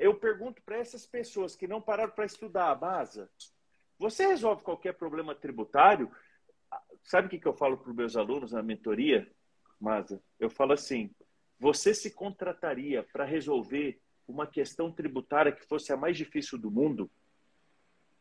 eu 0.00 0.14
pergunto 0.14 0.62
para 0.62 0.78
essas 0.78 1.06
pessoas 1.06 1.54
que 1.54 1.68
não 1.68 1.80
pararam 1.80 2.10
para 2.10 2.24
estudar 2.24 2.70
a 2.70 2.74
base, 2.74 3.28
você 3.98 4.26
resolve 4.26 4.64
qualquer 4.64 4.94
problema 4.94 5.34
tributário? 5.34 6.10
Sabe 7.02 7.26
o 7.26 7.30
que, 7.30 7.46
eu 7.46 7.52
falo 7.52 7.76
para 7.76 7.90
os 7.90 7.94
meus 7.94 8.16
alunos 8.16 8.52
na 8.52 8.62
mentoria, 8.62 9.30
Maza? 9.78 10.22
Eu 10.38 10.48
falo 10.48 10.72
assim: 10.72 11.14
você 11.60 11.92
se 11.92 12.10
contrataria 12.10 13.02
para 13.12 13.22
resolver 13.22 14.00
uma 14.26 14.46
questão 14.46 14.90
tributária 14.90 15.52
que 15.52 15.66
fosse 15.66 15.92
a 15.92 15.96
mais 15.96 16.16
difícil 16.16 16.56
do 16.56 16.70
mundo? 16.70 17.10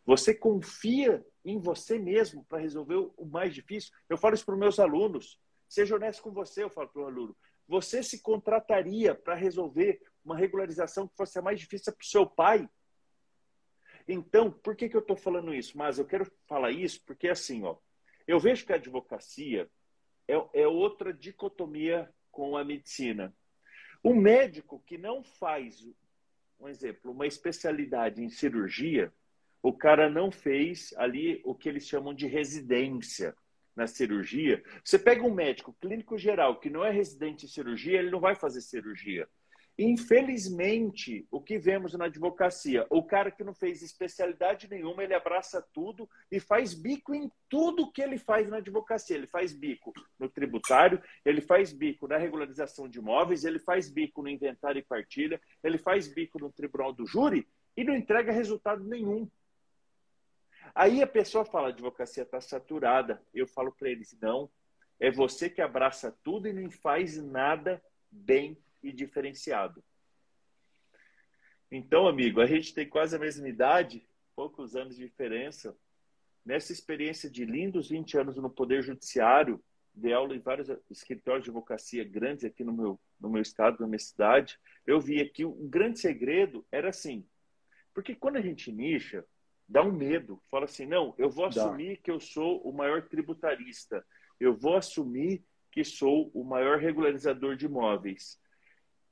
Você 0.05 0.35
confia 0.35 1.25
em 1.45 1.57
você 1.57 1.97
mesmo 1.97 2.43
para 2.43 2.59
resolver 2.59 2.95
o 3.15 3.25
mais 3.25 3.55
difícil? 3.55 3.93
Eu 4.09 4.17
falo 4.17 4.35
isso 4.35 4.45
para 4.45 4.55
os 4.55 4.59
meus 4.59 4.77
alunos. 4.77 5.39
Seja 5.69 5.95
honesto 5.95 6.21
com 6.21 6.31
você, 6.31 6.63
eu 6.63 6.69
falo 6.69 6.89
para 6.89 7.01
o 7.01 7.05
aluno. 7.05 7.37
Você 7.65 8.03
se 8.03 8.21
contrataria 8.21 9.15
para 9.15 9.35
resolver 9.35 10.01
uma 10.25 10.35
regularização 10.35 11.07
que 11.07 11.15
fosse 11.15 11.39
a 11.39 11.41
mais 11.41 11.61
difícil 11.61 11.93
para 11.93 12.03
o 12.03 12.07
seu 12.07 12.25
pai. 12.25 12.67
Então, 14.05 14.51
por 14.51 14.75
que, 14.75 14.89
que 14.89 14.97
eu 14.97 15.01
estou 15.01 15.15
falando 15.15 15.53
isso? 15.53 15.77
Mas 15.77 15.97
eu 15.97 16.05
quero 16.05 16.29
falar 16.45 16.71
isso 16.71 17.01
porque, 17.05 17.29
assim, 17.29 17.63
ó, 17.63 17.77
eu 18.27 18.39
vejo 18.39 18.65
que 18.65 18.73
a 18.73 18.75
advocacia 18.75 19.69
é, 20.27 20.33
é 20.61 20.67
outra 20.67 21.13
dicotomia 21.13 22.13
com 22.39 22.55
a 22.55 22.63
medicina. 22.63 23.35
O 24.01 24.15
médico 24.15 24.81
que 24.85 24.97
não 24.97 25.21
faz, 25.21 25.85
um 26.57 26.69
exemplo, 26.69 27.11
uma 27.11 27.27
especialidade 27.27 28.23
em 28.23 28.29
cirurgia, 28.29 29.11
o 29.61 29.73
cara 29.73 30.09
não 30.09 30.31
fez 30.31 30.93
ali 30.95 31.41
o 31.43 31.53
que 31.53 31.67
eles 31.67 31.85
chamam 31.85 32.13
de 32.13 32.27
residência 32.27 33.35
na 33.75 33.87
cirurgia. 33.87 34.63
Você 34.85 34.97
pega 34.97 35.21
um 35.25 35.33
médico 35.33 35.75
clínico 35.81 36.17
geral 36.17 36.61
que 36.61 36.69
não 36.69 36.85
é 36.85 36.89
residente 36.89 37.45
em 37.45 37.49
cirurgia, 37.49 37.99
ele 37.99 38.09
não 38.09 38.21
vai 38.21 38.35
fazer 38.35 38.61
cirurgia. 38.61 39.27
Infelizmente, 39.81 41.25
o 41.31 41.39
que 41.39 41.57
vemos 41.57 41.93
na 41.93 42.03
advocacia, 42.03 42.85
o 42.89 43.01
cara 43.01 43.31
que 43.31 43.45
não 43.45 43.53
fez 43.53 43.81
especialidade 43.81 44.69
nenhuma, 44.69 45.05
ele 45.05 45.13
abraça 45.13 45.65
tudo 45.71 46.09
e 46.29 46.37
faz 46.37 46.73
bico 46.73 47.15
em 47.15 47.31
tudo 47.47 47.89
que 47.89 48.01
ele 48.01 48.17
faz 48.17 48.49
na 48.49 48.57
advocacia. 48.57 49.15
Ele 49.15 49.25
faz 49.25 49.53
bico 49.53 49.93
no 50.19 50.27
tributário, 50.27 51.01
ele 51.23 51.39
faz 51.39 51.71
bico 51.71 52.09
na 52.09 52.17
regularização 52.17 52.89
de 52.89 52.99
imóveis, 52.99 53.45
ele 53.45 53.57
faz 53.57 53.89
bico 53.89 54.21
no 54.21 54.27
inventário 54.27 54.79
e 54.79 54.83
partilha, 54.83 55.39
ele 55.63 55.77
faz 55.77 56.13
bico 56.13 56.37
no 56.37 56.51
tribunal 56.51 56.91
do 56.91 57.07
júri 57.07 57.47
e 57.77 57.85
não 57.85 57.95
entrega 57.95 58.33
resultado 58.33 58.83
nenhum. 58.83 59.31
Aí 60.75 61.01
a 61.01 61.07
pessoa 61.07 61.45
fala, 61.45 61.67
a 61.67 61.71
advocacia 61.71 62.23
está 62.23 62.41
saturada. 62.41 63.23
Eu 63.33 63.47
falo 63.47 63.71
para 63.71 63.89
eles, 63.89 64.13
não, 64.21 64.51
é 64.99 65.09
você 65.09 65.49
que 65.49 65.61
abraça 65.61 66.13
tudo 66.21 66.49
e 66.49 66.53
não 66.53 66.69
faz 66.69 67.15
nada 67.15 67.81
bem 68.11 68.57
e 68.81 68.91
diferenciado. 68.91 69.83
Então, 71.71 72.07
amigo, 72.07 72.41
a 72.41 72.45
gente 72.45 72.73
tem 72.73 72.87
quase 72.87 73.15
a 73.15 73.19
mesma 73.19 73.47
idade, 73.47 74.07
poucos 74.35 74.75
anos 74.75 74.95
de 74.95 75.05
diferença. 75.05 75.77
Nessa 76.45 76.71
experiência 76.71 77.29
de 77.29 77.45
lindos 77.45 77.89
20 77.89 78.17
anos 78.17 78.37
no 78.37 78.49
Poder 78.49 78.81
Judiciário, 78.81 79.63
de 79.93 80.13
aula 80.13 80.35
em 80.35 80.39
vários 80.39 80.69
escritórios 80.89 81.43
de 81.43 81.49
advocacia 81.49 82.03
grandes 82.03 82.45
aqui 82.45 82.63
no 82.63 82.73
meu, 82.73 82.99
no 83.19 83.29
meu 83.29 83.41
estado, 83.41 83.79
na 83.79 83.87
minha 83.87 83.99
cidade, 83.99 84.57
eu 84.87 84.99
vi 84.99 85.23
que 85.29 85.45
um 85.45 85.67
grande 85.67 85.99
segredo 85.99 86.65
era 86.71 86.89
assim. 86.89 87.27
Porque 87.93 88.15
quando 88.15 88.37
a 88.37 88.41
gente 88.41 88.71
nicha, 88.71 89.25
dá 89.67 89.83
um 89.83 89.91
medo. 89.91 90.41
Fala 90.49 90.65
assim, 90.65 90.85
não, 90.85 91.13
eu 91.17 91.29
vou 91.29 91.45
assumir 91.45 91.97
dá. 91.97 92.03
que 92.03 92.11
eu 92.11 92.19
sou 92.19 92.61
o 92.61 92.73
maior 92.73 93.07
tributarista. 93.07 94.05
Eu 94.39 94.55
vou 94.55 94.75
assumir 94.75 95.43
que 95.71 95.83
sou 95.83 96.31
o 96.33 96.43
maior 96.43 96.79
regularizador 96.79 97.55
de 97.55 97.65
imóveis. 97.65 98.39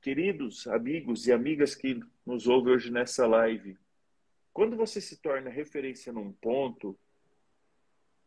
Queridos 0.00 0.68
amigos 0.68 1.26
e 1.26 1.32
amigas 1.32 1.74
que 1.74 2.00
nos 2.24 2.46
ouvem 2.46 2.72
hoje 2.72 2.90
nessa 2.90 3.26
live, 3.26 3.76
quando 4.52 4.76
você 4.76 5.00
se 5.00 5.20
torna 5.20 5.50
referência 5.50 6.12
num 6.12 6.32
ponto, 6.32 6.96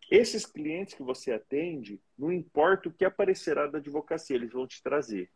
esses 0.09 0.45
clientes 0.45 0.93
que 0.93 1.01
você 1.01 1.31
atende, 1.31 2.01
não 2.17 2.31
importa 2.31 2.89
o 2.89 2.93
que 2.93 3.05
aparecerá 3.05 3.67
da 3.67 3.77
advocacia, 3.77 4.35
eles 4.35 4.51
vão 4.51 4.67
te 4.67 4.83
trazer. 4.83 5.31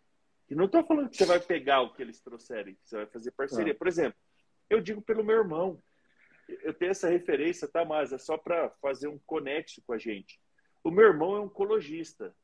E 0.49 0.55
não 0.55 0.65
estou 0.65 0.83
falando 0.83 1.09
que 1.09 1.15
você 1.15 1.25
vai 1.25 1.39
pegar 1.39 1.81
o 1.81 1.93
que 1.93 2.01
eles 2.01 2.19
trouxerem, 2.19 2.75
que 2.75 2.89
você 2.89 2.97
vai 2.97 3.05
fazer 3.07 3.31
parceria. 3.31 3.71
Ah. 3.71 3.77
Por 3.77 3.87
exemplo, 3.87 4.19
eu 4.69 4.81
digo 4.81 5.01
pelo 5.01 5.23
meu 5.23 5.37
irmão. 5.37 5.81
Eu 6.47 6.73
tenho 6.73 6.91
essa 6.91 7.09
referência, 7.09 7.67
tá, 7.67 7.85
mas 7.85 8.11
é 8.11 8.17
só 8.17 8.37
para 8.37 8.69
fazer 8.81 9.07
um 9.07 9.17
conexo 9.19 9.81
com 9.87 9.93
a 9.93 9.97
gente. 9.97 10.39
O 10.83 10.91
meu 10.91 11.05
irmão 11.05 11.37
é 11.37 11.39
oncologista. 11.39 12.35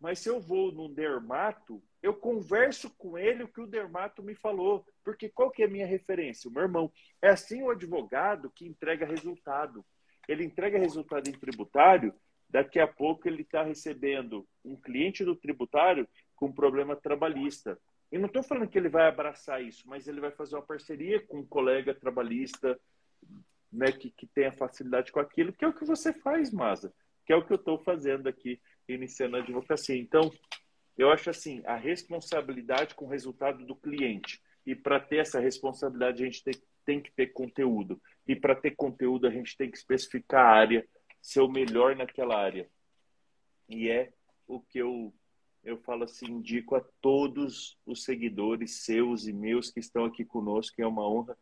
Mas 0.00 0.18
se 0.18 0.28
eu 0.28 0.40
vou 0.40 0.72
num 0.72 0.92
dermato, 0.92 1.82
eu 2.04 2.12
converso 2.12 2.90
com 2.98 3.16
ele 3.16 3.44
o 3.44 3.48
que 3.48 3.62
o 3.62 3.66
dermato 3.66 4.22
me 4.22 4.34
falou. 4.34 4.84
Porque 5.02 5.26
qual 5.26 5.50
que 5.50 5.62
é 5.62 5.66
a 5.66 5.70
minha 5.70 5.86
referência? 5.86 6.50
O 6.50 6.52
meu 6.52 6.64
irmão. 6.64 6.92
É 7.22 7.30
assim 7.30 7.62
o 7.62 7.70
advogado 7.70 8.52
que 8.54 8.66
entrega 8.66 9.06
resultado. 9.06 9.82
Ele 10.28 10.44
entrega 10.44 10.78
resultado 10.78 11.30
em 11.30 11.32
tributário, 11.32 12.14
daqui 12.46 12.78
a 12.78 12.86
pouco 12.86 13.26
ele 13.26 13.40
está 13.40 13.62
recebendo 13.62 14.46
um 14.62 14.76
cliente 14.76 15.24
do 15.24 15.34
tributário 15.34 16.06
com 16.36 16.52
problema 16.52 16.94
trabalhista. 16.94 17.80
E 18.12 18.18
não 18.18 18.26
estou 18.26 18.42
falando 18.42 18.68
que 18.68 18.76
ele 18.76 18.90
vai 18.90 19.08
abraçar 19.08 19.62
isso, 19.62 19.88
mas 19.88 20.06
ele 20.06 20.20
vai 20.20 20.30
fazer 20.30 20.56
uma 20.56 20.62
parceria 20.62 21.24
com 21.26 21.38
um 21.38 21.46
colega 21.46 21.94
trabalhista 21.94 22.78
né, 23.72 23.90
que, 23.90 24.10
que 24.10 24.26
tenha 24.26 24.52
facilidade 24.52 25.10
com 25.10 25.20
aquilo, 25.20 25.54
que 25.54 25.64
é 25.64 25.68
o 25.68 25.74
que 25.74 25.86
você 25.86 26.12
faz, 26.12 26.52
Maza, 26.52 26.92
que 27.24 27.32
é 27.32 27.36
o 27.36 27.44
que 27.44 27.52
eu 27.52 27.56
estou 27.56 27.78
fazendo 27.78 28.28
aqui 28.28 28.60
iniciando 28.86 29.36
a 29.36 29.40
advocacia. 29.40 29.96
Então, 29.96 30.30
eu 30.96 31.10
acho 31.10 31.30
assim, 31.30 31.62
a 31.66 31.76
responsabilidade 31.76 32.94
com 32.94 33.04
o 33.04 33.08
resultado 33.08 33.64
do 33.64 33.74
cliente. 33.74 34.40
E 34.66 34.74
para 34.74 35.00
ter 35.00 35.18
essa 35.18 35.40
responsabilidade, 35.40 36.22
a 36.22 36.26
gente 36.26 36.42
tem, 36.42 36.54
tem 36.84 37.00
que 37.00 37.12
ter 37.12 37.28
conteúdo. 37.28 38.00
E 38.26 38.34
para 38.34 38.54
ter 38.54 38.72
conteúdo, 38.72 39.26
a 39.26 39.30
gente 39.30 39.56
tem 39.56 39.70
que 39.70 39.76
especificar 39.76 40.46
a 40.46 40.50
área, 40.50 40.88
ser 41.20 41.40
o 41.40 41.48
melhor 41.48 41.96
naquela 41.96 42.36
área. 42.36 42.68
E 43.68 43.90
é 43.90 44.12
o 44.46 44.60
que 44.60 44.78
eu 44.78 45.12
eu 45.64 45.78
falo 45.78 46.04
assim, 46.04 46.26
indico 46.26 46.76
a 46.76 46.84
todos 47.00 47.78
os 47.86 48.04
seguidores 48.04 48.84
seus 48.84 49.26
e 49.26 49.32
meus 49.32 49.70
que 49.70 49.80
estão 49.80 50.04
aqui 50.04 50.22
conosco, 50.24 50.80
é 50.80 50.86
uma 50.86 51.08
honra, 51.08 51.36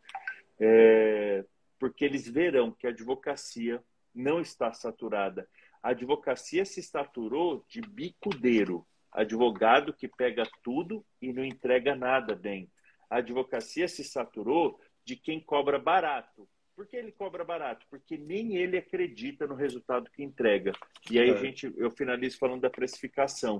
é, 0.60 1.44
porque 1.78 2.04
eles 2.04 2.28
verão 2.28 2.70
que 2.70 2.86
a 2.86 2.90
advocacia 2.90 3.82
não 4.14 4.40
está 4.40 4.72
saturada. 4.72 5.48
A 5.82 5.90
advocacia 5.90 6.64
se 6.64 6.80
saturou 6.80 7.64
de 7.68 7.80
bicudeiro, 7.80 8.86
advogado 9.12 9.92
que 9.92 10.08
pega 10.08 10.44
tudo 10.62 11.04
e 11.20 11.32
não 11.32 11.44
entrega 11.44 11.94
nada 11.94 12.34
bem. 12.34 12.70
A 13.10 13.18
advocacia 13.18 13.86
se 13.86 14.02
saturou 14.02 14.80
de 15.04 15.16
quem 15.16 15.38
cobra 15.38 15.78
barato. 15.78 16.48
Por 16.74 16.86
que 16.86 16.96
ele 16.96 17.12
cobra 17.12 17.44
barato? 17.44 17.86
Porque 17.90 18.16
nem 18.16 18.56
ele 18.56 18.78
acredita 18.78 19.46
no 19.46 19.54
resultado 19.54 20.10
que 20.10 20.22
entrega. 20.22 20.72
E 21.10 21.18
aí, 21.18 21.30
é. 21.30 21.36
gente, 21.36 21.72
eu 21.76 21.90
finalizo 21.90 22.38
falando 22.38 22.62
da 22.62 22.70
precificação. 22.70 23.58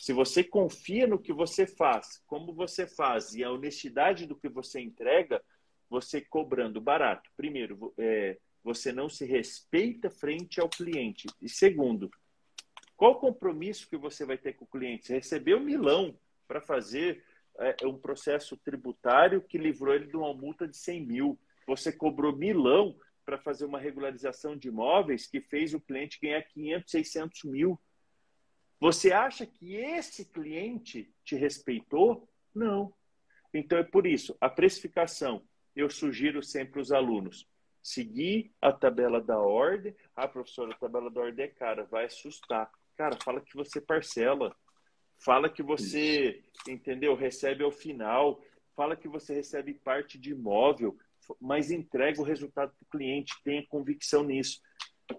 Se 0.00 0.12
você 0.12 0.44
confia 0.44 1.06
no 1.06 1.18
que 1.18 1.32
você 1.32 1.66
faz, 1.66 2.22
como 2.26 2.52
você 2.52 2.86
faz 2.86 3.34
e 3.34 3.42
a 3.42 3.50
honestidade 3.50 4.26
do 4.26 4.36
que 4.36 4.48
você 4.48 4.80
entrega, 4.80 5.42
você 5.90 6.20
cobrando 6.20 6.80
barato. 6.80 7.28
Primeiro, 7.36 7.92
é, 7.98 8.38
você 8.62 8.92
não 8.92 9.08
se 9.08 9.24
respeita 9.24 10.08
frente 10.10 10.60
ao 10.60 10.68
cliente. 10.68 11.26
E 11.40 11.48
segundo, 11.48 12.10
qual 13.02 13.14
o 13.14 13.18
compromisso 13.18 13.88
que 13.88 13.96
você 13.96 14.24
vai 14.24 14.38
ter 14.38 14.52
com 14.52 14.64
o 14.64 14.68
cliente? 14.68 15.08
Você 15.08 15.14
recebeu 15.14 15.58
milão 15.58 16.16
para 16.46 16.60
fazer 16.60 17.24
é, 17.58 17.84
um 17.84 17.98
processo 17.98 18.56
tributário 18.56 19.42
que 19.42 19.58
livrou 19.58 19.92
ele 19.92 20.06
de 20.06 20.16
uma 20.16 20.32
multa 20.32 20.68
de 20.68 20.76
100 20.76 21.04
mil. 21.04 21.40
Você 21.66 21.90
cobrou 21.90 22.32
milão 22.32 22.96
para 23.24 23.36
fazer 23.36 23.64
uma 23.64 23.80
regularização 23.80 24.56
de 24.56 24.68
imóveis 24.68 25.26
que 25.26 25.40
fez 25.40 25.74
o 25.74 25.80
cliente 25.80 26.20
ganhar 26.22 26.40
500, 26.42 26.90
600 26.92 27.42
mil. 27.42 27.76
Você 28.78 29.10
acha 29.10 29.44
que 29.46 29.74
esse 29.74 30.26
cliente 30.26 31.12
te 31.24 31.34
respeitou? 31.34 32.28
Não. 32.54 32.94
Então 33.52 33.78
é 33.78 33.82
por 33.82 34.06
isso, 34.06 34.36
a 34.40 34.48
precificação, 34.48 35.42
eu 35.74 35.90
sugiro 35.90 36.40
sempre 36.40 36.80
os 36.80 36.92
alunos, 36.92 37.48
seguir 37.82 38.54
a 38.62 38.72
tabela 38.72 39.20
da 39.20 39.40
ordem. 39.40 39.92
Ah, 40.14 40.28
professora, 40.28 40.72
a 40.72 40.78
tabela 40.78 41.10
da 41.10 41.20
ordem 41.20 41.46
é 41.46 41.48
cara, 41.48 41.82
vai 41.82 42.04
assustar. 42.04 42.70
Cara, 43.02 43.18
fala 43.20 43.40
que 43.40 43.56
você 43.56 43.80
parcela. 43.80 44.54
Fala 45.18 45.50
que 45.50 45.60
você, 45.60 46.40
Isso. 46.40 46.70
entendeu? 46.70 47.16
Recebe 47.16 47.64
ao 47.64 47.72
final. 47.72 48.40
Fala 48.76 48.94
que 48.94 49.08
você 49.08 49.34
recebe 49.34 49.74
parte 49.74 50.16
de 50.16 50.30
imóvel, 50.30 50.96
mas 51.40 51.72
entrega 51.72 52.20
o 52.20 52.24
resultado 52.24 52.72
para 52.72 52.84
o 52.86 52.88
cliente. 52.88 53.34
Tenha 53.42 53.66
convicção 53.66 54.22
nisso. 54.22 54.60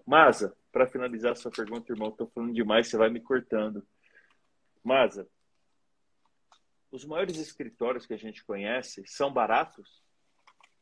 Maza, 0.06 0.56
para 0.72 0.86
finalizar 0.86 1.36
sua 1.36 1.50
pergunta, 1.50 1.92
irmão, 1.92 2.08
estou 2.08 2.26
falando 2.28 2.54
demais, 2.54 2.88
você 2.88 2.96
vai 2.96 3.10
me 3.10 3.20
cortando. 3.20 3.86
Maza, 4.82 5.28
os 6.90 7.04
maiores 7.04 7.36
escritórios 7.36 8.06
que 8.06 8.14
a 8.14 8.18
gente 8.18 8.42
conhece 8.46 9.04
são 9.06 9.30
baratos? 9.30 10.02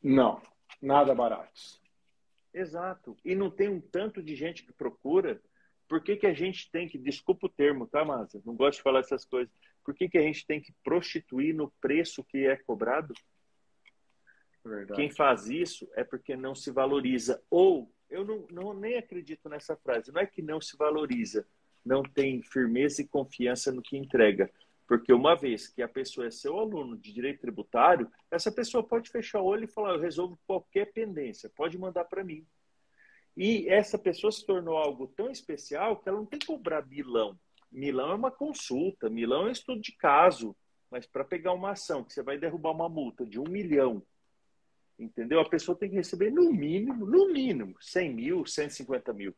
Não, 0.00 0.40
nada 0.80 1.12
baratos. 1.16 1.82
Exato. 2.54 3.16
E 3.24 3.34
não 3.34 3.50
tem 3.50 3.68
um 3.68 3.80
tanto 3.80 4.22
de 4.22 4.36
gente 4.36 4.62
que 4.62 4.72
procura 4.72 5.42
por 5.92 6.00
que, 6.00 6.16
que 6.16 6.26
a 6.26 6.32
gente 6.32 6.70
tem 6.70 6.88
que, 6.88 6.96
desculpa 6.96 7.46
o 7.46 7.50
termo, 7.50 7.86
tá, 7.86 8.02
Márcia? 8.02 8.40
Não 8.46 8.56
gosto 8.56 8.78
de 8.78 8.82
falar 8.82 9.00
essas 9.00 9.26
coisas. 9.26 9.52
Por 9.84 9.94
que, 9.94 10.08
que 10.08 10.16
a 10.16 10.22
gente 10.22 10.46
tem 10.46 10.58
que 10.58 10.72
prostituir 10.82 11.54
no 11.54 11.70
preço 11.82 12.24
que 12.24 12.46
é 12.46 12.56
cobrado? 12.56 13.12
Verdade. 14.64 14.94
Quem 14.94 15.10
faz 15.10 15.50
isso 15.50 15.86
é 15.94 16.02
porque 16.02 16.34
não 16.34 16.54
se 16.54 16.70
valoriza. 16.70 17.42
Ou, 17.50 17.92
eu 18.08 18.24
não, 18.24 18.46
não, 18.50 18.72
nem 18.72 18.96
acredito 18.96 19.50
nessa 19.50 19.76
frase, 19.76 20.10
não 20.10 20.22
é 20.22 20.26
que 20.26 20.40
não 20.40 20.62
se 20.62 20.78
valoriza, 20.78 21.46
não 21.84 22.02
tem 22.02 22.40
firmeza 22.40 23.02
e 23.02 23.06
confiança 23.06 23.70
no 23.70 23.82
que 23.82 23.94
entrega. 23.94 24.50
Porque 24.88 25.12
uma 25.12 25.36
vez 25.36 25.68
que 25.68 25.82
a 25.82 25.88
pessoa 25.88 26.26
é 26.26 26.30
seu 26.30 26.58
aluno 26.58 26.96
de 26.96 27.12
direito 27.12 27.42
tributário, 27.42 28.10
essa 28.30 28.50
pessoa 28.50 28.82
pode 28.82 29.10
fechar 29.10 29.42
o 29.42 29.44
olho 29.44 29.64
e 29.64 29.68
falar: 29.68 29.92
eu 29.92 30.00
resolvo 30.00 30.38
qualquer 30.46 30.90
pendência, 30.90 31.52
pode 31.54 31.76
mandar 31.76 32.06
para 32.06 32.24
mim. 32.24 32.46
E 33.36 33.68
essa 33.68 33.98
pessoa 33.98 34.30
se 34.30 34.44
tornou 34.44 34.76
algo 34.76 35.06
tão 35.08 35.30
especial 35.30 35.96
que 35.96 36.08
ela 36.08 36.18
não 36.18 36.26
tem 36.26 36.38
que 36.38 36.46
cobrar 36.46 36.86
milão. 36.86 37.38
Milão 37.70 38.10
é 38.10 38.14
uma 38.14 38.30
consulta, 38.30 39.08
milão 39.08 39.46
é 39.46 39.48
um 39.48 39.52
estudo 39.52 39.80
de 39.80 39.92
caso. 39.92 40.54
Mas 40.90 41.06
para 41.06 41.24
pegar 41.24 41.52
uma 41.52 41.70
ação 41.70 42.04
que 42.04 42.12
você 42.12 42.22
vai 42.22 42.36
derrubar 42.36 42.72
uma 42.72 42.88
multa 42.88 43.24
de 43.24 43.40
um 43.40 43.44
milhão, 43.44 44.02
entendeu? 44.98 45.40
A 45.40 45.48
pessoa 45.48 45.76
tem 45.76 45.88
que 45.88 45.96
receber 45.96 46.30
no 46.30 46.52
mínimo, 46.52 47.06
no 47.06 47.32
mínimo, 47.32 47.74
100 47.80 48.14
mil, 48.14 48.46
150 48.46 49.12
mil. 49.14 49.34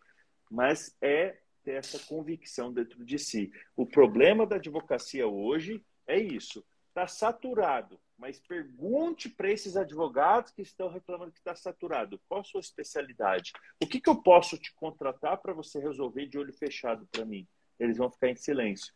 Mas 0.51 0.97
é 1.01 1.39
ter 1.63 1.75
essa 1.75 1.99
convicção 2.01 2.73
dentro 2.73 3.05
de 3.05 3.19
si. 3.19 3.53
O 3.77 3.87
problema 3.87 4.45
da 4.45 4.57
advocacia 4.57 5.29
hoje 5.29 5.81
é 6.07 6.19
isso. 6.19 6.65
Está 6.89 7.07
saturado 7.07 8.01
mas 8.25 8.41
pergunte 8.41 9.29
para 9.29 9.53
esses 9.53 9.77
advogados 9.77 10.51
que 10.51 10.63
estão 10.63 10.89
reclamando 10.89 11.31
que 11.31 11.41
está 11.41 11.55
saturado, 11.55 12.19
qual 12.27 12.41
a 12.41 12.45
sua 12.45 12.61
especialidade? 12.61 13.53
O 13.83 13.87
que, 13.87 14.01
que 14.01 14.09
eu 14.09 14.17
posso 14.17 14.57
te 14.57 14.75
contratar 14.75 15.37
para 15.43 15.53
você 15.53 15.79
resolver 15.79 16.27
de 16.27 16.39
olho 16.39 16.55
fechado 16.55 17.07
para 17.13 17.27
mim? 17.27 17.47
Eles 17.79 17.99
vão 17.99 18.11
ficar 18.11 18.31
em 18.31 18.35
silêncio. 18.35 18.95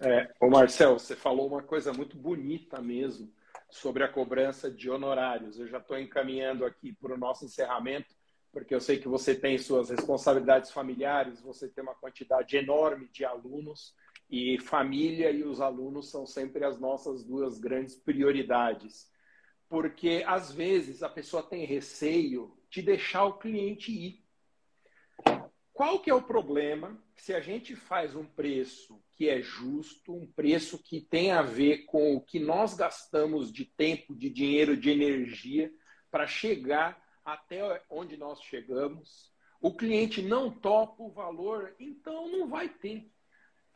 É, 0.00 0.34
o 0.40 0.50
Marcel, 0.50 0.98
você 0.98 1.14
falou 1.14 1.46
uma 1.46 1.62
coisa 1.62 1.92
muito 1.92 2.16
bonita 2.16 2.82
mesmo 2.82 3.32
sobre 3.70 4.02
a 4.02 4.08
cobrança 4.08 4.68
de 4.68 4.90
honorários. 4.90 5.56
Eu 5.56 5.68
já 5.68 5.78
estou 5.78 5.96
encaminhando 5.96 6.64
aqui 6.64 6.92
para 6.92 7.14
o 7.14 7.16
nosso 7.16 7.44
encerramento, 7.44 8.16
porque 8.50 8.74
eu 8.74 8.80
sei 8.80 8.98
que 8.98 9.06
você 9.06 9.32
tem 9.32 9.56
suas 9.58 9.90
responsabilidades 9.90 10.72
familiares, 10.72 11.40
você 11.40 11.68
tem 11.68 11.84
uma 11.84 11.94
quantidade 11.94 12.56
enorme 12.56 13.06
de 13.12 13.24
alunos 13.24 13.94
e 14.28 14.58
família 14.58 15.30
e 15.30 15.44
os 15.44 15.60
alunos 15.60 16.10
são 16.10 16.26
sempre 16.26 16.64
as 16.64 16.78
nossas 16.80 17.24
duas 17.24 17.58
grandes 17.58 17.94
prioridades. 17.94 19.10
Porque 19.68 20.22
às 20.26 20.52
vezes 20.52 21.02
a 21.02 21.08
pessoa 21.08 21.42
tem 21.42 21.64
receio 21.64 22.56
de 22.70 22.82
deixar 22.82 23.24
o 23.24 23.38
cliente 23.38 23.92
ir. 23.92 24.24
Qual 25.72 26.00
que 26.00 26.10
é 26.10 26.14
o 26.14 26.22
problema 26.22 27.02
se 27.16 27.34
a 27.34 27.40
gente 27.40 27.76
faz 27.76 28.14
um 28.14 28.24
preço 28.24 29.02
que 29.12 29.28
é 29.28 29.40
justo, 29.40 30.14
um 30.14 30.26
preço 30.26 30.82
que 30.82 31.00
tem 31.00 31.32
a 31.32 31.42
ver 31.42 31.84
com 31.86 32.16
o 32.16 32.20
que 32.20 32.38
nós 32.38 32.74
gastamos 32.74 33.52
de 33.52 33.64
tempo, 33.64 34.14
de 34.14 34.30
dinheiro, 34.30 34.76
de 34.76 34.90
energia 34.90 35.72
para 36.10 36.26
chegar 36.26 37.02
até 37.24 37.82
onde 37.90 38.16
nós 38.16 38.40
chegamos? 38.42 39.32
O 39.60 39.74
cliente 39.74 40.22
não 40.22 40.50
topa 40.50 41.02
o 41.02 41.10
valor, 41.10 41.74
então 41.78 42.30
não 42.30 42.48
vai 42.48 42.68
ter. 42.68 43.10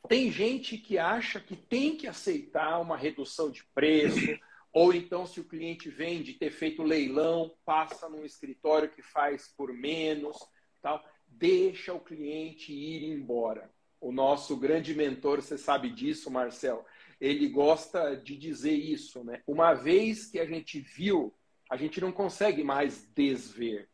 Tem 0.09 0.31
gente 0.31 0.79
que 0.79 0.99
acha 0.99 1.41
que 1.41 1.57
tem 1.57 1.97
que 1.97 2.07
aceitar 2.07 2.81
uma 2.81 2.97
redução 2.97 3.51
de 3.51 3.65
preço, 3.75 4.39
ou 4.73 4.95
então, 4.95 5.27
se 5.27 5.41
o 5.41 5.45
cliente 5.45 5.91
vende 5.91 6.35
ter 6.35 6.51
feito 6.51 6.83
leilão, 6.83 7.55
passa 7.65 8.09
num 8.09 8.25
escritório 8.25 8.91
que 8.91 9.03
faz 9.03 9.53
por 9.57 9.73
menos, 9.73 10.37
tal, 10.81 11.05
deixa 11.27 11.93
o 11.93 12.01
cliente 12.01 12.73
ir 12.73 13.13
embora. 13.13 13.71
O 14.01 14.13
nosso 14.13 14.57
grande 14.57 14.95
mentor, 14.95 15.43
você 15.43 15.59
sabe 15.59 15.91
disso, 15.91 16.31
Marcel, 16.31 16.87
ele 17.21 17.49
gosta 17.49 18.17
de 18.17 18.37
dizer 18.37 18.73
isso, 18.73 19.23
né? 19.23 19.43
Uma 19.47 19.75
vez 19.75 20.31
que 20.31 20.39
a 20.39 20.47
gente 20.47 20.81
viu, 20.81 21.35
a 21.69 21.77
gente 21.77 22.01
não 22.01 22.11
consegue 22.11 22.65
mais 22.65 23.05
desver. 23.13 23.90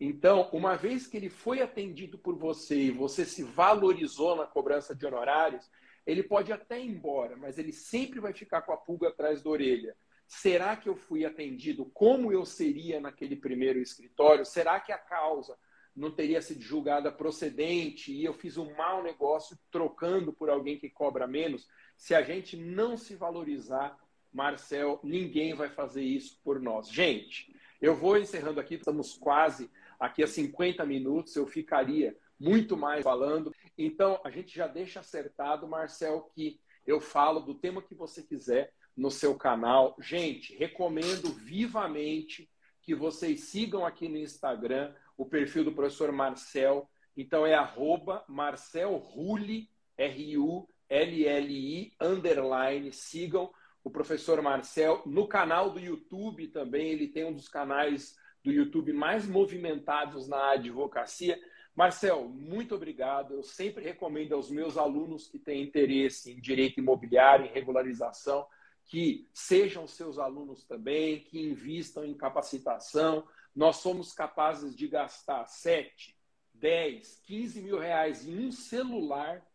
Então, 0.00 0.48
uma 0.52 0.76
vez 0.76 1.06
que 1.06 1.16
ele 1.16 1.28
foi 1.28 1.60
atendido 1.60 2.18
por 2.18 2.36
você 2.36 2.76
e 2.76 2.90
você 2.90 3.24
se 3.24 3.42
valorizou 3.42 4.36
na 4.36 4.46
cobrança 4.46 4.94
de 4.94 5.04
honorários, 5.04 5.68
ele 6.06 6.22
pode 6.22 6.52
até 6.52 6.80
ir 6.80 6.88
embora, 6.88 7.36
mas 7.36 7.58
ele 7.58 7.72
sempre 7.72 8.20
vai 8.20 8.32
ficar 8.32 8.62
com 8.62 8.72
a 8.72 8.76
pulga 8.76 9.08
atrás 9.08 9.42
da 9.42 9.50
orelha. 9.50 9.96
Será 10.26 10.76
que 10.76 10.88
eu 10.88 10.94
fui 10.94 11.24
atendido 11.24 11.86
como 11.86 12.32
eu 12.32 12.44
seria 12.44 13.00
naquele 13.00 13.34
primeiro 13.34 13.80
escritório? 13.80 14.44
Será 14.44 14.78
que 14.78 14.92
a 14.92 14.98
causa 14.98 15.58
não 15.96 16.10
teria 16.12 16.40
sido 16.40 16.60
julgada 16.60 17.10
procedente 17.10 18.12
e 18.12 18.24
eu 18.24 18.32
fiz 18.32 18.56
um 18.56 18.72
mau 18.76 19.02
negócio 19.02 19.58
trocando 19.70 20.32
por 20.32 20.48
alguém 20.48 20.78
que 20.78 20.88
cobra 20.88 21.26
menos? 21.26 21.66
Se 21.96 22.14
a 22.14 22.22
gente 22.22 22.56
não 22.56 22.96
se 22.96 23.16
valorizar, 23.16 23.98
Marcel, 24.32 25.00
ninguém 25.02 25.54
vai 25.54 25.70
fazer 25.70 26.02
isso 26.02 26.38
por 26.44 26.60
nós. 26.60 26.88
Gente, 26.88 27.52
eu 27.80 27.96
vou 27.96 28.16
encerrando 28.16 28.60
aqui, 28.60 28.74
estamos 28.74 29.14
quase 29.14 29.70
aqui 29.98 30.22
a 30.22 30.26
50 30.26 30.84
minutos, 30.86 31.34
eu 31.34 31.46
ficaria 31.46 32.16
muito 32.38 32.76
mais 32.76 33.02
falando. 33.02 33.52
Então, 33.76 34.20
a 34.24 34.30
gente 34.30 34.54
já 34.54 34.66
deixa 34.66 35.00
acertado, 35.00 35.66
Marcel, 35.66 36.30
que 36.34 36.60
eu 36.86 37.00
falo 37.00 37.40
do 37.40 37.54
tema 37.54 37.82
que 37.82 37.94
você 37.94 38.22
quiser 38.22 38.72
no 38.96 39.10
seu 39.10 39.34
canal. 39.34 39.96
Gente, 40.00 40.54
recomendo 40.56 41.32
vivamente 41.32 42.48
que 42.82 42.94
vocês 42.94 43.44
sigam 43.44 43.84
aqui 43.84 44.08
no 44.08 44.16
Instagram 44.16 44.94
o 45.16 45.26
perfil 45.26 45.64
do 45.64 45.72
professor 45.72 46.12
Marcel. 46.12 46.88
Então, 47.16 47.44
é 47.44 47.54
arroba 47.54 48.24
Marcel 48.28 48.96
Rulli, 48.96 49.68
R-U-L-L-I, 49.96 51.92
underline. 52.00 52.92
Sigam 52.92 53.52
o 53.82 53.90
professor 53.90 54.40
Marcel. 54.40 55.02
No 55.04 55.26
canal 55.26 55.70
do 55.70 55.80
YouTube 55.80 56.46
também, 56.48 56.90
ele 56.90 57.08
tem 57.08 57.24
um 57.24 57.32
dos 57.32 57.48
canais 57.48 58.16
do 58.42 58.52
YouTube 58.52 58.92
mais 58.92 59.26
movimentados 59.26 60.28
na 60.28 60.52
advocacia. 60.52 61.38
Marcel, 61.74 62.28
muito 62.28 62.74
obrigado. 62.74 63.34
Eu 63.34 63.42
sempre 63.42 63.84
recomendo 63.84 64.34
aos 64.34 64.50
meus 64.50 64.76
alunos 64.76 65.28
que 65.28 65.38
têm 65.38 65.62
interesse 65.62 66.32
em 66.32 66.40
direito 66.40 66.80
imobiliário, 66.80 67.46
em 67.46 67.52
regularização, 67.52 68.46
que 68.84 69.28
sejam 69.32 69.86
seus 69.86 70.18
alunos 70.18 70.64
também, 70.64 71.20
que 71.20 71.40
invistam 71.40 72.04
em 72.04 72.14
capacitação. 72.14 73.26
Nós 73.54 73.76
somos 73.76 74.12
capazes 74.12 74.74
de 74.74 74.88
gastar 74.88 75.46
7, 75.46 76.16
10, 76.54 77.20
15 77.24 77.62
mil 77.62 77.78
reais 77.78 78.26
em 78.26 78.46
um 78.46 78.50
celular 78.50 79.46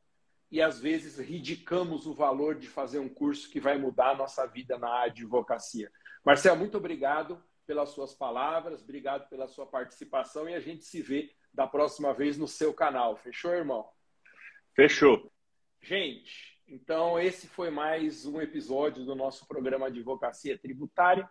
e 0.51 0.61
às 0.61 0.79
vezes 0.79 1.17
ridicamos 1.17 2.05
o 2.05 2.13
valor 2.13 2.55
de 2.55 2.67
fazer 2.67 2.99
um 2.99 3.09
curso 3.09 3.49
que 3.49 3.59
vai 3.59 3.77
mudar 3.77 4.11
a 4.11 4.15
nossa 4.15 4.45
vida 4.45 4.77
na 4.77 5.05
advocacia. 5.05 5.91
Marcel, 6.23 6.55
muito 6.55 6.77
obrigado 6.77 7.43
pelas 7.65 7.89
suas 7.89 8.13
palavras, 8.13 8.81
obrigado 8.81 9.27
pela 9.29 9.47
sua 9.47 9.65
participação 9.65 10.49
e 10.49 10.53
a 10.53 10.59
gente 10.59 10.83
se 10.83 11.01
vê 11.01 11.33
da 11.53 11.67
próxima 11.67 12.13
vez 12.13 12.37
no 12.37 12.47
seu 12.47 12.73
canal. 12.73 13.15
Fechou, 13.17 13.51
irmão? 13.51 13.87
Fechou. 14.75 15.31
Gente, 15.81 16.59
então 16.67 17.19
esse 17.19 17.47
foi 17.47 17.69
mais 17.69 18.25
um 18.25 18.41
episódio 18.41 19.05
do 19.05 19.15
nosso 19.15 19.47
programa 19.47 19.87
Advocacia 19.87 20.57
Tributária. 20.57 21.29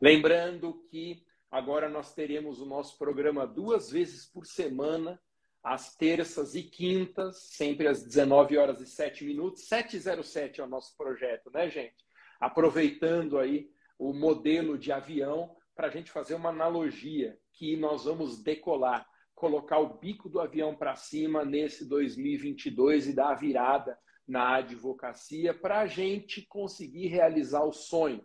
Lembrando 0.00 0.84
que 0.90 1.24
agora 1.50 1.88
nós 1.88 2.14
teremos 2.14 2.60
o 2.60 2.66
nosso 2.66 2.98
programa 2.98 3.46
duas 3.46 3.90
vezes 3.90 4.26
por 4.26 4.44
semana 4.44 5.20
às 5.62 5.94
terças 5.94 6.54
e 6.54 6.64
quintas, 6.64 7.44
sempre 7.44 7.86
às 7.86 8.02
19 8.02 8.58
horas 8.58 8.80
e 8.80 8.86
7 8.86 9.24
minutos. 9.24 9.68
707 9.68 10.60
é 10.60 10.64
o 10.64 10.68
nosso 10.68 10.96
projeto, 10.96 11.50
né, 11.52 11.70
gente? 11.70 12.04
Aproveitando 12.40 13.38
aí 13.38 13.70
o 13.96 14.12
modelo 14.12 14.76
de 14.76 14.90
avião 14.90 15.56
para 15.74 15.86
a 15.86 15.90
gente 15.90 16.10
fazer 16.10 16.34
uma 16.34 16.50
analogia 16.50 17.38
que 17.52 17.76
nós 17.76 18.04
vamos 18.04 18.42
decolar, 18.42 19.06
colocar 19.34 19.78
o 19.78 19.98
bico 19.98 20.28
do 20.28 20.40
avião 20.40 20.74
para 20.74 20.94
cima 20.94 21.44
nesse 21.44 21.88
2022 21.88 23.08
e 23.08 23.14
dar 23.14 23.30
a 23.30 23.34
virada 23.34 23.98
na 24.26 24.56
advocacia 24.56 25.52
para 25.52 25.80
a 25.80 25.86
gente 25.86 26.42
conseguir 26.42 27.08
realizar 27.08 27.64
os 27.64 27.88
sonhos. 27.88 28.24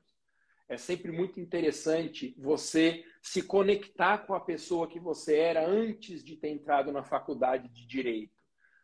É 0.70 0.76
sempre 0.76 1.12
muito 1.12 1.40
interessante 1.40 2.36
você 2.38 3.04
se 3.22 3.42
conectar 3.42 4.20
com 4.20 4.34
a 4.34 4.40
pessoa 4.40 4.88
que 4.88 5.00
você 5.00 5.38
era 5.38 5.66
antes 5.66 6.24
de 6.24 6.36
ter 6.36 6.50
entrado 6.50 6.92
na 6.92 7.04
faculdade 7.04 7.70
de 7.70 7.88
direito. 7.88 8.36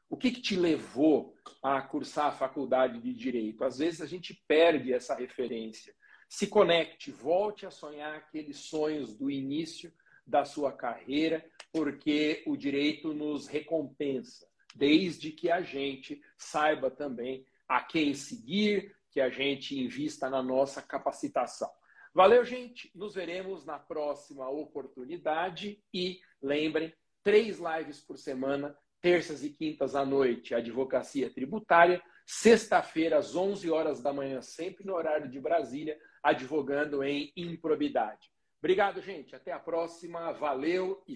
O 0.10 0.16
que, 0.16 0.32
que 0.32 0.42
te 0.42 0.56
levou 0.56 1.34
a 1.62 1.82
cursar 1.82 2.28
a 2.28 2.32
faculdade 2.32 3.02
de 3.02 3.14
direito? 3.14 3.64
Às 3.64 3.80
vezes 3.80 4.00
a 4.00 4.06
gente 4.06 4.34
perde 4.48 4.94
essa 4.94 5.16
referência. 5.16 5.94
Se 6.34 6.48
conecte, 6.48 7.12
volte 7.12 7.64
a 7.64 7.70
sonhar 7.70 8.16
aqueles 8.16 8.58
sonhos 8.58 9.16
do 9.16 9.30
início 9.30 9.94
da 10.26 10.44
sua 10.44 10.72
carreira, 10.72 11.46
porque 11.72 12.42
o 12.48 12.58
direito 12.58 13.14
nos 13.14 13.46
recompensa, 13.46 14.50
desde 14.74 15.32
que 15.32 15.52
a 15.52 15.62
gente 15.62 16.20
saiba 16.36 16.90
também 16.90 17.46
a 17.70 17.84
quem 17.84 18.16
seguir, 18.16 18.96
que 19.12 19.22
a 19.22 19.30
gente 19.30 19.80
invista 19.80 20.28
na 20.28 20.42
nossa 20.42 20.82
capacitação. 20.82 21.70
Valeu, 22.12 22.44
gente. 22.44 22.90
Nos 22.96 23.14
veremos 23.14 23.64
na 23.64 23.78
próxima 23.78 24.50
oportunidade. 24.50 25.84
E 25.94 26.20
lembrem, 26.42 26.92
três 27.22 27.60
lives 27.60 28.02
por 28.02 28.18
semana, 28.18 28.76
terças 29.00 29.44
e 29.44 29.52
quintas 29.52 29.96
à 29.96 30.04
noite, 30.04 30.56
advocacia 30.56 31.30
tributária. 31.32 32.02
Sexta-feira, 32.26 33.20
às 33.20 33.36
11 33.36 33.70
horas 33.70 34.02
da 34.02 34.12
manhã, 34.12 34.42
sempre 34.42 34.84
no 34.84 34.96
horário 34.96 35.30
de 35.30 35.40
Brasília, 35.40 35.96
advogando 36.24 37.04
em 37.04 37.34
improbidade. 37.36 38.32
Obrigado, 38.60 39.02
gente. 39.02 39.36
Até 39.36 39.52
a 39.52 39.60
próxima. 39.60 40.32
Valeu 40.32 41.04
e 41.06 41.12